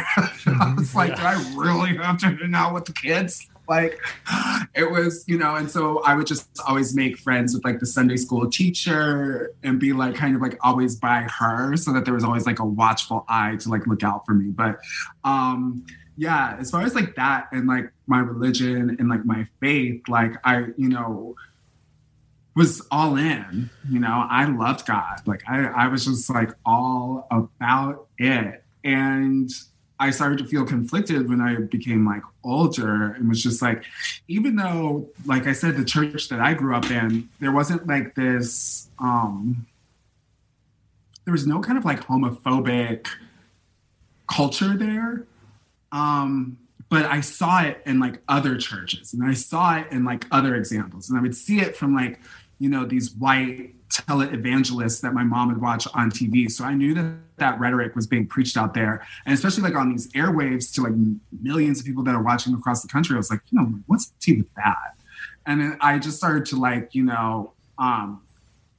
I 0.48 0.76
was 0.78 0.94
like, 0.94 1.10
yeah. 1.10 1.16
do 1.16 1.24
I 1.24 1.56
really 1.56 1.98
have 1.98 2.20
to 2.20 2.28
hang 2.28 2.54
out 2.54 2.74
with 2.74 2.86
the 2.86 2.94
kids? 2.94 3.48
like 3.68 4.00
it 4.76 4.92
was 4.92 5.24
you 5.28 5.40
know 5.40 5.56
and 5.56 5.72
so 5.72 6.00
i 6.04 6.14
would 6.14 6.28
just 6.28 6.48
always 6.68 6.96
make 6.96 7.18
friends 7.18 7.52
with 7.52 7.66
like 7.66 7.80
the 7.80 7.86
sunday 7.88 8.16
school 8.16 8.48
teacher 8.48 9.52
and 9.64 9.80
be 9.80 9.92
like 9.92 10.14
kind 10.14 10.36
of 10.36 10.42
like 10.44 10.56
always 10.62 10.96
by 10.96 11.28
her 11.40 11.76
so 11.76 11.92
that 11.92 12.06
there 12.06 12.14
was 12.14 12.24
always 12.24 12.46
like 12.46 12.60
a 12.60 12.66
watchful 12.66 13.26
eye 13.28 13.56
to 13.56 13.70
like 13.70 13.88
look 13.88 14.04
out 14.04 14.24
for 14.24 14.36
me 14.36 14.52
but 14.52 14.78
um 15.24 15.84
yeah 16.18 16.56
as 16.60 16.72
far 16.72 16.82
as 16.84 16.96
like 16.96 17.16
that 17.16 17.48
and 17.52 17.68
like 17.68 17.92
my 18.08 18.20
religion 18.20 18.96
and 19.00 19.10
like 19.10 19.26
my 19.26 19.48
faith 19.60 20.02
like 20.08 20.34
i 20.44 20.66
you 20.78 20.90
know 20.90 21.36
was 22.56 22.82
all 22.90 23.18
in 23.18 23.70
you 23.90 24.00
know? 24.00 24.26
I 24.30 24.46
loved 24.46 24.86
god. 24.86 25.22
Like 25.26 25.44
i 25.48 25.66
i 25.66 25.88
was 25.88 26.06
just 26.06 26.30
like 26.30 26.52
all 26.66 27.28
about 27.30 28.08
it. 28.18 28.64
And 28.84 29.50
I 30.00 30.12
started 30.12 30.40
to 30.40 30.46
feel 30.46 30.66
conflicted 30.66 31.30
when 31.30 31.40
I 31.40 31.56
became 31.56 32.06
like 32.06 32.24
older 32.44 33.14
and 33.14 33.30
was 33.30 33.42
just 33.42 33.62
like, 33.62 33.84
even 34.28 34.58
though, 34.58 35.08
like 35.26 35.48
I 35.48 35.54
said, 35.54 35.78
the 35.78 35.86
church 35.86 36.28
that 36.30 36.40
I 36.42 36.54
grew 36.54 36.76
up 36.76 36.92
in, 36.92 37.30
there 37.40 37.52
wasn't 37.52 37.88
like 37.88 38.14
this, 38.16 38.90
um, 39.00 39.66
there 41.24 41.32
was 41.32 41.48
no 41.48 41.62
kind 41.62 41.78
of 41.78 41.86
like 41.86 42.02
homophobic 42.02 43.08
culture 44.28 44.76
there. 44.78 45.26
Um, 45.96 46.58
but 46.90 47.06
I 47.06 47.22
saw 47.22 47.62
it 47.62 47.82
in 47.86 48.00
like 48.00 48.22
other 48.28 48.58
churches 48.58 49.14
and 49.14 49.24
I 49.24 49.34
saw 49.34 49.78
it 49.78 49.88
in 49.92 50.04
like 50.04 50.26
other 50.30 50.56
examples. 50.56 51.10
And 51.10 51.18
I 51.18 51.22
would 51.22 51.36
see 51.36 51.60
it 51.60 51.76
from 51.76 51.96
like, 51.96 52.20
you 52.60 52.70
know, 52.70 52.86
these 52.86 53.12
white 53.16 53.74
televangelists 53.90 55.02
that 55.02 55.14
my 55.14 55.24
mom 55.24 55.48
would 55.48 55.62
watch 55.62 55.88
on 55.94 56.12
TV. 56.12 56.52
So 56.52 56.66
I 56.66 56.74
knew 56.74 56.94
that 56.96 57.14
that 57.38 57.60
rhetoric 57.60 57.96
was 57.96 58.08
being 58.08 58.28
preached 58.28 58.58
out 58.58 58.74
there, 58.74 59.06
and 59.26 59.34
especially 59.34 59.64
like 59.64 59.76
on 59.76 59.92
these 59.92 60.12
airwaves 60.14 60.74
to 60.76 60.84
like 60.84 60.94
millions 61.42 61.80
of 61.80 61.86
people 61.86 62.04
that 62.04 62.16
are 62.16 62.22
watching 62.22 62.54
across 62.54 62.82
the 62.82 62.88
country. 62.88 63.16
I 63.16 63.18
was 63.18 63.30
like, 63.30 63.42
you 63.50 63.60
know, 63.60 63.74
what's 63.88 64.08
the 64.08 64.16
tea 64.22 64.38
with 64.38 64.54
that? 64.56 64.96
And 65.46 65.62
then 65.62 65.78
I 65.82 66.00
just 66.00 66.18
started 66.18 66.46
to 66.48 66.56
like, 66.58 66.96
you 66.96 67.04
know, 67.04 67.54
um, 67.78 68.22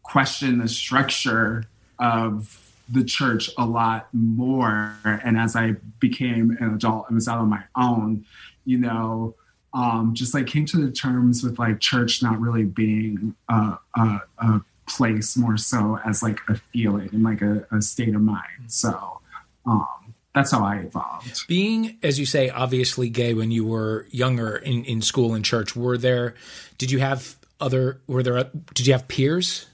question 0.03 0.59
the 0.59 0.69
structure 0.69 1.65
of 1.99 2.66
the 2.88 3.05
church 3.05 3.51
a 3.59 3.66
lot 3.66 4.09
more. 4.12 4.96
And 5.05 5.37
as 5.37 5.57
I 5.57 5.77
became 5.99 6.57
an 6.61 6.75
adult 6.75 7.07
and 7.09 7.16
was 7.16 7.29
out 7.29 7.38
on 7.38 7.49
my 7.49 7.64
own, 7.75 8.25
you 8.64 8.79
know, 8.79 9.35
um, 9.75 10.14
just 10.14 10.35
like 10.35 10.46
came 10.46 10.66
to 10.66 10.85
the 10.85 10.90
terms 10.90 11.42
with 11.42 11.59
like 11.59 11.81
church 11.81 12.22
not 12.22 12.40
really 12.40 12.64
being 12.64 13.35
a, 13.49 13.79
a, 13.96 14.20
a 14.38 14.61
place 14.87 15.37
more 15.37 15.57
so 15.57 15.99
as 16.05 16.22
like 16.22 16.38
a 16.49 16.55
feeling 16.55 17.11
and 17.12 17.22
like 17.22 17.42
a, 17.42 17.66
a 17.70 17.83
state 17.83 18.14
of 18.14 18.22
mind. 18.22 18.68
So 18.68 19.20
um, 19.66 20.14
that's 20.35 20.53
how 20.53 20.64
I 20.64 20.77
evolved. 20.77 21.46
Being, 21.49 21.99
as 22.03 22.18
you 22.18 22.27
say, 22.27 22.49
obviously 22.49 23.09
gay 23.09 23.35
when 23.35 23.51
you 23.51 23.66
were 23.66 24.07
younger 24.11 24.57
in, 24.57 24.85
in 24.85 25.03
school 25.03 25.35
and 25.35 25.44
church, 25.44 25.75
were 25.75 25.99
there, 25.99 26.35
did 26.79 26.90
you 26.90 27.01
have 27.01 27.37
other, 27.61 28.01
were 28.07 28.22
there, 28.22 28.44
did 28.75 28.87
you 28.87 28.92
have 28.92 29.09
peers? 29.09 29.66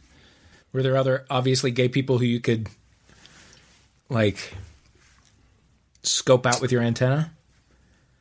Were 0.73 0.83
there 0.83 0.97
other 0.97 1.27
obviously 1.29 1.71
gay 1.71 1.89
people 1.89 2.19
who 2.19 2.25
you 2.25 2.41
could 2.41 2.69
like 4.13 4.55
scope 6.03 6.47
out 6.47 6.61
with 6.61 6.71
your 6.73 6.83
antenna? 6.83 7.33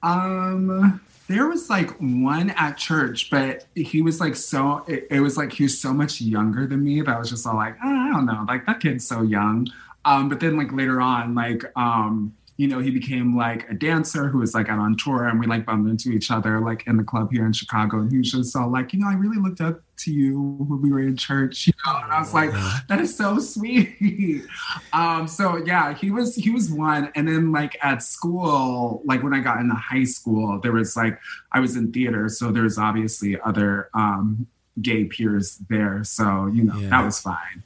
Um, 0.04 1.02
there 1.28 1.48
was 1.48 1.70
like 1.70 1.92
one 2.00 2.50
at 2.52 2.78
church, 2.78 3.30
but 3.30 3.66
he 3.76 4.02
was 4.02 4.20
like 4.20 4.36
so, 4.36 4.84
it, 4.88 5.08
it 5.10 5.20
was 5.20 5.38
like 5.38 5.54
he 5.54 5.64
was 5.64 5.80
so 5.80 5.94
much 5.94 6.20
younger 6.22 6.66
than 6.66 6.84
me 6.84 7.02
that 7.02 7.16
I 7.16 7.20
was 7.20 7.30
just 7.30 7.46
all 7.46 7.56
like, 7.56 7.76
oh, 7.84 7.88
I 7.88 8.12
don't 8.12 8.26
know, 8.26 8.46
like 8.48 8.66
that 8.66 8.80
kid's 8.80 9.08
so 9.08 9.22
young. 9.22 9.68
Um, 10.04 10.30
but 10.30 10.40
then 10.40 10.58
like 10.58 10.72
later 10.72 11.00
on, 11.00 11.36
like, 11.36 11.64
um, 11.76 12.36
you 12.58 12.68
know, 12.68 12.80
he 12.80 12.92
became 12.92 13.36
like 13.36 13.70
a 13.70 13.74
dancer 13.74 14.28
who 14.28 14.40
was 14.40 14.54
like 14.54 14.70
out 14.70 14.80
on 14.80 14.96
tour 14.96 15.28
and 15.28 15.40
we 15.40 15.48
like 15.48 15.66
bumped 15.66 15.90
into 15.90 16.12
each 16.12 16.30
other 16.30 16.60
like 16.60 16.86
in 16.86 16.98
the 16.98 17.04
club 17.04 17.32
here 17.32 17.46
in 17.46 17.54
Chicago. 17.54 18.00
And 18.00 18.12
he 18.12 18.20
was 18.20 18.32
just 18.32 18.56
all 18.56 18.70
like, 18.70 18.94
you 18.94 19.00
know, 19.00 19.08
I 19.08 19.14
really 19.14 19.38
looked 19.38 19.62
up 19.62 19.82
to 20.00 20.12
you 20.12 20.40
when 20.40 20.82
we 20.82 20.92
were 20.92 21.00
in 21.00 21.16
church, 21.16 21.68
you 21.68 21.74
know, 21.86 22.00
and 22.04 22.12
I 22.12 22.20
was 22.20 22.34
like, 22.34 22.52
that 22.88 23.00
is 23.00 23.16
so 23.16 23.40
sweet. 23.40 24.46
um, 24.94 25.28
so 25.28 25.58
yeah, 25.58 25.94
he 25.94 26.12
was 26.12 26.36
he 26.36 26.50
was 26.50 26.72
one. 26.72 27.12
And 27.16 27.28
then 27.28 27.52
like 27.52 27.78
at 27.82 28.04
school, 28.04 29.02
like 29.06 29.24
when 29.24 29.34
I 29.34 29.40
got 29.40 29.60
into 29.60 29.76
high 29.76 30.04
school, 30.04 30.60
there 30.60 30.72
was 30.72 30.96
like 30.96 31.20
I 31.52 31.60
was 31.60 31.76
in 31.76 31.92
theater, 31.92 32.30
so 32.30 32.52
there's 32.52 32.78
obviously 32.78 33.40
other 33.42 33.90
um 33.94 34.48
gay 34.80 35.06
peers 35.06 35.58
there. 35.70 36.04
So, 36.04 36.48
you 36.48 36.64
know, 36.64 36.78
yeah. 36.78 36.90
that 36.90 37.06
was 37.06 37.20
fine. 37.20 37.64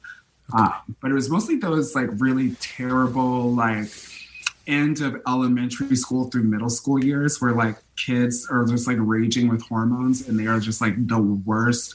Okay. 0.54 0.62
Um, 0.62 0.96
but 1.00 1.10
it 1.10 1.14
was 1.14 1.28
mostly 1.28 1.56
those 1.56 1.94
like 1.94 2.08
really 2.18 2.54
terrible, 2.60 3.52
like 3.52 3.88
end 4.66 5.00
of 5.00 5.20
elementary 5.26 5.94
school 5.96 6.30
through 6.30 6.42
middle 6.42 6.68
school 6.68 7.02
years 7.02 7.40
where 7.40 7.52
like 7.52 7.76
kids 7.96 8.46
are 8.50 8.64
just 8.64 8.86
like 8.86 8.96
raging 9.00 9.48
with 9.48 9.62
hormones 9.62 10.28
and 10.28 10.38
they 10.38 10.46
are 10.46 10.60
just 10.60 10.80
like 10.80 10.94
the 11.06 11.20
worst 11.20 11.94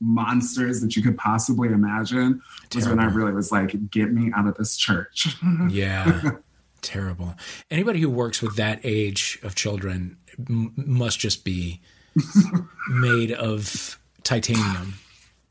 monsters 0.00 0.80
that 0.80 0.96
you 0.96 1.02
could 1.02 1.16
possibly 1.18 1.68
imagine 1.68 2.40
was 2.74 2.88
when 2.88 2.98
I 2.98 3.04
really 3.04 3.32
was 3.32 3.52
like, 3.52 3.90
get 3.90 4.12
me 4.12 4.32
out 4.34 4.46
of 4.46 4.56
this 4.56 4.76
church. 4.76 5.36
yeah. 5.68 6.32
terrible. 6.80 7.34
Anybody 7.70 8.00
who 8.00 8.08
works 8.08 8.40
with 8.40 8.56
that 8.56 8.80
age 8.82 9.38
of 9.42 9.54
children 9.54 10.16
m- 10.38 10.72
must 10.76 11.18
just 11.18 11.44
be 11.44 11.80
made 12.88 13.32
of 13.32 14.00
titanium. 14.22 14.94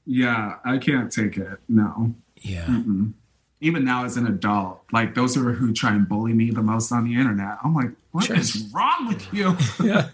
Yeah, 0.05 0.55
I 0.66 0.80
can't 0.80 1.12
take 1.12 1.38
it. 1.38 1.60
No. 1.68 2.16
Yeah. 2.38 2.66
Mm-mm. 2.66 3.14
Even 3.62 3.84
now 3.84 4.05
as 4.05 4.16
an 4.16 4.26
adult, 4.26 4.82
like 4.93 5.16
those 5.16 5.36
are 5.36 5.51
who 5.51 5.74
try 5.74 5.91
and 5.91 6.07
bully 6.07 6.34
me 6.34 6.49
the 6.51 6.62
most 6.62 6.91
on 6.93 7.03
the 7.03 7.16
internet. 7.16 7.57
I'm 7.64 7.76
like, 7.76 7.89
what 8.12 8.26
Sure. 8.26 8.38
is 8.38 8.70
wrong 8.74 9.07
with 9.10 9.34
you? 9.34 9.57
yeah. 9.84 10.07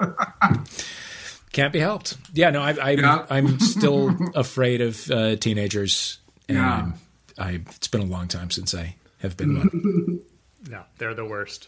Can't 1.51 1.71
be 1.71 1.79
helped. 1.79 2.17
Yeah, 2.33 2.49
no, 2.49 2.61
I, 2.61 2.71
I, 2.81 2.89
Yeah. 2.91 3.25
I'm 3.29 3.59
still 3.61 4.15
afraid 4.35 4.81
of 4.81 5.09
uh, 5.11 5.35
teenagers. 5.37 6.17
And 6.49 6.57
Yeah. 6.57 6.73
I'm, 6.73 6.93
I, 7.37 7.51
it's 7.75 7.87
been 7.87 8.01
a 8.01 8.05
long 8.05 8.27
time 8.27 8.49
since 8.49 8.73
I 8.73 8.95
have 9.19 9.37
been 9.37 9.57
one. 9.57 10.21
No, 10.67 10.81
they're 10.97 11.13
the 11.13 11.23
worst. 11.25 11.67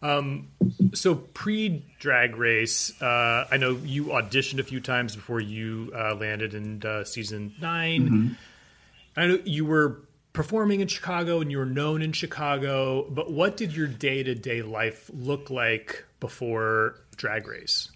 Um, 0.00 0.46
so 0.94 1.16
pre 1.16 1.84
Drag 1.98 2.36
Race, 2.36 2.92
uh, 3.02 3.48
I 3.50 3.56
know 3.56 3.72
you 3.82 4.04
auditioned 4.04 4.60
a 4.60 4.62
few 4.62 4.78
times 4.80 5.16
before 5.16 5.40
you 5.40 5.90
uh, 5.92 6.14
landed 6.14 6.54
in 6.54 6.84
uh, 6.84 7.02
season 7.02 7.52
9 7.60 8.36
I 9.16 9.26
know 9.26 9.40
you 9.44 9.64
were 9.64 10.02
performing 10.36 10.80
in 10.80 10.86
Chicago 10.86 11.40
and 11.40 11.50
you 11.50 11.56
were 11.56 11.64
known 11.64 12.02
in 12.02 12.12
Chicago, 12.12 13.06
but 13.08 13.32
what 13.32 13.56
did 13.56 13.74
your 13.74 13.86
day 13.86 14.22
to 14.22 14.34
day 14.34 14.60
life 14.60 15.10
look 15.14 15.48
like 15.48 16.04
before 16.20 17.00
Drag 17.16 17.48
Race? 17.48 17.90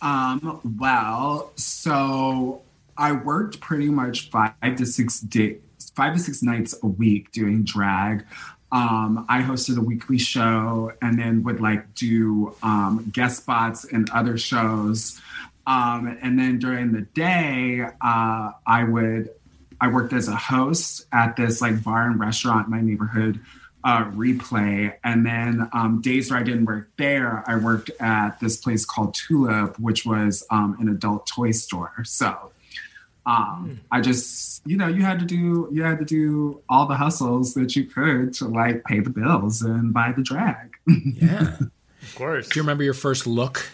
Um, 0.00 0.60
well, 0.80 1.50
so 1.56 2.62
I 2.96 3.10
worked 3.10 3.58
pretty 3.58 3.88
much 3.88 4.30
five 4.30 4.76
to 4.76 4.86
six 4.86 5.18
days, 5.18 5.58
five 5.96 6.14
to 6.14 6.20
six 6.20 6.40
nights 6.40 6.76
a 6.84 6.86
week 6.86 7.32
doing 7.32 7.64
drag. 7.64 8.24
Um, 8.70 9.26
I 9.28 9.42
hosted 9.42 9.76
a 9.76 9.80
weekly 9.80 10.18
show 10.18 10.92
and 11.02 11.18
then 11.18 11.42
would 11.42 11.60
like 11.60 11.96
do 11.96 12.54
um, 12.62 13.10
guest 13.12 13.38
spots 13.38 13.82
in 13.82 14.06
other 14.14 14.38
shows. 14.38 15.20
Um, 15.66 16.16
and 16.22 16.38
then 16.38 16.60
during 16.60 16.92
the 16.92 17.02
day, 17.02 17.80
uh, 18.00 18.52
I 18.66 18.84
would 18.84 19.30
I 19.80 19.88
worked 19.88 20.12
as 20.12 20.28
a 20.28 20.36
host 20.36 21.06
at 21.12 21.36
this 21.36 21.60
like 21.60 21.82
bar 21.82 22.06
and 22.06 22.18
restaurant 22.18 22.66
in 22.66 22.70
my 22.70 22.80
neighborhood 22.80 23.40
uh, 23.84 24.04
replay. 24.10 24.94
And 25.04 25.24
then 25.24 25.68
um, 25.72 26.00
days 26.00 26.30
where 26.30 26.40
I 26.40 26.42
didn't 26.42 26.64
work 26.64 26.90
there, 26.96 27.44
I 27.46 27.56
worked 27.56 27.90
at 28.00 28.40
this 28.40 28.56
place 28.56 28.84
called 28.84 29.14
Tulip, 29.14 29.78
which 29.78 30.04
was 30.04 30.44
um, 30.50 30.76
an 30.80 30.88
adult 30.88 31.26
toy 31.26 31.52
store. 31.52 31.92
So 32.04 32.52
um, 33.24 33.80
I 33.90 34.00
just, 34.00 34.66
you 34.66 34.76
know, 34.76 34.88
you 34.88 35.02
had 35.02 35.18
to 35.20 35.24
do 35.24 35.68
you 35.70 35.82
had 35.82 35.98
to 35.98 36.04
do 36.04 36.62
all 36.68 36.86
the 36.86 36.96
hustles 36.96 37.54
that 37.54 37.76
you 37.76 37.84
could 37.84 38.32
to 38.34 38.48
like 38.48 38.84
pay 38.84 39.00
the 39.00 39.10
bills 39.10 39.62
and 39.62 39.92
buy 39.92 40.12
the 40.12 40.22
drag. 40.22 40.76
Yeah. 40.86 41.56
Of 42.00 42.14
course. 42.14 42.48
Do 42.48 42.58
you 42.58 42.62
remember 42.62 42.84
your 42.84 42.94
first 42.94 43.26
look? 43.26 43.68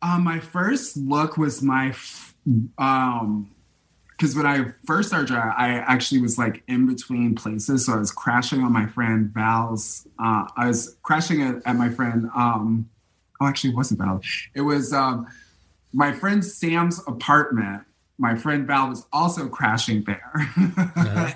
Um, 0.00 0.22
my 0.22 0.38
first 0.38 0.96
look 0.96 1.36
was 1.36 1.60
my, 1.62 1.88
f- 1.88 2.34
um, 2.78 3.50
because 4.16 4.36
when 4.36 4.46
I 4.46 4.66
first 4.84 5.08
started 5.08 5.28
drag, 5.28 5.54
I 5.56 5.70
actually 5.78 6.20
was 6.20 6.38
like 6.38 6.62
in 6.68 6.86
between 6.86 7.34
places. 7.34 7.86
So 7.86 7.94
I 7.94 7.98
was 7.98 8.12
crashing 8.12 8.62
on 8.62 8.72
my 8.72 8.86
friend 8.86 9.30
Val's. 9.30 10.06
Uh, 10.18 10.46
I 10.56 10.68
was 10.68 10.96
crashing 11.02 11.42
at, 11.42 11.56
at 11.66 11.76
my 11.76 11.90
friend. 11.90 12.30
Um, 12.34 12.88
oh, 13.40 13.46
actually, 13.46 13.70
it 13.70 13.76
wasn't 13.76 14.00
Val. 14.00 14.20
It 14.54 14.62
was 14.62 14.92
um, 14.92 15.26
my 15.92 16.12
friend 16.12 16.44
Sam's 16.44 17.00
apartment. 17.06 17.82
My 18.16 18.36
friend 18.36 18.64
Val 18.64 18.90
was 18.90 19.04
also 19.12 19.48
crashing 19.48 20.04
there, 20.04 20.48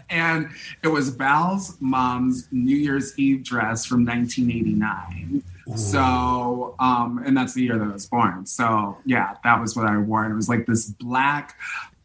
and 0.10 0.48
it 0.84 0.88
was 0.88 1.08
Val's 1.08 1.76
mom's 1.80 2.46
New 2.52 2.76
Year's 2.76 3.18
Eve 3.18 3.42
dress 3.42 3.84
from 3.84 4.06
1989. 4.06 5.42
So, 5.76 6.74
um, 6.78 7.22
and 7.26 7.36
that's 7.36 7.54
the 7.54 7.62
year 7.62 7.76
that 7.78 7.84
I 7.84 7.92
was 7.92 8.06
born. 8.06 8.46
So, 8.46 8.96
yeah, 9.04 9.36
that 9.44 9.60
was 9.60 9.76
what 9.76 9.86
I 9.86 9.98
wore. 9.98 10.24
And 10.24 10.32
it 10.32 10.36
was 10.36 10.48
like 10.48 10.66
this 10.66 10.86
black, 10.86 11.58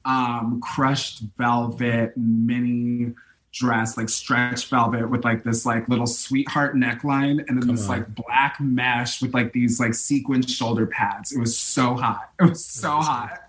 um, 0.05 0.61
crushed 0.61 1.23
velvet 1.37 2.15
mini 2.17 3.13
dress, 3.51 3.97
like 3.97 4.09
stretch 4.09 4.67
velvet 4.67 5.09
with 5.09 5.23
like 5.23 5.43
this 5.43 5.65
like 5.65 5.87
little 5.87 6.07
sweetheart 6.07 6.75
neckline, 6.75 7.39
and 7.47 7.57
then 7.57 7.67
Come 7.67 7.75
this 7.75 7.83
on. 7.83 7.89
like 7.99 8.15
black 8.15 8.59
mesh 8.59 9.21
with 9.21 9.33
like 9.33 9.53
these 9.53 9.79
like 9.79 9.93
sequin 9.93 10.41
shoulder 10.41 10.87
pads. 10.87 11.31
It 11.31 11.39
was 11.39 11.57
so 11.57 11.95
hot. 11.95 12.31
It 12.39 12.49
was 12.49 12.65
so 12.65 12.89
hot. 12.89 13.39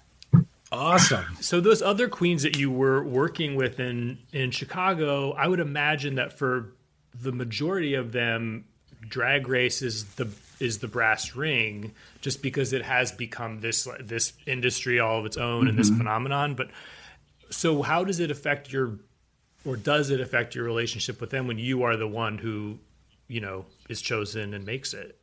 Awesome. 0.70 1.24
So 1.40 1.60
those 1.60 1.82
other 1.82 2.08
queens 2.08 2.42
that 2.42 2.56
you 2.56 2.70
were 2.70 3.02
working 3.02 3.54
with 3.54 3.80
in 3.80 4.18
in 4.32 4.50
Chicago, 4.50 5.32
I 5.32 5.46
would 5.48 5.60
imagine 5.60 6.16
that 6.16 6.32
for 6.32 6.72
the 7.14 7.32
majority 7.32 7.94
of 7.94 8.12
them, 8.12 8.64
Drag 9.08 9.48
Race 9.48 9.82
is 9.82 10.04
the 10.14 10.26
is 10.64 10.78
the 10.78 10.88
brass 10.88 11.36
ring, 11.36 11.92
just 12.20 12.42
because 12.42 12.72
it 12.72 12.82
has 12.82 13.12
become 13.12 13.60
this 13.60 13.86
this 14.00 14.32
industry 14.46 14.98
all 14.98 15.18
of 15.18 15.26
its 15.26 15.36
own 15.36 15.68
and 15.68 15.78
this 15.78 15.90
phenomenon. 15.90 16.54
But 16.54 16.70
so, 17.50 17.82
how 17.82 18.04
does 18.04 18.20
it 18.20 18.30
affect 18.30 18.72
your, 18.72 18.98
or 19.64 19.76
does 19.76 20.10
it 20.10 20.20
affect 20.20 20.54
your 20.54 20.64
relationship 20.64 21.20
with 21.20 21.30
them 21.30 21.46
when 21.46 21.58
you 21.58 21.82
are 21.84 21.96
the 21.96 22.08
one 22.08 22.38
who, 22.38 22.78
you 23.28 23.40
know, 23.40 23.66
is 23.88 24.00
chosen 24.00 24.54
and 24.54 24.64
makes 24.64 24.94
it? 24.94 25.16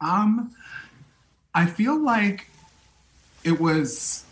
Um, 0.00 0.54
I 1.54 1.66
feel 1.66 1.98
like 1.98 2.48
it 3.44 3.58
was, 3.58 4.24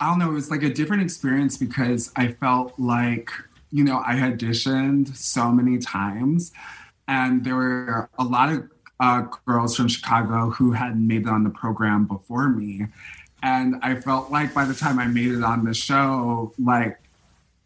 I 0.00 0.08
don't 0.10 0.18
know, 0.18 0.30
it 0.30 0.34
was 0.34 0.50
like 0.50 0.62
a 0.62 0.72
different 0.72 1.02
experience 1.02 1.56
because 1.56 2.10
I 2.16 2.28
felt 2.28 2.74
like, 2.78 3.30
you 3.70 3.84
know, 3.84 4.02
I 4.04 4.14
auditioned 4.16 5.14
so 5.14 5.52
many 5.52 5.78
times 5.78 6.52
and 7.08 7.42
there 7.42 7.56
were 7.56 8.08
a 8.18 8.24
lot 8.24 8.52
of 8.52 8.77
uh, 9.00 9.22
girls 9.46 9.76
from 9.76 9.88
Chicago 9.88 10.50
who 10.50 10.72
had 10.72 10.98
made 10.98 11.22
it 11.22 11.28
on 11.28 11.44
the 11.44 11.50
program 11.50 12.06
before 12.06 12.48
me. 12.48 12.86
And 13.42 13.76
I 13.82 13.94
felt 13.94 14.30
like 14.30 14.52
by 14.52 14.64
the 14.64 14.74
time 14.74 14.98
I 14.98 15.06
made 15.06 15.30
it 15.30 15.44
on 15.44 15.64
the 15.64 15.74
show, 15.74 16.52
like 16.58 16.98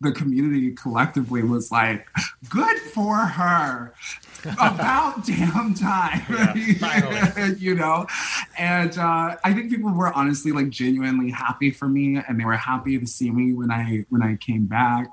the 0.03 0.12
community 0.12 0.72
collectively 0.72 1.43
was 1.43 1.70
like, 1.70 2.07
good 2.49 2.78
for 2.78 3.16
her. 3.16 3.95
About 4.45 5.24
damn 5.24 5.72
time. 5.72 6.22
Yeah, 6.28 7.47
you 7.59 7.76
know? 7.76 8.07
And 8.59 8.99
uh, 8.99 9.37
I 9.45 9.55
think 9.55 9.70
people 9.70 9.93
were 9.93 10.12
honestly 10.12 10.51
like 10.51 10.68
genuinely 10.68 11.30
happy 11.30 11.70
for 11.70 11.87
me 11.87 12.16
and 12.16 12.41
they 12.41 12.45
were 12.45 12.57
happy 12.57 12.99
to 12.99 13.07
see 13.07 13.30
me 13.30 13.53
when 13.53 13.70
I 13.70 14.05
when 14.09 14.20
I 14.20 14.35
came 14.35 14.66
back. 14.66 15.09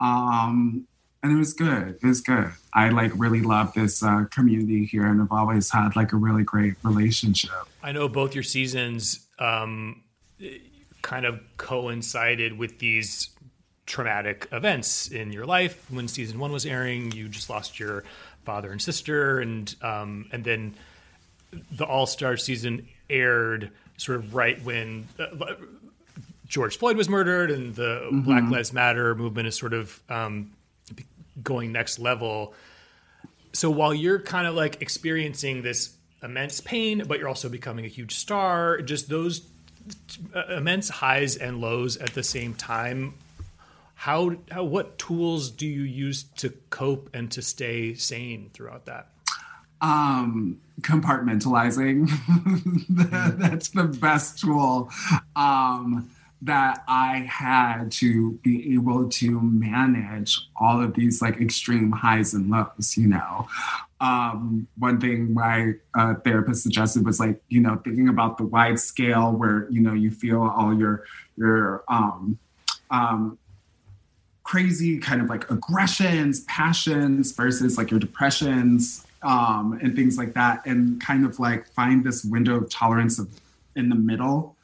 Um 0.00 0.88
and 1.26 1.34
it 1.34 1.38
was 1.38 1.52
good. 1.52 1.98
It 2.00 2.06
was 2.06 2.20
good. 2.20 2.52
I 2.72 2.90
like 2.90 3.10
really 3.16 3.42
love 3.42 3.74
this 3.74 4.02
uh, 4.02 4.24
community 4.30 4.84
here 4.84 5.06
and 5.06 5.20
I've 5.20 5.32
always 5.32 5.70
had 5.70 5.96
like 5.96 6.12
a 6.12 6.16
really 6.16 6.44
great 6.44 6.74
relationship. 6.84 7.50
I 7.82 7.90
know 7.90 8.08
both 8.08 8.34
your 8.34 8.44
seasons 8.44 9.26
um, 9.40 10.02
kind 11.02 11.26
of 11.26 11.40
coincided 11.56 12.56
with 12.56 12.78
these 12.78 13.30
traumatic 13.86 14.46
events 14.52 15.08
in 15.08 15.32
your 15.32 15.46
life. 15.46 15.84
When 15.90 16.06
season 16.06 16.38
one 16.38 16.52
was 16.52 16.64
airing, 16.64 17.10
you 17.10 17.28
just 17.28 17.50
lost 17.50 17.80
your 17.80 18.04
father 18.44 18.70
and 18.70 18.80
sister, 18.80 19.40
and 19.40 19.74
um, 19.82 20.28
and 20.32 20.44
then 20.44 20.74
the 21.72 21.84
All 21.84 22.06
Star 22.06 22.36
season 22.36 22.86
aired 23.08 23.70
sort 23.96 24.18
of 24.18 24.34
right 24.34 24.60
when 24.62 25.06
uh, 25.18 25.54
George 26.46 26.76
Floyd 26.78 26.96
was 26.96 27.08
murdered, 27.08 27.50
and 27.50 27.74
the 27.74 28.08
Black 28.24 28.48
Lives 28.50 28.72
Matter 28.72 29.14
movement 29.14 29.48
is 29.48 29.56
sort 29.56 29.72
of 29.72 30.00
um, 30.08 30.50
going 31.42 31.72
next 31.72 31.98
level. 31.98 32.54
So 33.52 33.70
while 33.70 33.94
you're 33.94 34.20
kind 34.20 34.46
of 34.46 34.54
like 34.54 34.82
experiencing 34.82 35.62
this 35.62 35.96
immense 36.22 36.60
pain 36.60 37.04
but 37.06 37.18
you're 37.18 37.28
also 37.28 37.48
becoming 37.48 37.84
a 37.84 37.88
huge 37.88 38.14
star 38.14 38.80
just 38.80 39.08
those 39.08 39.46
immense 40.48 40.88
highs 40.88 41.36
and 41.36 41.60
lows 41.60 41.98
at 41.98 42.14
the 42.14 42.22
same 42.22 42.54
time 42.54 43.14
how, 43.96 44.36
how 44.50 44.62
what 44.62 44.98
tools 44.98 45.50
do 45.50 45.66
you 45.66 45.82
use 45.82 46.24
to 46.36 46.50
cope 46.70 47.10
and 47.14 47.30
to 47.32 47.42
stay 47.42 47.94
sane 47.94 48.50
throughout 48.52 48.84
that? 48.84 49.08
Um 49.80 50.60
compartmentalizing. 50.82 52.10
That's 53.38 53.70
the 53.70 53.84
best 53.84 54.38
tool. 54.38 54.90
Um 55.34 56.10
that 56.42 56.82
i 56.86 57.26
had 57.28 57.90
to 57.90 58.32
be 58.42 58.74
able 58.74 59.08
to 59.08 59.40
manage 59.40 60.48
all 60.56 60.82
of 60.82 60.94
these 60.94 61.22
like 61.22 61.40
extreme 61.40 61.92
highs 61.92 62.34
and 62.34 62.50
lows 62.50 62.96
you 62.96 63.06
know? 63.06 63.48
Um 64.00 64.68
one 64.78 65.00
thing 65.00 65.32
my 65.32 65.72
uh, 65.94 66.14
therapist 66.16 66.62
suggested 66.62 67.04
was 67.06 67.18
like 67.18 67.40
you 67.48 67.60
know 67.60 67.80
thinking 67.82 68.08
about 68.08 68.36
the 68.36 68.44
wide 68.44 68.78
scale 68.78 69.32
where 69.32 69.66
you 69.70 69.80
know 69.80 69.94
you 69.94 70.10
feel 70.10 70.42
all 70.42 70.74
your 70.74 71.04
your 71.36 71.82
um 71.88 72.38
um 72.90 73.38
crazy 74.46 74.96
kind 74.98 75.20
of 75.20 75.28
like 75.28 75.50
aggressions, 75.50 76.40
passions 76.44 77.32
versus 77.32 77.76
like 77.76 77.90
your 77.90 77.98
depressions 77.98 79.04
um, 79.22 79.78
and 79.82 79.96
things 79.96 80.16
like 80.16 80.34
that, 80.34 80.64
and 80.64 81.00
kind 81.00 81.26
of 81.26 81.40
like 81.40 81.66
find 81.72 82.04
this 82.04 82.24
window 82.24 82.56
of 82.58 82.70
tolerance 82.70 83.18
of 83.18 83.28
in 83.74 83.88
the 83.88 83.96
middle 83.96 84.55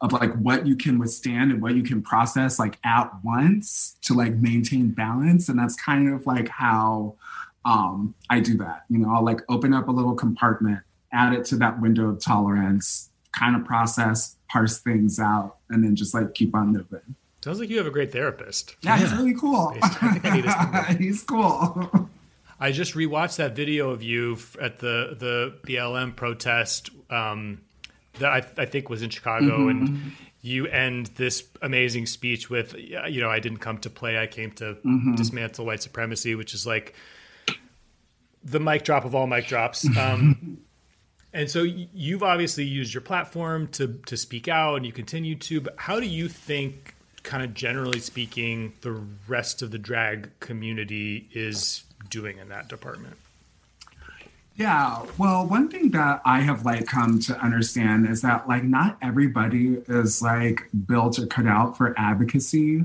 of 0.00 0.12
like 0.12 0.32
what 0.34 0.66
you 0.66 0.76
can 0.76 0.98
withstand 0.98 1.50
and 1.50 1.60
what 1.60 1.74
you 1.74 1.82
can 1.82 2.00
process 2.02 2.58
like 2.58 2.78
at 2.84 3.10
once 3.24 3.96
to 4.02 4.14
like 4.14 4.34
maintain 4.36 4.90
balance. 4.90 5.48
And 5.48 5.58
that's 5.58 5.74
kind 5.76 6.12
of 6.12 6.26
like 6.26 6.48
how 6.48 7.16
um 7.64 8.14
i 8.30 8.40
do 8.40 8.56
that. 8.58 8.84
You 8.88 8.98
know 8.98 9.12
i'll 9.12 9.24
like 9.24 9.40
open 9.48 9.74
up 9.74 9.88
a 9.88 9.92
little 9.92 10.14
compartment 10.14 10.80
add 11.12 11.32
it 11.32 11.44
to 11.46 11.56
that 11.56 11.80
window 11.80 12.10
of 12.10 12.22
tolerance 12.22 13.10
kind 13.32 13.56
of 13.56 13.64
process 13.64 14.36
parse 14.50 14.78
things 14.78 15.18
out 15.18 15.56
and 15.70 15.84
then 15.84 15.94
just 15.94 16.14
like 16.14 16.34
keep 16.34 16.54
on 16.54 16.72
moving. 16.72 17.14
Sounds 17.44 17.60
like 17.60 17.68
you 17.68 17.78
have 17.78 17.86
a 17.86 17.90
great 17.90 18.12
therapist. 18.12 18.76
yeah, 18.82 18.98
he's 18.98 19.12
really 19.12 19.34
cool. 19.34 19.74
I 19.80 20.88
I 20.90 20.94
he's 20.98 21.22
cool. 21.22 22.10
I 22.60 22.72
just 22.72 22.94
rewatched 22.94 23.36
that 23.36 23.54
video 23.54 23.90
of 23.90 24.02
you 24.02 24.38
at 24.60 24.78
the 24.78 25.16
the 25.18 25.58
BLM 25.66 26.16
protest 26.16 26.90
um, 27.10 27.62
that 28.18 28.30
I, 28.30 28.62
I 28.62 28.66
think 28.66 28.88
was 28.88 29.02
in 29.02 29.10
Chicago, 29.10 29.58
mm-hmm, 29.58 29.68
and 29.68 29.88
mm-hmm. 29.88 30.08
you 30.42 30.66
end 30.66 31.06
this 31.16 31.44
amazing 31.62 32.06
speech 32.06 32.50
with, 32.50 32.74
you 32.76 33.20
know, 33.20 33.30
I 33.30 33.40
didn't 33.40 33.58
come 33.58 33.78
to 33.78 33.90
play, 33.90 34.18
I 34.18 34.26
came 34.26 34.50
to 34.52 34.74
mm-hmm. 34.74 35.14
dismantle 35.14 35.66
white 35.66 35.82
supremacy, 35.82 36.34
which 36.34 36.54
is 36.54 36.66
like 36.66 36.94
the 38.44 38.60
mic 38.60 38.84
drop 38.84 39.04
of 39.04 39.14
all 39.14 39.26
mic 39.26 39.46
drops. 39.46 39.86
Um, 39.98 40.58
and 41.32 41.50
so 41.50 41.62
you've 41.62 42.22
obviously 42.22 42.64
used 42.64 42.94
your 42.94 43.02
platform 43.02 43.68
to 43.68 44.00
to 44.06 44.16
speak 44.16 44.48
out, 44.48 44.76
and 44.76 44.86
you 44.86 44.92
continue 44.92 45.34
to. 45.36 45.60
But 45.60 45.74
how 45.76 46.00
do 46.00 46.06
you 46.06 46.26
think, 46.26 46.94
kind 47.22 47.42
of 47.42 47.52
generally 47.52 48.00
speaking, 48.00 48.72
the 48.80 49.02
rest 49.26 49.60
of 49.60 49.70
the 49.70 49.78
drag 49.78 50.30
community 50.40 51.28
is 51.32 51.84
doing 52.08 52.38
in 52.38 52.48
that 52.48 52.68
department? 52.68 53.16
Yeah, 54.58 55.06
well, 55.16 55.46
one 55.46 55.68
thing 55.68 55.92
that 55.92 56.20
I 56.24 56.40
have 56.40 56.64
like 56.64 56.84
come 56.84 57.20
to 57.20 57.38
understand 57.38 58.08
is 58.08 58.22
that 58.22 58.48
like 58.48 58.64
not 58.64 58.98
everybody 59.00 59.76
is 59.86 60.20
like 60.20 60.68
built 60.84 61.16
or 61.20 61.26
cut 61.26 61.46
out 61.46 61.78
for 61.78 61.94
advocacy. 61.96 62.84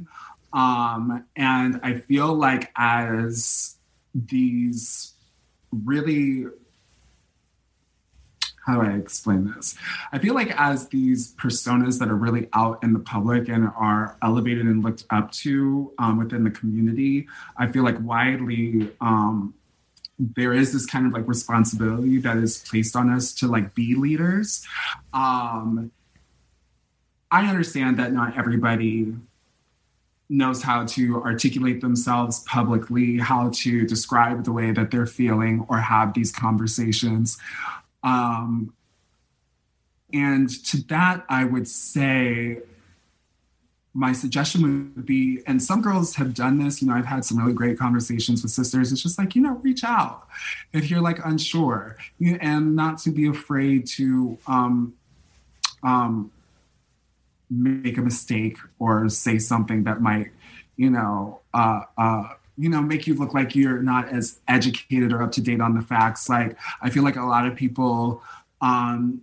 Um, 0.54 1.26
and 1.36 1.80
I 1.82 1.96
feel 1.96 2.32
like 2.36 2.72
as 2.78 3.78
these 4.14 5.14
really 5.72 6.46
how 8.68 8.80
do 8.80 8.88
I 8.88 8.94
explain 8.94 9.52
this? 9.56 9.76
I 10.12 10.20
feel 10.20 10.36
like 10.36 10.52
as 10.58 10.90
these 10.90 11.34
personas 11.34 11.98
that 12.00 12.08
are 12.08 12.16
really 12.16 12.50
out 12.54 12.84
in 12.84 12.94
the 12.94 13.00
public 13.00 13.50
and 13.50 13.68
are 13.76 14.16
elevated 14.22 14.68
and 14.68 14.84
looked 14.84 15.06
up 15.10 15.32
to 15.32 15.92
um, 15.98 16.20
within 16.20 16.44
the 16.44 16.52
community, 16.52 17.28
I 17.58 17.68
feel 17.68 17.84
like 17.84 18.00
widely 18.00 18.92
um, 19.02 19.56
there 20.20 20.54
is 20.54 20.74
this 20.74 20.86
kind 20.86 21.06
of 21.06 21.14
like 21.14 21.28
responsibility 21.28 22.18
that 22.20 22.38
is 22.38 22.60
placed 22.60 22.96
on 22.96 23.10
us 23.10 23.34
to 23.34 23.48
like 23.48 23.74
be 23.74 23.96
leaders. 23.96 24.66
Um, 25.14 25.92
I 27.32 27.48
understand 27.48 27.98
that 27.98 28.14
not 28.14 28.38
everybody 28.38 29.16
knows 30.30 30.64
how 30.64 30.86
to 30.86 31.22
articulate 31.22 31.82
themselves 31.82 32.44
publicly, 32.44 33.18
how 33.18 33.52
to 33.54 33.86
describe 33.86 34.46
the 34.46 34.52
way 34.52 34.72
that 34.72 34.92
they're 34.92 35.06
feeling 35.06 35.66
or 35.68 35.80
have 35.80 36.14
these 36.14 36.32
conversations. 36.32 37.38
Um, 38.04 38.74
and 40.14 40.50
to 40.66 40.84
that, 40.88 41.26
I 41.28 41.46
would 41.46 41.68
say 41.68 42.60
my 43.94 44.12
suggestion 44.12 44.94
would 44.96 45.06
be, 45.06 45.42
and 45.46 45.62
some 45.62 45.82
girls 45.82 46.16
have 46.16 46.34
done 46.34 46.58
this, 46.58 46.82
you 46.82 46.88
know, 46.88 46.96
I've 46.96 47.06
had 47.06 47.24
some 47.24 47.38
really 47.38 47.54
great 47.54 47.78
conversations 47.78 48.42
with 48.42 48.52
sisters. 48.52 48.92
It's 48.92 49.04
just 49.04 49.20
like, 49.20 49.36
you 49.36 49.42
know, 49.42 49.56
reach 49.58 49.84
out 49.84 50.28
if 50.72 50.90
you're 50.90 51.02
like 51.02 51.24
unsure 51.24 51.96
and 52.20 52.76
not 52.76 52.98
to 53.00 53.12
be 53.12 53.28
afraid 53.28 53.86
to 53.88 54.38
um, 54.48 54.96
um, 55.84 56.32
make 57.52 57.98
a 57.98 58.02
mistake 58.02 58.58
or 58.80 59.10
say 59.10 59.38
something 59.38 59.84
that 59.84 60.02
might, 60.02 60.32
you 60.76 60.90
know, 60.90 61.42
uh, 61.54 61.82
uh, 61.96 62.30
you 62.58 62.70
know, 62.70 62.82
make 62.82 63.06
you 63.06 63.14
look 63.14 63.34
like 63.36 63.56
you're 63.56 63.82
not 63.82 64.10
as 64.10 64.40
educated 64.48 65.12
or 65.14 65.22
up 65.22 65.32
to 65.34 65.42
date 65.42 65.62
on 65.62 65.76
the 65.76 65.82
facts. 65.82 66.30
Like, 66.30 66.58
I 66.82 66.90
feel 66.90 67.04
like 67.04 67.16
a 67.16 67.24
lot 67.24 67.46
of 67.46 67.56
people 67.56 68.24
um, 68.62 69.22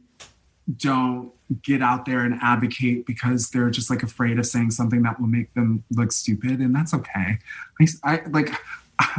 don't 0.76 1.32
get 1.62 1.82
out 1.82 2.04
there 2.04 2.20
and 2.20 2.38
advocate 2.42 3.06
because 3.06 3.50
they're 3.50 3.70
just 3.70 3.90
like 3.90 4.02
afraid 4.02 4.38
of 4.38 4.46
saying 4.46 4.70
something 4.70 5.02
that 5.02 5.20
will 5.20 5.26
make 5.26 5.52
them 5.54 5.84
look 5.90 6.12
stupid, 6.12 6.60
and 6.60 6.74
that's 6.74 6.94
okay. 6.94 7.38
I, 7.80 7.86
I 8.04 8.22
like. 8.28 8.50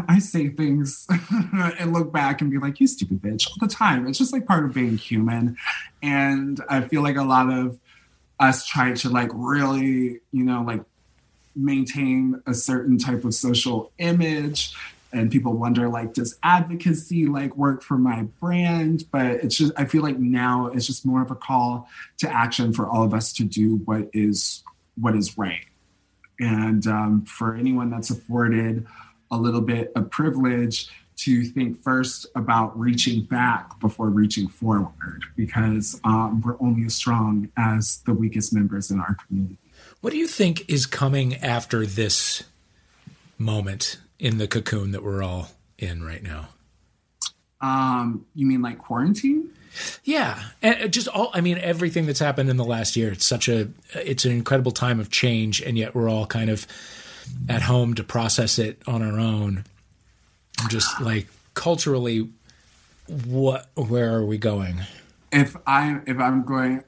I 0.08 0.20
say 0.20 0.50
things 0.50 1.08
and 1.80 1.92
look 1.92 2.14
back 2.14 2.40
and 2.40 2.52
be 2.52 2.60
like, 2.60 2.80
you 2.80 2.86
stupid 2.86 3.20
bitch, 3.20 3.50
all 3.50 3.58
the 3.60 3.68
time. 3.68 4.08
It's 4.08 4.20
just 4.20 4.32
like 4.32 4.46
part 4.46 4.64
of 4.64 4.76
being 4.76 4.96
human. 4.96 5.58
And 6.04 6.62
I 6.70 6.82
feel 6.82 7.02
like 7.02 7.16
a 7.16 7.24
lot 7.24 7.52
of 7.52 7.80
us 8.40 8.64
try 8.68 8.94
to 8.94 9.10
like 9.10 9.32
really, 9.34 10.20
you 10.32 10.44
know, 10.44 10.62
like 10.62 10.84
maintain 11.56 12.44
a 12.46 12.54
certain 12.54 13.00
type 13.00 13.24
of 13.24 13.34
social 13.34 13.92
image 13.98 14.76
and 15.14 15.32
people 15.32 15.54
wonder 15.54 15.90
like 15.90 16.14
does 16.14 16.38
advocacy 16.44 17.26
like 17.26 17.56
work 17.58 17.84
for 17.84 17.98
my 17.98 18.24
brand? 18.40 19.06
But 19.12 19.44
it's 19.44 19.58
just 19.58 19.74
i 19.78 19.86
feel 19.86 20.02
like 20.02 20.18
now 20.18 20.68
it's 20.68 20.88
just 20.88 21.06
more 21.06 21.22
of 21.22 21.32
a 21.32 21.36
call 21.36 21.88
to 22.20 22.30
action 22.30 22.74
for 22.74 22.88
all 22.88 23.04
of 23.04 23.14
us 23.14 23.34
to 23.34 23.44
do 23.44 23.78
what 23.86 24.10
is 24.14 24.64
what 25.00 25.16
is 25.16 25.38
right. 25.38 25.66
And 26.40 26.86
um, 26.88 27.26
for 27.26 27.56
anyone 27.56 27.90
that's 27.90 28.10
afforded 28.10 28.88
a 29.30 29.38
little 29.38 29.62
bit 29.62 29.92
of 29.96 30.10
privilege 30.10 30.90
to 31.18 31.44
think 31.44 31.82
first 31.84 32.26
about 32.36 32.78
reaching 32.78 33.24
back 33.24 33.80
before 33.80 34.10
reaching 34.10 34.48
forward 34.48 35.24
because 35.36 36.00
um, 36.04 36.42
we're 36.42 36.58
only 36.60 36.86
as 36.86 36.96
strong 36.96 37.50
as 37.58 38.02
the 38.06 38.14
weakest 38.14 38.54
members 38.54 38.90
in 38.90 39.00
our 39.00 39.16
community. 39.28 39.58
What 40.02 40.12
do 40.12 40.18
you 40.18 40.28
think 40.28 40.68
is 40.68 40.88
coming 40.88 41.36
after 41.36 41.86
this 41.86 42.44
moment 43.38 44.00
in 44.22 44.38
the 44.38 44.48
cocoon 44.48 44.92
that 44.92 45.04
we're 45.04 45.22
all 45.22 45.50
in 45.78 46.02
right 46.02 46.24
now? 46.24 46.48
um, 47.60 48.26
you 48.34 48.46
mean 48.46 48.62
like 48.62 48.78
quarantine 48.78 49.50
Yeah, 50.04 50.42
and 50.62 50.92
just 50.92 51.08
all. 51.10 51.30
I 51.34 51.42
mean, 51.42 51.58
everything 51.58 52.06
that's 52.06 52.20
happened 52.20 52.50
in 52.50 52.58
the 52.58 52.66
last 52.66 52.96
year. 52.96 53.12
It's 53.12 53.26
such 53.26 53.48
a. 53.50 53.70
It's 53.94 54.26
an 54.26 54.32
incredible 54.32 54.72
time 54.72 55.00
of 55.00 55.10
change, 55.10 55.62
and 55.62 55.78
yet 55.78 55.94
we're 55.96 56.10
all 56.10 56.26
kind 56.26 56.50
of 56.50 56.66
at 57.48 57.62
home 57.62 57.94
to 57.96 58.04
process 58.04 58.60
it 58.60 58.82
on 58.88 59.02
our 59.02 59.20
own. 59.20 59.64
I'm 60.60 60.70
just 60.70 61.00
like 61.02 61.28
culturally, 61.54 62.30
what? 63.26 63.70
Where 63.76 64.14
are 64.16 64.26
we 64.26 64.38
going? 64.38 64.82
if 65.32 65.56
I 65.66 66.00
if 66.06 66.20
I'm 66.20 66.44
going, 66.44 66.84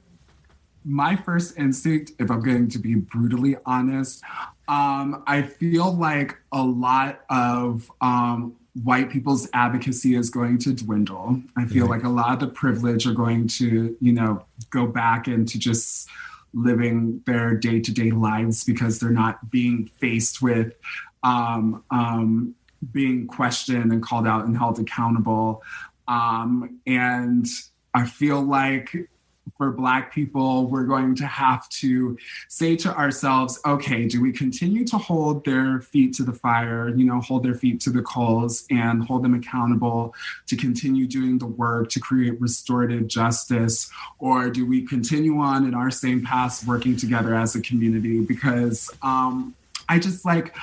my 0.84 1.16
first 1.16 1.58
instinct, 1.58 2.12
if 2.18 2.30
I'm 2.30 2.42
going 2.42 2.68
to 2.70 2.78
be 2.78 2.94
brutally 2.94 3.56
honest, 3.64 4.22
um, 4.68 5.22
I 5.26 5.42
feel 5.42 5.92
like 5.92 6.36
a 6.52 6.62
lot 6.62 7.20
of 7.28 7.90
um, 8.00 8.56
white 8.82 9.10
people's 9.10 9.48
advocacy 9.52 10.14
is 10.14 10.30
going 10.30 10.58
to 10.58 10.72
dwindle. 10.72 11.42
I 11.56 11.66
feel 11.66 11.86
like 11.86 12.04
a 12.04 12.08
lot 12.08 12.32
of 12.32 12.40
the 12.40 12.48
privilege 12.54 13.06
are 13.06 13.12
going 13.12 13.48
to, 13.48 13.96
you 14.00 14.12
know, 14.12 14.44
go 14.70 14.86
back 14.86 15.28
into 15.28 15.58
just 15.58 16.08
living 16.52 17.22
their 17.26 17.54
day 17.54 17.80
to 17.80 17.92
day 17.92 18.10
lives 18.10 18.64
because 18.64 18.98
they're 18.98 19.10
not 19.10 19.50
being 19.50 19.90
faced 20.00 20.40
with 20.40 20.74
um, 21.22 21.84
um, 21.90 22.54
being 22.92 23.26
questioned 23.26 23.92
and 23.92 24.02
called 24.02 24.26
out 24.26 24.44
and 24.44 24.56
held 24.56 24.78
accountable. 24.78 25.62
Um, 26.08 26.80
and 26.86 27.46
I 27.94 28.06
feel 28.06 28.42
like 28.42 29.08
for 29.56 29.70
Black 29.70 30.12
people, 30.12 30.66
we're 30.66 30.84
going 30.84 31.14
to 31.16 31.26
have 31.26 31.68
to 31.68 32.18
say 32.48 32.76
to 32.76 32.94
ourselves, 32.94 33.60
okay, 33.64 34.06
do 34.06 34.20
we 34.20 34.32
continue 34.32 34.84
to 34.86 34.98
hold 34.98 35.44
their 35.44 35.80
feet 35.80 36.14
to 36.14 36.24
the 36.24 36.32
fire, 36.32 36.88
you 36.88 37.04
know, 37.04 37.20
hold 37.20 37.44
their 37.44 37.54
feet 37.54 37.80
to 37.82 37.90
the 37.90 38.02
coals 38.02 38.64
and 38.70 39.04
hold 39.04 39.22
them 39.22 39.34
accountable 39.34 40.14
to 40.46 40.56
continue 40.56 41.06
doing 41.06 41.38
the 41.38 41.46
work 41.46 41.88
to 41.90 42.00
create 42.00 42.40
restorative 42.40 43.06
justice? 43.06 43.90
Or 44.18 44.50
do 44.50 44.66
we 44.66 44.82
continue 44.82 45.38
on 45.38 45.64
in 45.64 45.74
our 45.74 45.90
same 45.90 46.24
paths 46.24 46.66
working 46.66 46.96
together 46.96 47.34
as 47.34 47.54
a 47.54 47.60
community? 47.60 48.20
Because 48.20 48.90
um, 49.02 49.54
I 49.88 49.98
just 49.98 50.24
like, 50.24 50.56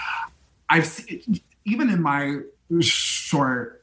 I've 0.70 0.86
seen, 0.86 1.42
even 1.66 1.89
in 1.89 2.02
my 2.02 2.39
short 2.80 3.80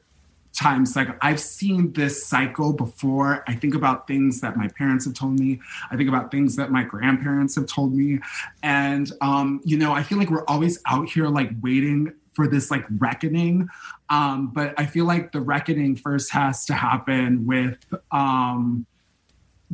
time 0.59 0.85
like 0.95 1.09
I've 1.21 1.39
seen 1.39 1.93
this 1.93 2.25
cycle 2.25 2.73
before. 2.73 3.43
I 3.47 3.55
think 3.55 3.75
about 3.75 4.07
things 4.07 4.41
that 4.41 4.57
my 4.57 4.67
parents 4.67 5.05
have 5.05 5.13
told 5.13 5.39
me. 5.39 5.59
I 5.89 5.95
think 5.95 6.09
about 6.09 6.31
things 6.31 6.55
that 6.57 6.71
my 6.71 6.83
grandparents 6.83 7.55
have 7.55 7.65
told 7.65 7.93
me. 7.93 8.19
And, 8.61 9.11
um, 9.21 9.61
you 9.63 9.77
know, 9.77 9.93
I 9.93 10.03
feel 10.03 10.17
like 10.17 10.29
we're 10.29 10.45
always 10.45 10.79
out 10.85 11.09
here 11.09 11.27
like 11.27 11.51
waiting 11.61 12.13
for 12.33 12.47
this 12.47 12.69
like 12.69 12.85
reckoning. 12.97 13.69
Um, 14.09 14.51
but 14.53 14.73
I 14.77 14.85
feel 14.85 15.05
like 15.05 15.31
the 15.31 15.41
reckoning 15.41 15.95
first 15.95 16.31
has 16.31 16.65
to 16.65 16.73
happen 16.73 17.45
with, 17.45 17.77
um, 18.11 18.85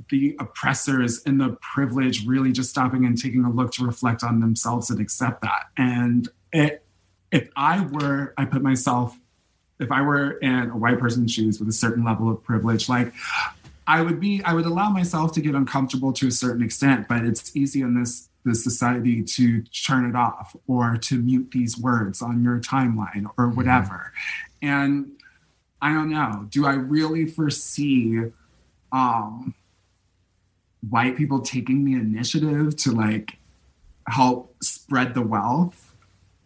the 0.10 0.36
oppressors 0.40 1.22
and 1.26 1.40
the 1.40 1.58
privilege 1.62 2.26
really 2.28 2.52
just 2.52 2.70
stopping 2.70 3.06
and 3.06 3.18
taking 3.18 3.46
a 3.46 3.50
look 3.50 3.72
to 3.72 3.86
reflect 3.86 4.24
on 4.24 4.42
themselves 4.42 4.90
and 4.90 5.00
accept 5.00 5.42
that. 5.42 5.68
And 5.78 6.28
it, 6.52 6.86
if 7.32 7.50
I 7.56 7.82
were, 7.82 8.34
I 8.38 8.46
put 8.46 8.62
myself 8.62 9.18
if 9.80 9.92
I 9.92 10.02
were 10.02 10.32
in 10.32 10.70
a 10.70 10.78
white 10.78 11.00
person's 11.00 11.34
shoes 11.34 11.60
with 11.60 11.68
a 11.70 11.74
certain 11.74 12.04
level 12.04 12.30
of 12.30 12.44
privilege, 12.44 12.88
like 12.88 13.14
I 13.88 14.02
would 14.02 14.20
be 14.20 14.42
I 14.44 14.54
would 14.54 14.66
allow 14.66 14.90
myself 14.90 15.34
to 15.34 15.42
get 15.42 15.56
uncomfortable 15.56 16.14
to 16.14 16.28
a 16.28 16.32
certain 16.32 16.64
extent, 16.64 17.08
but 17.08 17.26
it's 17.26 17.56
easy 17.56 17.82
in 17.82 18.00
this 18.00 18.30
this 18.44 18.64
society 18.64 19.24
to 19.24 19.64
turn 19.64 20.06
it 20.08 20.16
off 20.16 20.56
or 20.68 20.98
to 20.98 21.18
mute 21.18 21.50
these 21.52 21.78
words 21.78 22.22
on 22.22 22.44
your 22.44 22.60
timeline 22.60 23.26
or 23.38 23.48
mm-hmm. 23.48 23.56
whatever. 23.56 24.12
Mm-hmm. 24.62 24.68
And 24.68 25.12
I 25.82 25.94
don't 25.94 26.10
know, 26.10 26.48
do 26.50 26.66
I 26.66 26.74
really 26.74 27.26
foresee 27.26 28.22
um 28.92 29.54
white 30.90 31.18
people 31.18 31.42
taking 31.42 31.84
the 31.86 31.94
initiative 31.94 32.76
to 32.78 32.92
like 32.92 33.38
help 34.08 34.56
spread 34.64 35.14
the 35.14 35.22
wealth? 35.22 35.94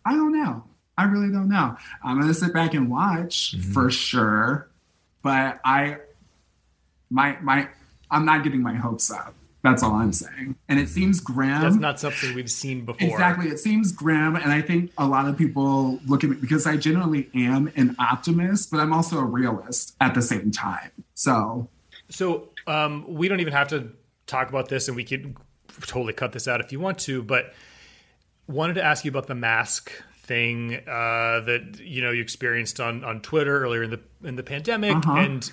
I 0.05 0.13
don't 0.13 0.34
know. 0.34 0.63
I 1.00 1.04
really 1.06 1.32
don't 1.32 1.47
know. 1.47 1.78
I'm 2.04 2.20
gonna 2.20 2.34
sit 2.34 2.54
back 2.54 2.74
and 2.74 2.91
watch 2.91 3.56
mm-hmm. 3.56 3.72
for 3.72 3.89
sure, 3.89 4.70
but 5.22 5.62
I 5.64 6.00
my 7.10 7.38
my 7.41 7.70
I'm 8.12 8.26
not 8.26 8.43
getting 8.43 8.62
my 8.62 8.76
hopes 8.76 9.10
up. 9.10 9.34
That's 9.64 9.82
all 9.82 9.93
I'm 9.93 10.12
saying. 10.12 10.56
And 10.68 10.78
it 10.78 10.89
seems 10.89 11.22
grim. 11.22 11.62
That's 11.62 11.76
not 11.76 12.00
something 12.02 12.34
we've 12.34 12.52
seen 12.52 12.84
before. 12.84 13.08
Exactly. 13.08 13.47
It 13.47 13.60
seems 13.60 13.91
grim. 13.93 14.36
And 14.36 14.52
I 14.52 14.62
think 14.62 14.91
a 14.97 15.06
lot 15.06 15.28
of 15.28 15.38
people 15.38 16.00
look 16.06 16.24
at 16.24 16.30
me 16.30 16.36
because 16.38 16.66
I 16.68 16.76
generally 16.76 17.30
am 17.34 17.72
an 17.76 17.95
optimist, 18.00 18.72
but 18.72 18.80
I'm 18.80 18.93
also 18.93 19.20
a 19.20 19.24
realist 19.24 19.95
at 20.00 20.16
the 20.16 20.22
same 20.22 20.52
time. 20.52 20.91
So, 21.14 21.68
so 22.10 22.50
um, 22.68 23.06
we 23.08 23.28
don't 23.28 23.41
even 23.41 23.52
have 23.54 23.70
to 23.70 23.91
talk 24.28 24.47
about 24.50 24.70
this 24.70 24.88
and 24.88 24.95
we 24.95 25.04
could 25.04 25.36
totally 25.82 26.14
cut 26.14 26.32
this 26.32 26.47
out 26.47 26.62
if 26.62 26.72
you 26.72 26.80
want 26.80 27.00
to, 27.00 27.22
but 27.22 27.54
wanted 28.47 28.76
to 28.76 28.84
ask 28.84 29.04
you 29.04 29.10
about 29.10 29.28
the 29.28 29.36
mask 29.36 29.91
thing 30.30 30.75
uh, 30.88 31.41
that 31.41 31.80
you 31.82 32.01
know 32.01 32.11
you 32.11 32.21
experienced 32.21 32.80
on 32.80 33.03
on 33.03 33.19
Twitter 33.19 33.61
earlier 33.63 33.84
in 33.84 33.89
the 33.89 33.99
in 34.23 34.36
the 34.36 34.43
pandemic 34.43 34.95
uh-huh. 34.95 35.17
and 35.17 35.51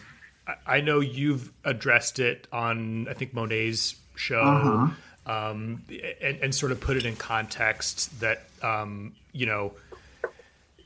I 0.66 0.80
know 0.80 1.00
you've 1.00 1.52
addressed 1.64 2.18
it 2.18 2.46
on 2.52 3.08
I 3.08 3.14
think 3.14 3.34
Monet's 3.34 3.96
show, 4.14 4.40
uh-huh. 4.40 5.50
um, 5.50 5.82
and, 6.20 6.38
and, 6.40 6.54
sort 6.54 6.72
of 6.72 6.80
put 6.80 6.96
it 6.96 7.04
in 7.04 7.16
context 7.16 8.20
that 8.20 8.44
um, 8.62 9.14
you 9.32 9.46
know 9.46 9.74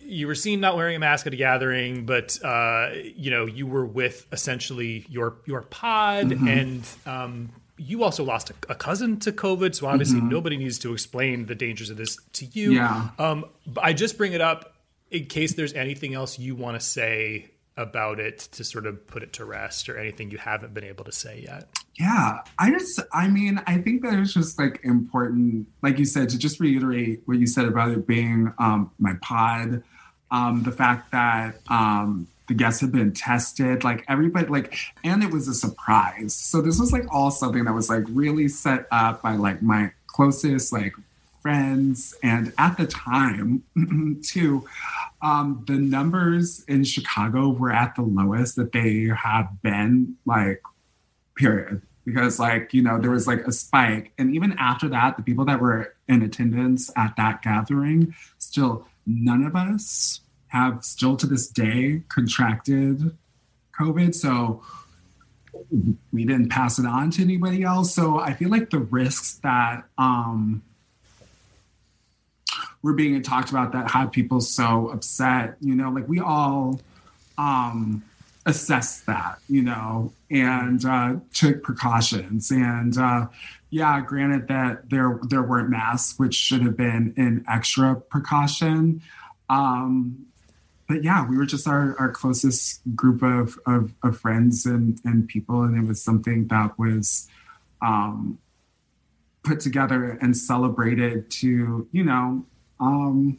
you 0.00 0.26
were 0.26 0.34
seen 0.34 0.60
not 0.60 0.76
wearing 0.76 0.96
a 0.96 0.98
mask 0.98 1.26
at 1.26 1.34
a 1.34 1.36
gathering, 1.36 2.06
but 2.06 2.42
uh, 2.42 2.90
you 3.14 3.30
know 3.30 3.44
you 3.46 3.66
were 3.66 3.84
with 3.84 4.26
essentially 4.32 5.04
your 5.08 5.36
your 5.44 5.62
pod, 5.62 6.30
mm-hmm. 6.30 6.48
and 6.48 6.88
um, 7.06 7.50
you 7.80 8.04
also 8.04 8.22
lost 8.22 8.50
a, 8.50 8.54
a, 8.68 8.74
cousin 8.74 9.18
to 9.20 9.32
COVID. 9.32 9.74
So 9.74 9.86
obviously 9.86 10.18
mm-hmm. 10.18 10.28
nobody 10.28 10.56
needs 10.58 10.78
to 10.80 10.92
explain 10.92 11.46
the 11.46 11.54
dangers 11.54 11.88
of 11.88 11.96
this 11.96 12.18
to 12.34 12.44
you. 12.44 12.72
Yeah. 12.72 13.08
Um, 13.18 13.46
I 13.80 13.94
just 13.94 14.18
bring 14.18 14.34
it 14.34 14.42
up 14.42 14.74
in 15.10 15.26
case 15.26 15.54
there's 15.54 15.72
anything 15.72 16.14
else 16.14 16.38
you 16.38 16.54
want 16.54 16.78
to 16.78 16.86
say 16.86 17.50
about 17.76 18.20
it 18.20 18.38
to 18.52 18.64
sort 18.64 18.86
of 18.86 19.06
put 19.06 19.22
it 19.22 19.32
to 19.34 19.44
rest 19.44 19.88
or 19.88 19.98
anything 19.98 20.30
you 20.30 20.36
haven't 20.38 20.74
been 20.74 20.84
able 20.84 21.04
to 21.04 21.12
say 21.12 21.42
yet? 21.46 21.68
Yeah, 21.98 22.40
I 22.58 22.70
just, 22.70 23.00
I 23.12 23.28
mean, 23.28 23.60
I 23.66 23.78
think 23.78 24.02
that 24.02 24.18
it's 24.18 24.34
just 24.34 24.58
like 24.58 24.80
important, 24.84 25.66
like 25.82 25.98
you 25.98 26.04
said, 26.04 26.28
to 26.30 26.38
just 26.38 26.60
reiterate 26.60 27.22
what 27.24 27.38
you 27.38 27.46
said 27.46 27.64
about 27.64 27.90
it 27.90 28.06
being 28.06 28.52
um, 28.58 28.90
my 28.98 29.14
pod, 29.22 29.82
um, 30.30 30.62
the 30.62 30.72
fact 30.72 31.12
that 31.12 31.60
um, 31.68 32.28
the 32.50 32.54
guests 32.56 32.80
had 32.80 32.90
been 32.90 33.12
tested, 33.12 33.84
like 33.84 34.04
everybody, 34.08 34.48
like, 34.48 34.76
and 35.04 35.22
it 35.22 35.30
was 35.30 35.46
a 35.46 35.54
surprise. 35.54 36.34
So 36.34 36.60
this 36.60 36.80
was 36.80 36.92
like 36.92 37.04
all 37.08 37.30
something 37.30 37.62
that 37.62 37.72
was 37.72 37.88
like 37.88 38.02
really 38.08 38.48
set 38.48 38.88
up 38.90 39.22
by 39.22 39.36
like 39.36 39.62
my 39.62 39.92
closest, 40.08 40.72
like 40.72 40.92
friends. 41.42 42.12
And 42.24 42.52
at 42.58 42.76
the 42.76 42.88
time 42.88 43.62
too 44.24 44.66
um, 45.22 45.64
the 45.68 45.74
numbers 45.74 46.64
in 46.64 46.82
chicago 46.82 47.50
were 47.50 47.70
at 47.72 47.94
the 47.94 48.02
lowest 48.02 48.56
that 48.56 48.72
they 48.72 49.10
have 49.16 49.62
been 49.62 50.16
like 50.26 50.60
period. 51.36 51.82
Because 52.04 52.40
like 52.40 52.74
you 52.74 52.82
know 52.82 52.98
there 52.98 53.12
was 53.12 53.28
like 53.28 53.46
a 53.46 53.52
spike. 53.52 54.12
And 54.18 54.34
even 54.34 54.54
after 54.58 54.88
that 54.88 55.16
the 55.16 55.22
people 55.22 55.44
that 55.44 55.60
were 55.60 55.94
in 56.08 56.22
attendance 56.22 56.90
at 56.96 57.14
that 57.16 57.42
gathering 57.42 58.12
still 58.38 58.88
none 59.06 59.44
of 59.44 59.54
us 59.54 60.20
have 60.50 60.84
still 60.84 61.16
to 61.16 61.26
this 61.26 61.48
day 61.48 62.02
contracted 62.08 63.16
covid 63.78 64.14
so 64.14 64.62
we 66.12 66.24
didn't 66.24 66.48
pass 66.48 66.78
it 66.78 66.86
on 66.86 67.10
to 67.10 67.22
anybody 67.22 67.62
else 67.62 67.94
so 67.94 68.18
i 68.18 68.32
feel 68.32 68.50
like 68.50 68.70
the 68.70 68.78
risks 68.78 69.34
that 69.42 69.84
um 69.98 70.62
were 72.82 72.94
being 72.94 73.20
talked 73.22 73.50
about 73.50 73.72
that 73.72 73.90
had 73.90 74.12
people 74.12 74.40
so 74.40 74.88
upset. 74.88 75.56
You 75.60 75.74
know, 75.74 75.90
like 75.90 76.08
we 76.08 76.20
all 76.20 76.80
um, 77.36 78.02
assessed 78.46 79.06
that, 79.06 79.38
you 79.48 79.62
know, 79.62 80.12
and 80.30 80.84
uh, 80.84 81.16
took 81.32 81.62
precautions. 81.62 82.50
And 82.50 82.96
uh, 82.96 83.26
yeah, 83.70 84.00
granted 84.00 84.48
that 84.48 84.90
there 84.90 85.18
there 85.28 85.42
weren't 85.42 85.70
masks, 85.70 86.18
which 86.18 86.34
should 86.34 86.62
have 86.62 86.76
been 86.76 87.14
an 87.16 87.44
extra 87.48 87.96
precaution. 87.96 89.02
Um, 89.48 90.26
but 90.90 91.04
yeah, 91.04 91.24
we 91.24 91.36
were 91.36 91.46
just 91.46 91.68
our, 91.68 91.94
our 92.00 92.10
closest 92.10 92.80
group 92.96 93.22
of, 93.22 93.56
of, 93.64 93.94
of 94.02 94.18
friends 94.18 94.66
and, 94.66 95.00
and 95.04 95.28
people, 95.28 95.62
and 95.62 95.78
it 95.78 95.86
was 95.86 96.02
something 96.02 96.48
that 96.48 96.76
was 96.80 97.28
um, 97.80 98.40
put 99.44 99.60
together 99.60 100.18
and 100.20 100.36
celebrated 100.36 101.30
to, 101.30 101.86
you 101.92 102.02
know, 102.02 102.44
um, 102.80 103.38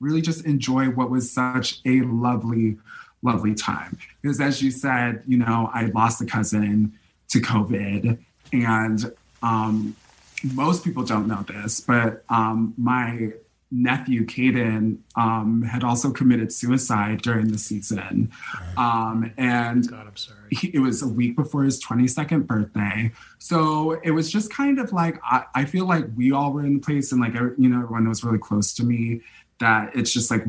really 0.00 0.20
just 0.20 0.44
enjoy 0.44 0.86
what 0.86 1.08
was 1.08 1.30
such 1.30 1.80
a 1.86 2.00
lovely, 2.00 2.78
lovely 3.22 3.54
time. 3.54 3.96
Because 4.20 4.40
as 4.40 4.60
you 4.60 4.72
said, 4.72 5.22
you 5.28 5.38
know, 5.38 5.70
I 5.72 5.84
lost 5.84 6.20
a 6.20 6.26
cousin 6.26 6.98
to 7.28 7.38
COVID, 7.38 8.18
and 8.52 9.12
um, 9.40 9.94
most 10.42 10.82
people 10.82 11.04
don't 11.04 11.28
know 11.28 11.44
this, 11.46 11.80
but 11.80 12.24
um, 12.28 12.74
my 12.76 13.34
nephew 13.70 14.26
Caden 14.26 14.98
um, 15.16 15.62
had 15.62 15.84
also 15.84 16.10
committed 16.10 16.52
suicide 16.52 17.22
during 17.22 17.52
the 17.52 17.58
season, 17.58 18.30
um, 18.76 19.32
and 19.36 19.88
God, 19.88 20.06
I'm 20.08 20.16
sorry. 20.16 20.38
He, 20.50 20.68
it 20.68 20.80
was 20.80 21.02
a 21.02 21.08
week 21.08 21.36
before 21.36 21.62
his 21.62 21.82
22nd 21.82 22.46
birthday. 22.46 23.12
So 23.38 23.92
it 24.02 24.10
was 24.10 24.30
just 24.30 24.52
kind 24.52 24.80
of 24.80 24.92
like 24.92 25.20
I, 25.22 25.44
I 25.54 25.64
feel 25.64 25.86
like 25.86 26.06
we 26.16 26.32
all 26.32 26.52
were 26.52 26.64
in 26.64 26.74
the 26.74 26.80
place, 26.80 27.12
and 27.12 27.20
like 27.20 27.34
you 27.34 27.68
know 27.68 27.82
everyone 27.82 28.08
was 28.08 28.24
really 28.24 28.38
close 28.38 28.74
to 28.74 28.84
me. 28.84 29.20
That 29.60 29.94
it's 29.94 30.12
just 30.12 30.30
like 30.30 30.44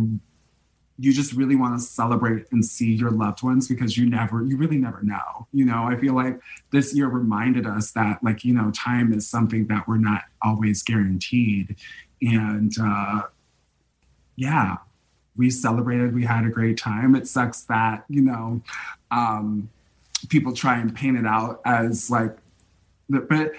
you 1.02 1.12
just 1.12 1.34
really 1.34 1.56
want 1.56 1.78
to 1.80 1.84
celebrate 1.84 2.46
and 2.52 2.64
see 2.64 2.94
your 2.94 3.10
loved 3.10 3.42
ones 3.42 3.68
because 3.68 3.98
you 3.98 4.08
never 4.08 4.46
you 4.46 4.56
really 4.56 4.78
never 4.78 5.02
know 5.02 5.48
you 5.52 5.66
know 5.66 5.84
i 5.86 5.96
feel 5.98 6.14
like 6.14 6.40
this 6.72 6.94
year 6.94 7.08
reminded 7.08 7.66
us 7.66 7.92
that 7.92 8.24
like 8.24 8.46
you 8.46 8.54
know 8.54 8.70
time 8.72 9.12
is 9.12 9.28
something 9.28 9.66
that 9.66 9.88
we're 9.88 9.98
not 9.98 10.24
always 10.44 10.84
guaranteed 10.84 11.76
and 12.22 12.74
uh, 12.82 13.24
yeah, 14.36 14.78
we 15.36 15.50
celebrated. 15.50 16.14
We 16.14 16.26
had 16.26 16.46
a 16.46 16.50
great 16.50 16.78
time. 16.78 17.16
It 17.16 17.28
sucks 17.28 17.64
that 17.64 18.06
you 18.10 18.22
know 18.22 18.62
um, 19.10 19.70
people 20.30 20.54
try 20.54 20.80
and 20.80 20.96
paint 20.96 21.18
it 21.18 21.26
out 21.26 21.62
as 21.66 22.10
like, 22.10 22.38
but 23.10 23.52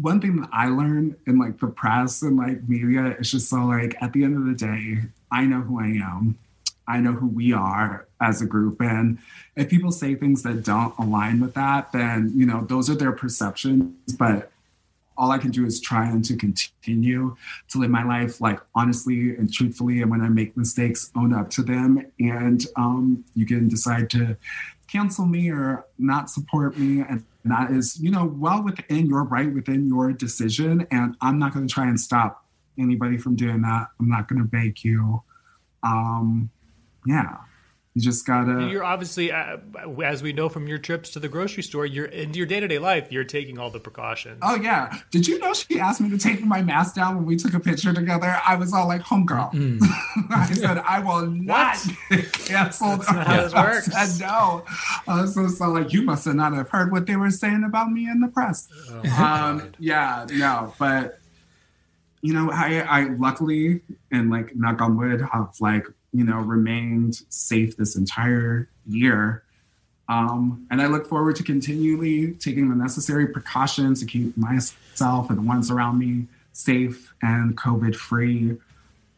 one 0.00 0.20
thing 0.20 0.40
that 0.40 0.48
I 0.52 0.68
learned 0.68 1.16
in 1.26 1.38
like 1.38 1.58
the 1.58 1.66
press 1.66 2.22
and 2.22 2.36
like 2.36 2.68
media 2.68 3.16
is 3.18 3.30
just 3.30 3.50
so 3.50 3.64
like 3.64 3.96
at 4.00 4.12
the 4.12 4.24
end 4.24 4.36
of 4.36 4.46
the 4.46 4.54
day, 4.54 5.08
I 5.30 5.44
know 5.44 5.60
who 5.60 5.80
I 5.80 5.86
am. 5.86 6.38
I 6.86 6.98
know 6.98 7.12
who 7.12 7.26
we 7.26 7.52
are 7.52 8.06
as 8.20 8.42
a 8.42 8.46
group. 8.46 8.80
And 8.80 9.18
if 9.56 9.68
people 9.68 9.92
say 9.92 10.14
things 10.14 10.42
that 10.42 10.64
don't 10.64 10.94
align 10.98 11.40
with 11.40 11.54
that, 11.54 11.92
then, 11.92 12.32
you 12.34 12.46
know, 12.46 12.64
those 12.64 12.90
are 12.90 12.94
their 12.94 13.12
perceptions. 13.12 14.14
But 14.18 14.51
all 15.22 15.30
I 15.30 15.38
can 15.38 15.52
do 15.52 15.64
is 15.64 15.80
try 15.80 16.08
and 16.08 16.24
to 16.24 16.36
continue 16.36 17.36
to 17.68 17.78
live 17.78 17.90
my 17.90 18.02
life 18.02 18.40
like 18.40 18.58
honestly 18.74 19.36
and 19.36 19.52
truthfully. 19.52 20.02
And 20.02 20.10
when 20.10 20.20
I 20.20 20.28
make 20.28 20.56
mistakes, 20.56 21.12
own 21.14 21.32
up 21.32 21.48
to 21.50 21.62
them. 21.62 22.04
And 22.18 22.66
um, 22.74 23.24
you 23.36 23.46
can 23.46 23.68
decide 23.68 24.10
to 24.10 24.36
cancel 24.88 25.24
me 25.24 25.48
or 25.48 25.86
not 25.96 26.28
support 26.28 26.76
me. 26.76 27.04
And 27.08 27.24
that 27.44 27.70
is, 27.70 28.00
you 28.00 28.10
know, 28.10 28.24
well 28.24 28.64
within 28.64 29.06
your 29.06 29.22
right, 29.22 29.54
within 29.54 29.88
your 29.88 30.12
decision. 30.12 30.88
And 30.90 31.14
I'm 31.20 31.38
not 31.38 31.54
going 31.54 31.68
to 31.68 31.72
try 31.72 31.86
and 31.86 32.00
stop 32.00 32.44
anybody 32.76 33.16
from 33.16 33.36
doing 33.36 33.62
that. 33.62 33.90
I'm 34.00 34.08
not 34.08 34.26
going 34.26 34.42
to 34.42 34.48
beg 34.48 34.82
you. 34.82 35.22
Um, 35.84 36.50
yeah. 37.06 37.36
You 37.94 38.00
just 38.00 38.24
gotta. 38.26 38.68
You're 38.70 38.84
obviously, 38.84 39.30
uh, 39.30 39.58
as 40.02 40.22
we 40.22 40.32
know 40.32 40.48
from 40.48 40.66
your 40.66 40.78
trips 40.78 41.10
to 41.10 41.20
the 41.20 41.28
grocery 41.28 41.62
store, 41.62 41.84
you're 41.84 42.06
in 42.06 42.32
your 42.32 42.46
day 42.46 42.58
to 42.58 42.66
day 42.66 42.78
life. 42.78 43.12
You're 43.12 43.24
taking 43.24 43.58
all 43.58 43.68
the 43.68 43.80
precautions. 43.80 44.38
Oh 44.40 44.54
yeah! 44.54 45.00
Did 45.10 45.28
you 45.28 45.38
know 45.38 45.52
she 45.52 45.78
asked 45.78 46.00
me 46.00 46.08
to 46.08 46.16
take 46.16 46.42
my 46.42 46.62
mask 46.62 46.94
down 46.94 47.16
when 47.16 47.26
we 47.26 47.36
took 47.36 47.52
a 47.52 47.60
picture 47.60 47.92
together? 47.92 48.40
I 48.48 48.56
was 48.56 48.72
all 48.72 48.88
like, 48.88 49.02
"Homegirl," 49.02 49.52
mm. 49.52 49.78
I 50.30 50.46
said, 50.54 50.78
"I 50.78 51.00
will 51.00 51.26
not 51.26 51.76
get 52.08 52.32
canceled." 52.32 53.00
That's 53.00 53.12
not 53.12 53.26
how 53.26 53.42
this 53.42 53.54
works. 53.54 53.94
I 53.94 54.06
said, 54.06 54.26
"No." 54.26 54.64
I 55.06 55.20
was 55.20 55.34
so, 55.34 55.48
so 55.48 55.68
like, 55.68 55.92
"You 55.92 56.00
must 56.00 56.24
have 56.24 56.34
not 56.34 56.54
have 56.54 56.70
heard 56.70 56.92
what 56.92 57.04
they 57.04 57.16
were 57.16 57.30
saying 57.30 57.62
about 57.62 57.92
me 57.92 58.08
in 58.08 58.20
the 58.20 58.28
press." 58.28 58.68
Oh, 58.90 59.22
um, 59.22 59.72
yeah, 59.78 60.24
no, 60.30 60.72
but 60.78 61.18
you 62.22 62.32
know, 62.32 62.50
I, 62.50 62.78
I 62.78 63.02
luckily 63.18 63.82
and 64.10 64.30
like 64.30 64.56
knock 64.56 64.80
on 64.80 64.96
wood 64.96 65.20
have 65.30 65.56
like 65.60 65.86
you 66.12 66.24
know, 66.24 66.36
remained 66.36 67.22
safe 67.28 67.76
this 67.76 67.96
entire 67.96 68.68
year. 68.86 69.42
Um, 70.08 70.66
and 70.70 70.82
I 70.82 70.86
look 70.86 71.06
forward 71.06 71.36
to 71.36 71.42
continually 71.42 72.32
taking 72.32 72.68
the 72.68 72.74
necessary 72.74 73.26
precautions 73.26 74.00
to 74.00 74.06
keep 74.06 74.36
myself 74.36 75.30
and 75.30 75.38
the 75.38 75.42
ones 75.42 75.70
around 75.70 75.98
me 75.98 76.26
safe 76.52 77.14
and 77.22 77.56
COVID 77.56 77.96
free. 77.96 78.58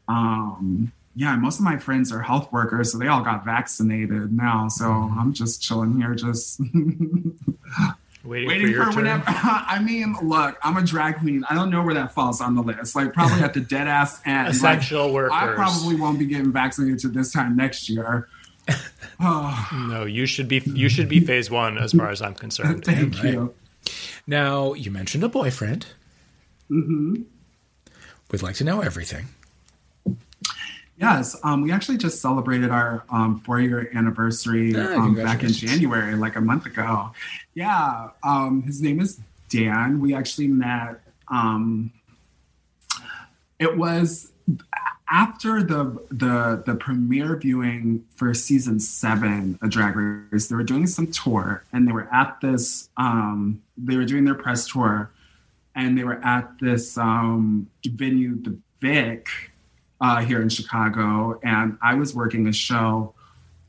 Um, 0.07 0.93
yeah, 1.17 1.37
most 1.37 1.59
of 1.59 1.65
my 1.65 1.79
friends 1.79 2.13
are 2.13 2.23
health 2.23 2.53
workers, 2.53 2.93
so 2.93 2.99
they 2.99 3.07
all 3.07 3.23
got 3.23 3.45
vaccinated 3.45 4.33
now. 4.33 4.69
So 4.69 4.85
mm-hmm. 4.85 5.19
I'm 5.19 5.33
just 5.33 5.63
chilling 5.63 5.97
here, 6.01 6.15
just 6.15 6.61
waiting, 8.25 8.49
waiting 8.49 8.75
for, 8.75 8.91
for 8.91 8.97
whenever. 8.99 9.25
I 9.27 9.81
mean, 9.83 10.17
look, 10.23 10.59
I'm 10.63 10.77
a 10.77 10.83
drag 10.83 11.19
queen. 11.19 11.45
I 11.49 11.55
don't 11.55 11.71
know 11.71 11.83
where 11.83 11.95
that 11.95 12.13
falls 12.13 12.41
on 12.41 12.55
the 12.55 12.63
list. 12.63 12.97
Like 12.97 13.13
probably 13.13 13.43
at 13.43 13.55
the 13.55 13.61
dead 13.61 13.87
ass 13.87 14.21
end. 14.27 14.49
Essential 14.49 15.07
like, 15.07 15.15
workers. 15.15 15.33
I 15.35 15.55
probably 15.55 15.97
won't 15.97 16.19
be 16.19 16.27
getting 16.27 16.53
vaccinated 16.53 17.01
to 17.01 17.09
this 17.09 17.33
time 17.33 17.57
next 17.57 17.89
year. 17.89 18.29
oh. 19.21 19.69
no, 19.91 20.05
you 20.05 20.27
should 20.27 20.49
be. 20.49 20.63
You 20.65 20.89
should 20.89 21.09
be 21.09 21.21
phase 21.21 21.51
one, 21.51 21.79
as 21.79 21.93
far 21.93 22.11
as 22.11 22.23
I'm 22.23 22.35
concerned. 22.35 22.85
Thank 22.87 23.23
right. 23.23 23.35
you. 23.35 23.55
Now 24.27 24.73
you 24.75 24.91
mentioned 24.91 25.25
a 25.25 25.29
boyfriend. 25.29 25.87
Mm-hmm. 26.71 27.23
We'd 28.31 28.43
like 28.43 28.57
to 28.57 28.65
know 28.65 28.81
everything. 28.81 29.27
Yes, 30.97 31.37
um, 31.43 31.63
we 31.63 31.73
actually 31.73 31.99
just 31.99 32.21
celebrated 32.21 32.71
our 32.71 33.05
um, 33.11 33.41
four-year 33.41 33.91
anniversary 33.95 34.77
oh, 34.77 35.01
um, 35.01 35.15
back 35.17 35.43
in 35.43 35.53
January, 35.53 36.15
like 36.15 36.37
a 36.37 36.41
month 36.41 36.67
ago. 36.67 37.11
Yeah, 37.55 38.11
um, 38.23 38.63
his 38.63 38.81
name 38.81 39.01
is 39.01 39.21
Dan. 39.49 40.01
We 40.01 40.15
actually 40.15 40.49
met. 40.49 41.01
Um, 41.29 41.93
it 43.59 43.77
was 43.77 44.31
after 45.11 45.63
the 45.63 45.85
the 46.11 46.63
the 46.65 46.77
premiere 46.77 47.37
viewing 47.37 48.05
for 48.15 48.33
season 48.33 48.79
seven 48.79 49.59
of 49.63 49.71
Drag 49.71 49.97
Race. 49.97 50.47
They 50.47 50.55
were 50.55 50.63
doing 50.63 50.87
some 50.87 51.09
tour, 51.11 51.65
and 51.73 51.89
they 51.89 51.93
were 51.93 52.09
at 52.15 52.41
this. 52.41 52.89
Um, 52.97 53.63
they 53.77 53.97
were 53.97 54.05
doing 54.05 54.25
their 54.25 54.35
press 54.37 54.69
tour, 54.69 55.11
and 55.75 55.99
they 55.99 56.05
were 56.05 56.25
at 56.25 56.53
this 56.61 56.95
venue, 56.95 58.41
the 58.41 58.57
Vic 58.81 59.27
uh, 60.05 60.21
here 60.21 60.43
in 60.43 60.51
Chicago, 60.51 61.41
and 61.43 61.79
I 61.81 61.95
was 61.95 62.15
working 62.15 62.47
a 62.47 62.53
show 62.53 63.15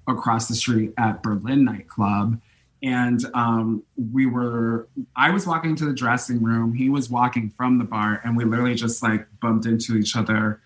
across 0.06 0.50
the 0.50 0.54
street 0.54 0.94
at 0.98 1.24
Berlin 1.24 1.64
nightclub. 1.64 2.42
And 2.84 3.26
um, 3.34 3.84
we 3.96 4.26
were, 4.26 4.90
I 5.16 5.30
was 5.30 5.48
walking 5.48 5.78
to 5.78 5.86
the 5.86 5.94
dressing 5.94 6.44
room. 6.44 6.74
He 6.74 6.90
was 6.90 7.10
walking 7.10 7.52
from 7.52 7.78
the 7.78 7.86
bar, 7.86 8.20
and 8.26 8.36
we 8.36 8.44
literally 8.44 8.76
just 8.76 9.02
like 9.02 9.26
bumped 9.40 9.66
into 9.66 9.96
each 9.96 10.18
other 10.18 10.60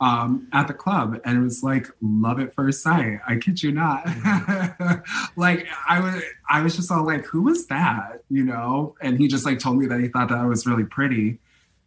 um, 0.00 0.48
at 0.52 0.66
the 0.66 0.74
club. 0.74 1.20
And 1.24 1.38
it 1.38 1.40
was 1.40 1.62
like 1.62 1.86
love 2.00 2.40
at 2.40 2.52
first 2.52 2.82
sight. 2.82 3.20
I 3.24 3.36
kid 3.36 3.62
you 3.62 3.70
not. 3.70 4.04
like 5.36 5.68
I 5.88 6.00
was, 6.00 6.22
I 6.50 6.62
was 6.62 6.74
just 6.74 6.90
all 6.90 7.06
like, 7.06 7.26
who 7.26 7.42
was 7.42 7.68
that? 7.68 8.24
You 8.28 8.44
know? 8.44 8.96
And 9.00 9.18
he 9.18 9.28
just 9.28 9.46
like 9.46 9.60
told 9.60 9.78
me 9.78 9.86
that 9.86 10.00
he 10.00 10.08
thought 10.08 10.30
that 10.30 10.38
I 10.38 10.46
was 10.46 10.66
really 10.66 10.84
pretty 10.84 11.38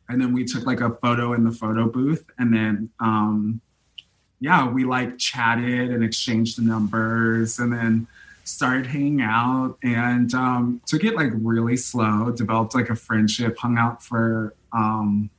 and 0.09 0.21
then 0.21 0.33
we 0.33 0.43
took 0.43 0.65
like 0.65 0.81
a 0.81 0.89
photo 0.89 1.33
in 1.33 1.43
the 1.43 1.51
photo 1.51 1.87
booth 1.87 2.25
and 2.37 2.53
then 2.53 2.89
um 2.99 3.61
yeah 4.39 4.67
we 4.67 4.83
like 4.83 5.17
chatted 5.17 5.91
and 5.91 6.03
exchanged 6.03 6.57
the 6.57 6.61
numbers 6.61 7.59
and 7.59 7.71
then 7.71 8.07
started 8.43 8.85
hanging 8.85 9.21
out 9.21 9.77
and 9.83 10.33
um 10.33 10.81
took 10.85 11.03
it 11.03 11.15
like 11.15 11.31
really 11.35 11.77
slow 11.77 12.31
developed 12.31 12.75
like 12.75 12.89
a 12.89 12.95
friendship 12.95 13.57
hung 13.57 13.77
out 13.77 14.03
for 14.03 14.53
um 14.71 15.29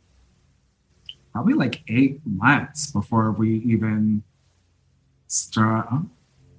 probably 1.32 1.54
like 1.54 1.82
eight 1.88 2.20
months 2.24 2.90
before 2.90 3.30
we 3.30 3.58
even 3.58 4.22
start 5.28 5.88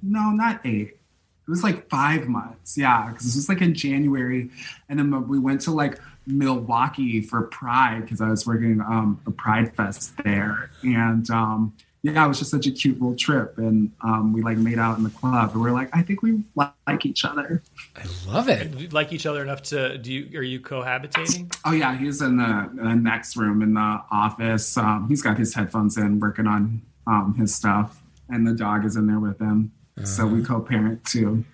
no 0.01 0.31
not 0.31 0.61
eight. 0.65 0.89
It 0.89 1.49
was 1.49 1.63
like 1.63 1.89
five 1.89 2.27
months. 2.27 2.77
Yeah 2.77 3.09
because 3.09 3.25
this 3.25 3.35
was 3.35 3.49
like 3.49 3.61
in 3.61 3.73
january. 3.73 4.49
And 4.89 4.99
then 4.99 5.27
we 5.27 5.39
went 5.39 5.61
to 5.61 5.71
like 5.71 5.99
Milwaukee 6.27 7.21
for 7.21 7.43
Pride 7.43 8.01
because 8.01 8.21
I 8.21 8.29
was 8.29 8.45
working 8.45 8.81
um, 8.81 9.19
a 9.25 9.31
Pride 9.31 9.75
Fest 9.75 10.13
there, 10.23 10.69
and 10.83 11.29
um, 11.29 11.73
yeah, 12.03 12.23
it 12.23 12.27
was 12.27 12.39
just 12.39 12.51
such 12.51 12.67
a 12.67 12.71
cute 12.71 13.01
little 13.01 13.15
trip, 13.15 13.57
and 13.57 13.91
um, 14.01 14.31
we 14.31 14.41
like 14.41 14.57
made 14.57 14.77
out 14.77 14.97
in 14.97 15.03
the 15.03 15.09
club, 15.09 15.51
and 15.53 15.61
we 15.61 15.69
are 15.69 15.73
like, 15.73 15.89
I 15.93 16.03
think 16.03 16.21
we 16.21 16.43
like 16.55 17.05
each 17.05 17.25
other. 17.25 17.63
I 17.95 18.03
love 18.27 18.49
it. 18.49 18.93
like 18.93 19.11
each 19.11 19.25
other 19.25 19.41
enough 19.41 19.63
to 19.63 19.97
do 19.97 20.13
you? 20.13 20.39
Are 20.39 20.43
you 20.43 20.59
cohabitating? 20.59 21.57
Oh 21.65 21.71
yeah, 21.71 21.97
he's 21.97 22.21
in 22.21 22.37
the, 22.37 22.69
the 22.75 22.95
next 22.95 23.35
room 23.35 23.61
in 23.61 23.73
the 23.73 24.01
office. 24.11 24.77
Um, 24.77 25.07
he's 25.09 25.21
got 25.21 25.37
his 25.37 25.53
headphones 25.53 25.97
in, 25.97 26.19
working 26.19 26.47
on 26.47 26.81
um, 27.07 27.35
his 27.35 27.55
stuff, 27.55 28.01
and 28.29 28.45
the 28.45 28.53
dog 28.53 28.85
is 28.85 28.95
in 28.95 29.07
there 29.07 29.19
with 29.19 29.39
him. 29.39 29.71
Uh-huh. 29.97 30.05
So 30.05 30.27
we 30.27 30.41
uh-huh. 30.41 30.59
co-parent 30.59 31.03
too. 31.03 31.45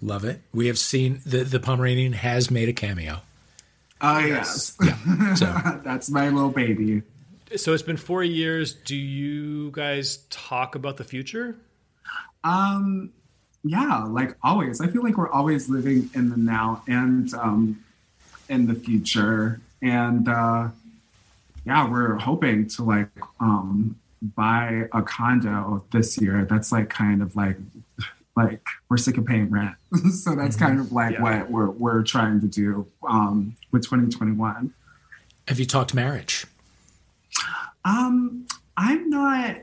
Love 0.00 0.24
it. 0.24 0.42
We 0.52 0.66
have 0.66 0.78
seen 0.78 1.20
the 1.24 1.42
the 1.42 1.58
Pomeranian 1.58 2.12
has 2.12 2.50
made 2.50 2.68
a 2.68 2.72
cameo. 2.72 3.22
Oh 4.00 4.18
yes, 4.18 4.76
yeah. 4.82 5.34
So. 5.34 5.46
that's 5.84 6.10
my 6.10 6.28
little 6.28 6.50
baby. 6.50 7.02
So 7.56 7.72
it's 7.72 7.82
been 7.82 7.96
four 7.96 8.22
years. 8.22 8.74
Do 8.74 8.94
you 8.94 9.70
guys 9.70 10.18
talk 10.30 10.74
about 10.74 10.98
the 10.98 11.04
future? 11.04 11.56
Um, 12.44 13.10
yeah, 13.64 14.04
like 14.04 14.36
always. 14.42 14.80
I 14.80 14.86
feel 14.88 15.02
like 15.02 15.16
we're 15.16 15.30
always 15.30 15.68
living 15.68 16.10
in 16.14 16.30
the 16.30 16.36
now 16.36 16.82
and 16.86 17.32
um, 17.34 17.84
in 18.48 18.66
the 18.66 18.74
future, 18.74 19.60
and 19.82 20.28
uh, 20.28 20.68
yeah, 21.64 21.90
we're 21.90 22.16
hoping 22.16 22.68
to 22.68 22.84
like 22.84 23.08
um, 23.40 23.98
buy 24.22 24.88
a 24.92 25.02
condo 25.02 25.84
this 25.90 26.20
year. 26.20 26.44
That's 26.44 26.70
like 26.70 26.88
kind 26.88 27.22
of 27.22 27.34
like 27.34 27.56
like 28.38 28.62
we're 28.88 28.96
sick 28.96 29.18
of 29.18 29.26
paying 29.26 29.50
rent. 29.50 29.74
so 30.12 30.34
that's 30.34 30.56
mm-hmm. 30.56 30.64
kind 30.64 30.80
of 30.80 30.92
like 30.92 31.14
yeah. 31.14 31.22
what 31.22 31.50
we're 31.50 31.70
we're 31.70 32.02
trying 32.02 32.40
to 32.40 32.46
do 32.46 32.86
um, 33.06 33.56
with 33.72 33.82
2021. 33.82 34.72
Have 35.48 35.58
you 35.58 35.66
talked 35.66 35.92
marriage? 35.92 36.46
Um, 37.84 38.46
I'm 38.76 39.10
not. 39.10 39.56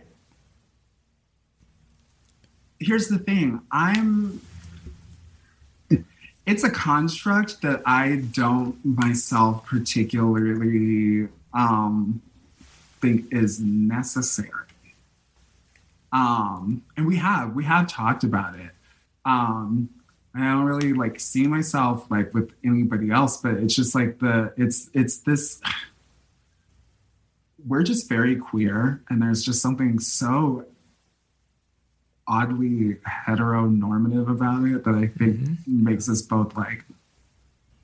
Here's 2.80 3.08
the 3.08 3.18
thing. 3.18 3.62
I'm. 3.72 4.42
It's 6.46 6.64
a 6.64 6.70
construct 6.70 7.64
that 7.64 7.82
I 7.88 8.18
don't 8.32 8.78
myself 8.86 9.66
particularly 9.66 11.28
um, 11.54 12.22
think 13.02 13.26
is 13.32 13.60
necessary. 13.60 14.52
Um, 16.12 16.84
and 16.96 17.06
we 17.08 17.18
have 17.18 17.54
we 17.54 17.64
have 17.66 17.88
talked 17.88 18.24
about 18.24 18.56
it. 18.56 18.72
Um, 19.26 19.90
I 20.34 20.40
don't 20.40 20.66
really 20.66 20.94
like 20.94 21.20
see 21.20 21.48
myself 21.48 22.10
like 22.10 22.34
with 22.34 22.52
anybody 22.64 23.12
else, 23.12 23.38
but 23.38 23.56
it's 23.56 23.76
just 23.76 23.96
like 23.96 24.20
the 24.20 24.54
it's 24.58 24.90
it's 24.94 25.18
this. 25.18 25.62
We're 27.66 27.84
just 27.84 28.08
very 28.08 28.36
queer, 28.36 29.02
and 29.10 29.22
there's 29.22 29.44
just 29.44 29.62
something 29.62 30.00
so 30.00 30.66
oddly 32.28 32.98
heteronormative 33.28 34.30
about 34.30 34.64
it 34.66 34.84
that 34.84 34.96
I 34.96 35.08
think 35.08 35.38
mm-hmm. 35.38 35.84
makes 35.84 36.10
us 36.10 36.22
both 36.22 36.56
like 36.56 36.84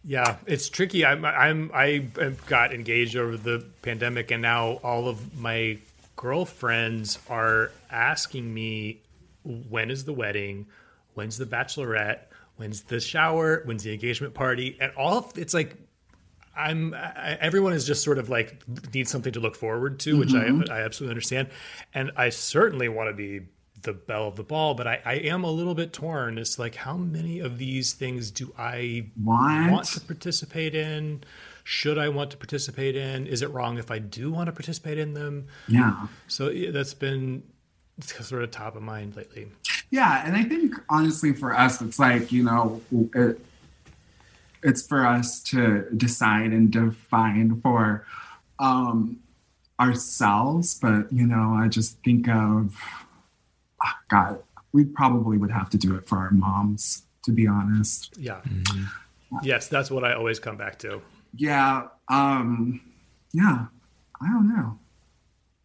yeah, 0.03 0.38
it's 0.47 0.67
tricky. 0.67 1.05
I'm 1.05 1.24
I'm 1.24 1.69
I 1.74 1.99
got 2.47 2.74
engaged 2.74 3.15
over 3.15 3.38
the 3.38 3.63
pandemic, 3.84 4.32
and 4.32 4.41
now 4.41 4.80
all 4.84 5.07
of 5.07 5.39
my 5.39 5.78
girlfriends 6.16 7.20
are 7.30 7.72
asking 7.89 8.53
me 8.53 9.01
when 9.43 9.89
is 9.89 10.05
the 10.05 10.14
wedding, 10.14 10.68
when's 11.14 11.38
the 11.38 11.45
bachelorette, 11.45 12.20
when's 12.57 12.84
the 12.84 12.99
shower, 12.99 13.64
when's 13.66 13.84
the 13.84 13.93
engagement 13.93 14.34
party, 14.34 14.78
and 14.80 14.91
all 14.95 15.32
it's 15.36 15.53
like 15.53 15.76
I'm 16.55 16.93
I, 16.93 17.38
everyone 17.39 17.74
is 17.74 17.86
just 17.86 18.03
sort 18.03 18.18
of 18.18 18.30
like 18.30 18.62
needs 18.93 19.09
something 19.09 19.34
to 19.34 19.39
look 19.39 19.55
forward 19.55 19.99
to, 20.01 20.18
which 20.18 20.30
mm-hmm. 20.30 20.72
I 20.72 20.76
I 20.80 20.82
absolutely 20.82 21.12
understand, 21.12 21.49
and 21.93 22.12
I 22.16 22.30
certainly 22.30 22.89
want 22.89 23.09
to 23.09 23.14
be 23.16 23.47
the 23.82 23.93
belle 23.93 24.28
of 24.28 24.36
the 24.36 24.43
ball, 24.43 24.76
but 24.76 24.88
I, 24.88 25.01
I 25.05 25.14
am 25.14 25.43
a 25.43 25.49
little 25.49 25.74
bit 25.74 25.91
torn. 25.93 26.38
It's 26.38 26.59
like 26.59 26.76
how 26.76 26.97
many 26.97 27.39
of 27.39 27.57
these 27.57 27.93
things 27.93 28.32
do 28.32 28.53
I 28.57 29.07
what? 29.24 29.72
want 29.72 29.86
to 29.86 30.01
participate 30.01 30.76
in? 30.76 31.24
Should 31.72 31.97
I 31.97 32.09
want 32.09 32.32
to 32.32 32.38
participate 32.38 32.97
in? 32.97 33.26
Is 33.26 33.41
it 33.41 33.49
wrong 33.49 33.78
if 33.78 33.91
I 33.91 33.97
do 33.97 34.30
want 34.30 34.47
to 34.47 34.51
participate 34.51 34.97
in 34.97 35.13
them? 35.13 35.47
Yeah. 35.69 36.07
So 36.28 36.51
that's 36.69 36.93
been 36.93 37.43
sort 38.01 38.43
of 38.43 38.51
top 38.51 38.76
of 38.76 38.84
mind 38.84 39.15
lately. 39.15 39.47
Yeah, 39.89 40.22
and 40.26 40.36
I 40.36 40.43
think 40.43 40.76
honestly 40.89 41.32
for 41.32 41.57
us, 41.57 41.82
it's 41.82 41.97
like 41.97 42.30
you 42.30 42.43
know, 42.43 42.82
it, 43.15 43.39
it's 44.61 44.86
for 44.86 45.05
us 45.05 45.41
to 45.43 45.88
decide 45.95 46.51
and 46.51 46.69
define 46.72 47.61
for 47.61 48.05
um, 48.59 49.22
ourselves. 49.80 50.78
But 50.78 51.11
you 51.11 51.26
know, 51.26 51.53
I 51.53 51.69
just 51.69 52.03
think 52.03 52.28
of 52.28 52.76
oh 53.82 53.93
God, 54.09 54.43
we 54.74 54.84
probably 54.84 55.38
would 55.38 55.51
have 55.51 55.69
to 55.69 55.78
do 55.78 55.95
it 55.95 56.05
for 56.05 56.17
our 56.17 56.32
moms, 56.32 57.03
to 57.24 57.32
be 57.32 57.47
honest. 57.47 58.13
Yeah. 58.17 58.41
Mm-hmm. 58.45 59.38
Yes, 59.41 59.69
that's 59.69 59.89
what 59.89 60.03
I 60.03 60.11
always 60.11 60.38
come 60.38 60.57
back 60.57 60.78
to 60.80 61.01
yeah, 61.36 61.88
um, 62.07 62.82
yeah, 63.34 63.65
I 64.21 64.27
don't 64.27 64.49
know. 64.55 64.77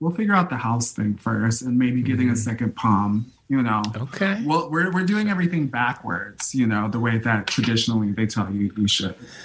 We'll 0.00 0.12
figure 0.12 0.34
out 0.34 0.50
the 0.50 0.56
house 0.56 0.92
thing 0.92 1.16
first, 1.16 1.62
and 1.62 1.78
maybe 1.78 2.02
getting 2.02 2.26
mm-hmm. 2.26 2.34
a 2.34 2.36
second 2.36 2.76
pom 2.76 3.32
you 3.48 3.62
know. 3.62 3.82
Okay. 3.96 4.42
Well, 4.44 4.70
we're 4.70 4.90
we're 4.92 5.04
doing 5.04 5.28
everything 5.28 5.68
backwards, 5.68 6.54
you 6.54 6.66
know, 6.66 6.88
the 6.88 7.00
way 7.00 7.18
that 7.18 7.46
traditionally 7.46 8.12
they 8.12 8.26
tell 8.26 8.50
you 8.50 8.72
you 8.76 8.88
should. 8.88 9.14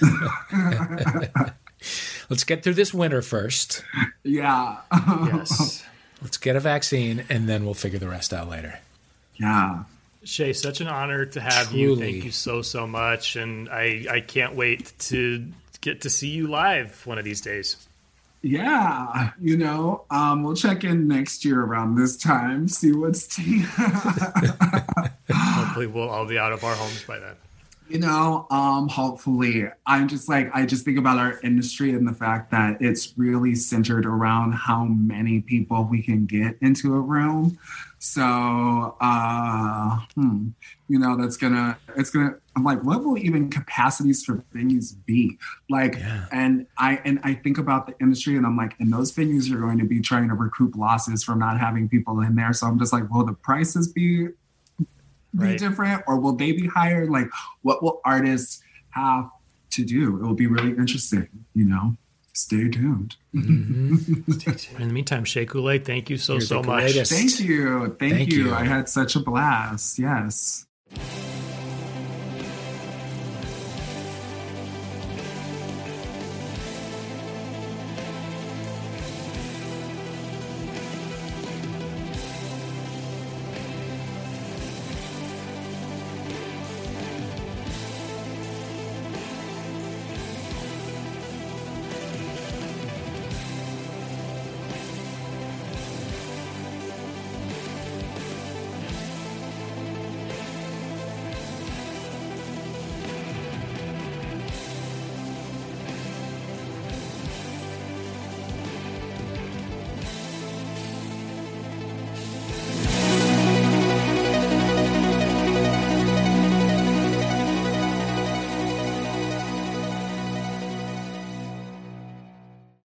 Let's 2.28 2.44
get 2.44 2.62
through 2.62 2.74
this 2.74 2.94
winter 2.94 3.22
first. 3.22 3.84
yeah. 4.22 4.78
Yes. 5.32 5.84
Let's 6.20 6.36
get 6.36 6.54
a 6.54 6.60
vaccine, 6.60 7.24
and 7.28 7.48
then 7.48 7.64
we'll 7.64 7.74
figure 7.74 7.98
the 7.98 8.08
rest 8.08 8.32
out 8.32 8.48
later. 8.48 8.78
yeah. 9.34 9.84
Shea, 10.24 10.52
such 10.52 10.80
an 10.80 10.86
honor 10.86 11.26
to 11.26 11.40
have 11.40 11.72
you. 11.72 11.96
Thank 11.96 12.24
you 12.24 12.30
so 12.30 12.62
so 12.62 12.86
much, 12.86 13.34
and 13.34 13.68
I 13.68 14.06
I 14.08 14.20
can't 14.20 14.54
wait 14.54 14.92
to 15.00 15.44
get 15.82 16.00
to 16.00 16.08
see 16.10 16.28
you 16.28 16.46
live 16.48 17.06
one 17.06 17.18
of 17.18 17.24
these 17.24 17.42
days. 17.42 17.76
Yeah, 18.40 19.30
you 19.40 19.56
know, 19.56 20.04
um, 20.10 20.42
we'll 20.42 20.56
check 20.56 20.82
in 20.82 21.06
next 21.06 21.44
year 21.44 21.60
around 21.60 21.94
this 21.94 22.16
time, 22.16 22.66
see 22.66 22.92
what's 22.92 23.26
tea. 23.26 23.60
Hopefully, 25.30 25.86
we'll 25.86 26.08
all 26.08 26.26
be 26.26 26.38
out 26.38 26.52
of 26.52 26.64
our 26.64 26.74
homes 26.74 27.04
by 27.04 27.20
then. 27.20 27.34
you 27.88 28.00
know, 28.00 28.46
um, 28.50 28.88
hopefully, 28.88 29.66
I'm 29.86 30.08
just 30.08 30.28
like 30.28 30.50
I 30.54 30.66
just 30.66 30.84
think 30.84 30.98
about 30.98 31.18
our 31.18 31.38
industry 31.42 31.92
and 31.92 32.08
the 32.08 32.14
fact 32.14 32.50
that 32.50 32.82
it's 32.82 33.16
really 33.16 33.54
centered 33.54 34.06
around 34.06 34.52
how 34.54 34.86
many 34.86 35.40
people 35.40 35.84
we 35.84 36.02
can 36.02 36.26
get 36.26 36.56
into 36.60 36.94
a 36.94 37.00
room. 37.00 37.58
So, 38.04 38.96
uh, 39.00 40.00
hmm, 40.16 40.48
you 40.88 40.98
know, 40.98 41.16
that's 41.16 41.36
gonna, 41.36 41.78
it's 41.96 42.10
gonna. 42.10 42.34
I'm 42.56 42.64
like, 42.64 42.82
what 42.82 43.04
will 43.04 43.16
even 43.16 43.48
capacities 43.48 44.24
for 44.24 44.38
venues 44.52 44.92
be? 45.06 45.38
Like, 45.70 45.94
Yeah. 45.94 46.26
and 46.32 46.66
I 46.78 47.00
and 47.04 47.20
I 47.22 47.34
think 47.34 47.58
about 47.58 47.86
the 47.86 47.94
industry, 48.00 48.36
and 48.36 48.44
I'm 48.44 48.56
like, 48.56 48.74
and 48.80 48.92
those 48.92 49.12
venues 49.12 49.52
are 49.52 49.60
going 49.60 49.78
to 49.78 49.84
be 49.84 50.00
trying 50.00 50.28
to 50.30 50.34
recoup 50.34 50.74
losses 50.74 51.22
from 51.22 51.38
not 51.38 51.60
having 51.60 51.88
people 51.88 52.18
in 52.22 52.34
there. 52.34 52.52
So 52.52 52.66
I'm 52.66 52.76
just 52.76 52.92
like, 52.92 53.08
will 53.08 53.24
the 53.24 53.34
prices 53.34 53.86
be 53.92 54.26
be 54.80 54.86
Right. 55.34 55.58
different 55.58 56.02
or 56.08 56.18
will 56.18 56.34
they 56.34 56.50
be 56.50 56.66
higher? 56.66 57.06
Like, 57.06 57.28
what 57.62 57.84
will 57.84 58.00
artists 58.04 58.64
have 58.90 59.30
to 59.70 59.84
do? 59.84 60.16
It 60.16 60.22
will 60.22 60.34
be 60.34 60.48
really 60.48 60.70
interesting, 60.70 61.28
you 61.54 61.66
know. 61.66 61.96
Mm-hmm. 62.34 64.32
Stay 64.32 64.52
tuned. 64.52 64.80
In 64.82 64.88
the 64.88 64.94
meantime, 64.94 65.24
Shea 65.24 65.46
Couleé, 65.46 65.84
thank 65.84 66.10
you 66.10 66.16
so 66.18 66.34
You're 66.34 66.40
so 66.42 66.62
much. 66.62 66.80
greatest. 66.82 67.12
Thank 67.12 67.40
you. 67.40 67.96
Thank, 67.98 68.14
Thank 68.14 68.32
you. 68.32 68.46
you. 68.46 68.54
I 68.54 68.64
had 68.64 68.88
such 68.88 69.16
a 69.16 69.20
blast. 69.20 69.98
Yes. 69.98 70.66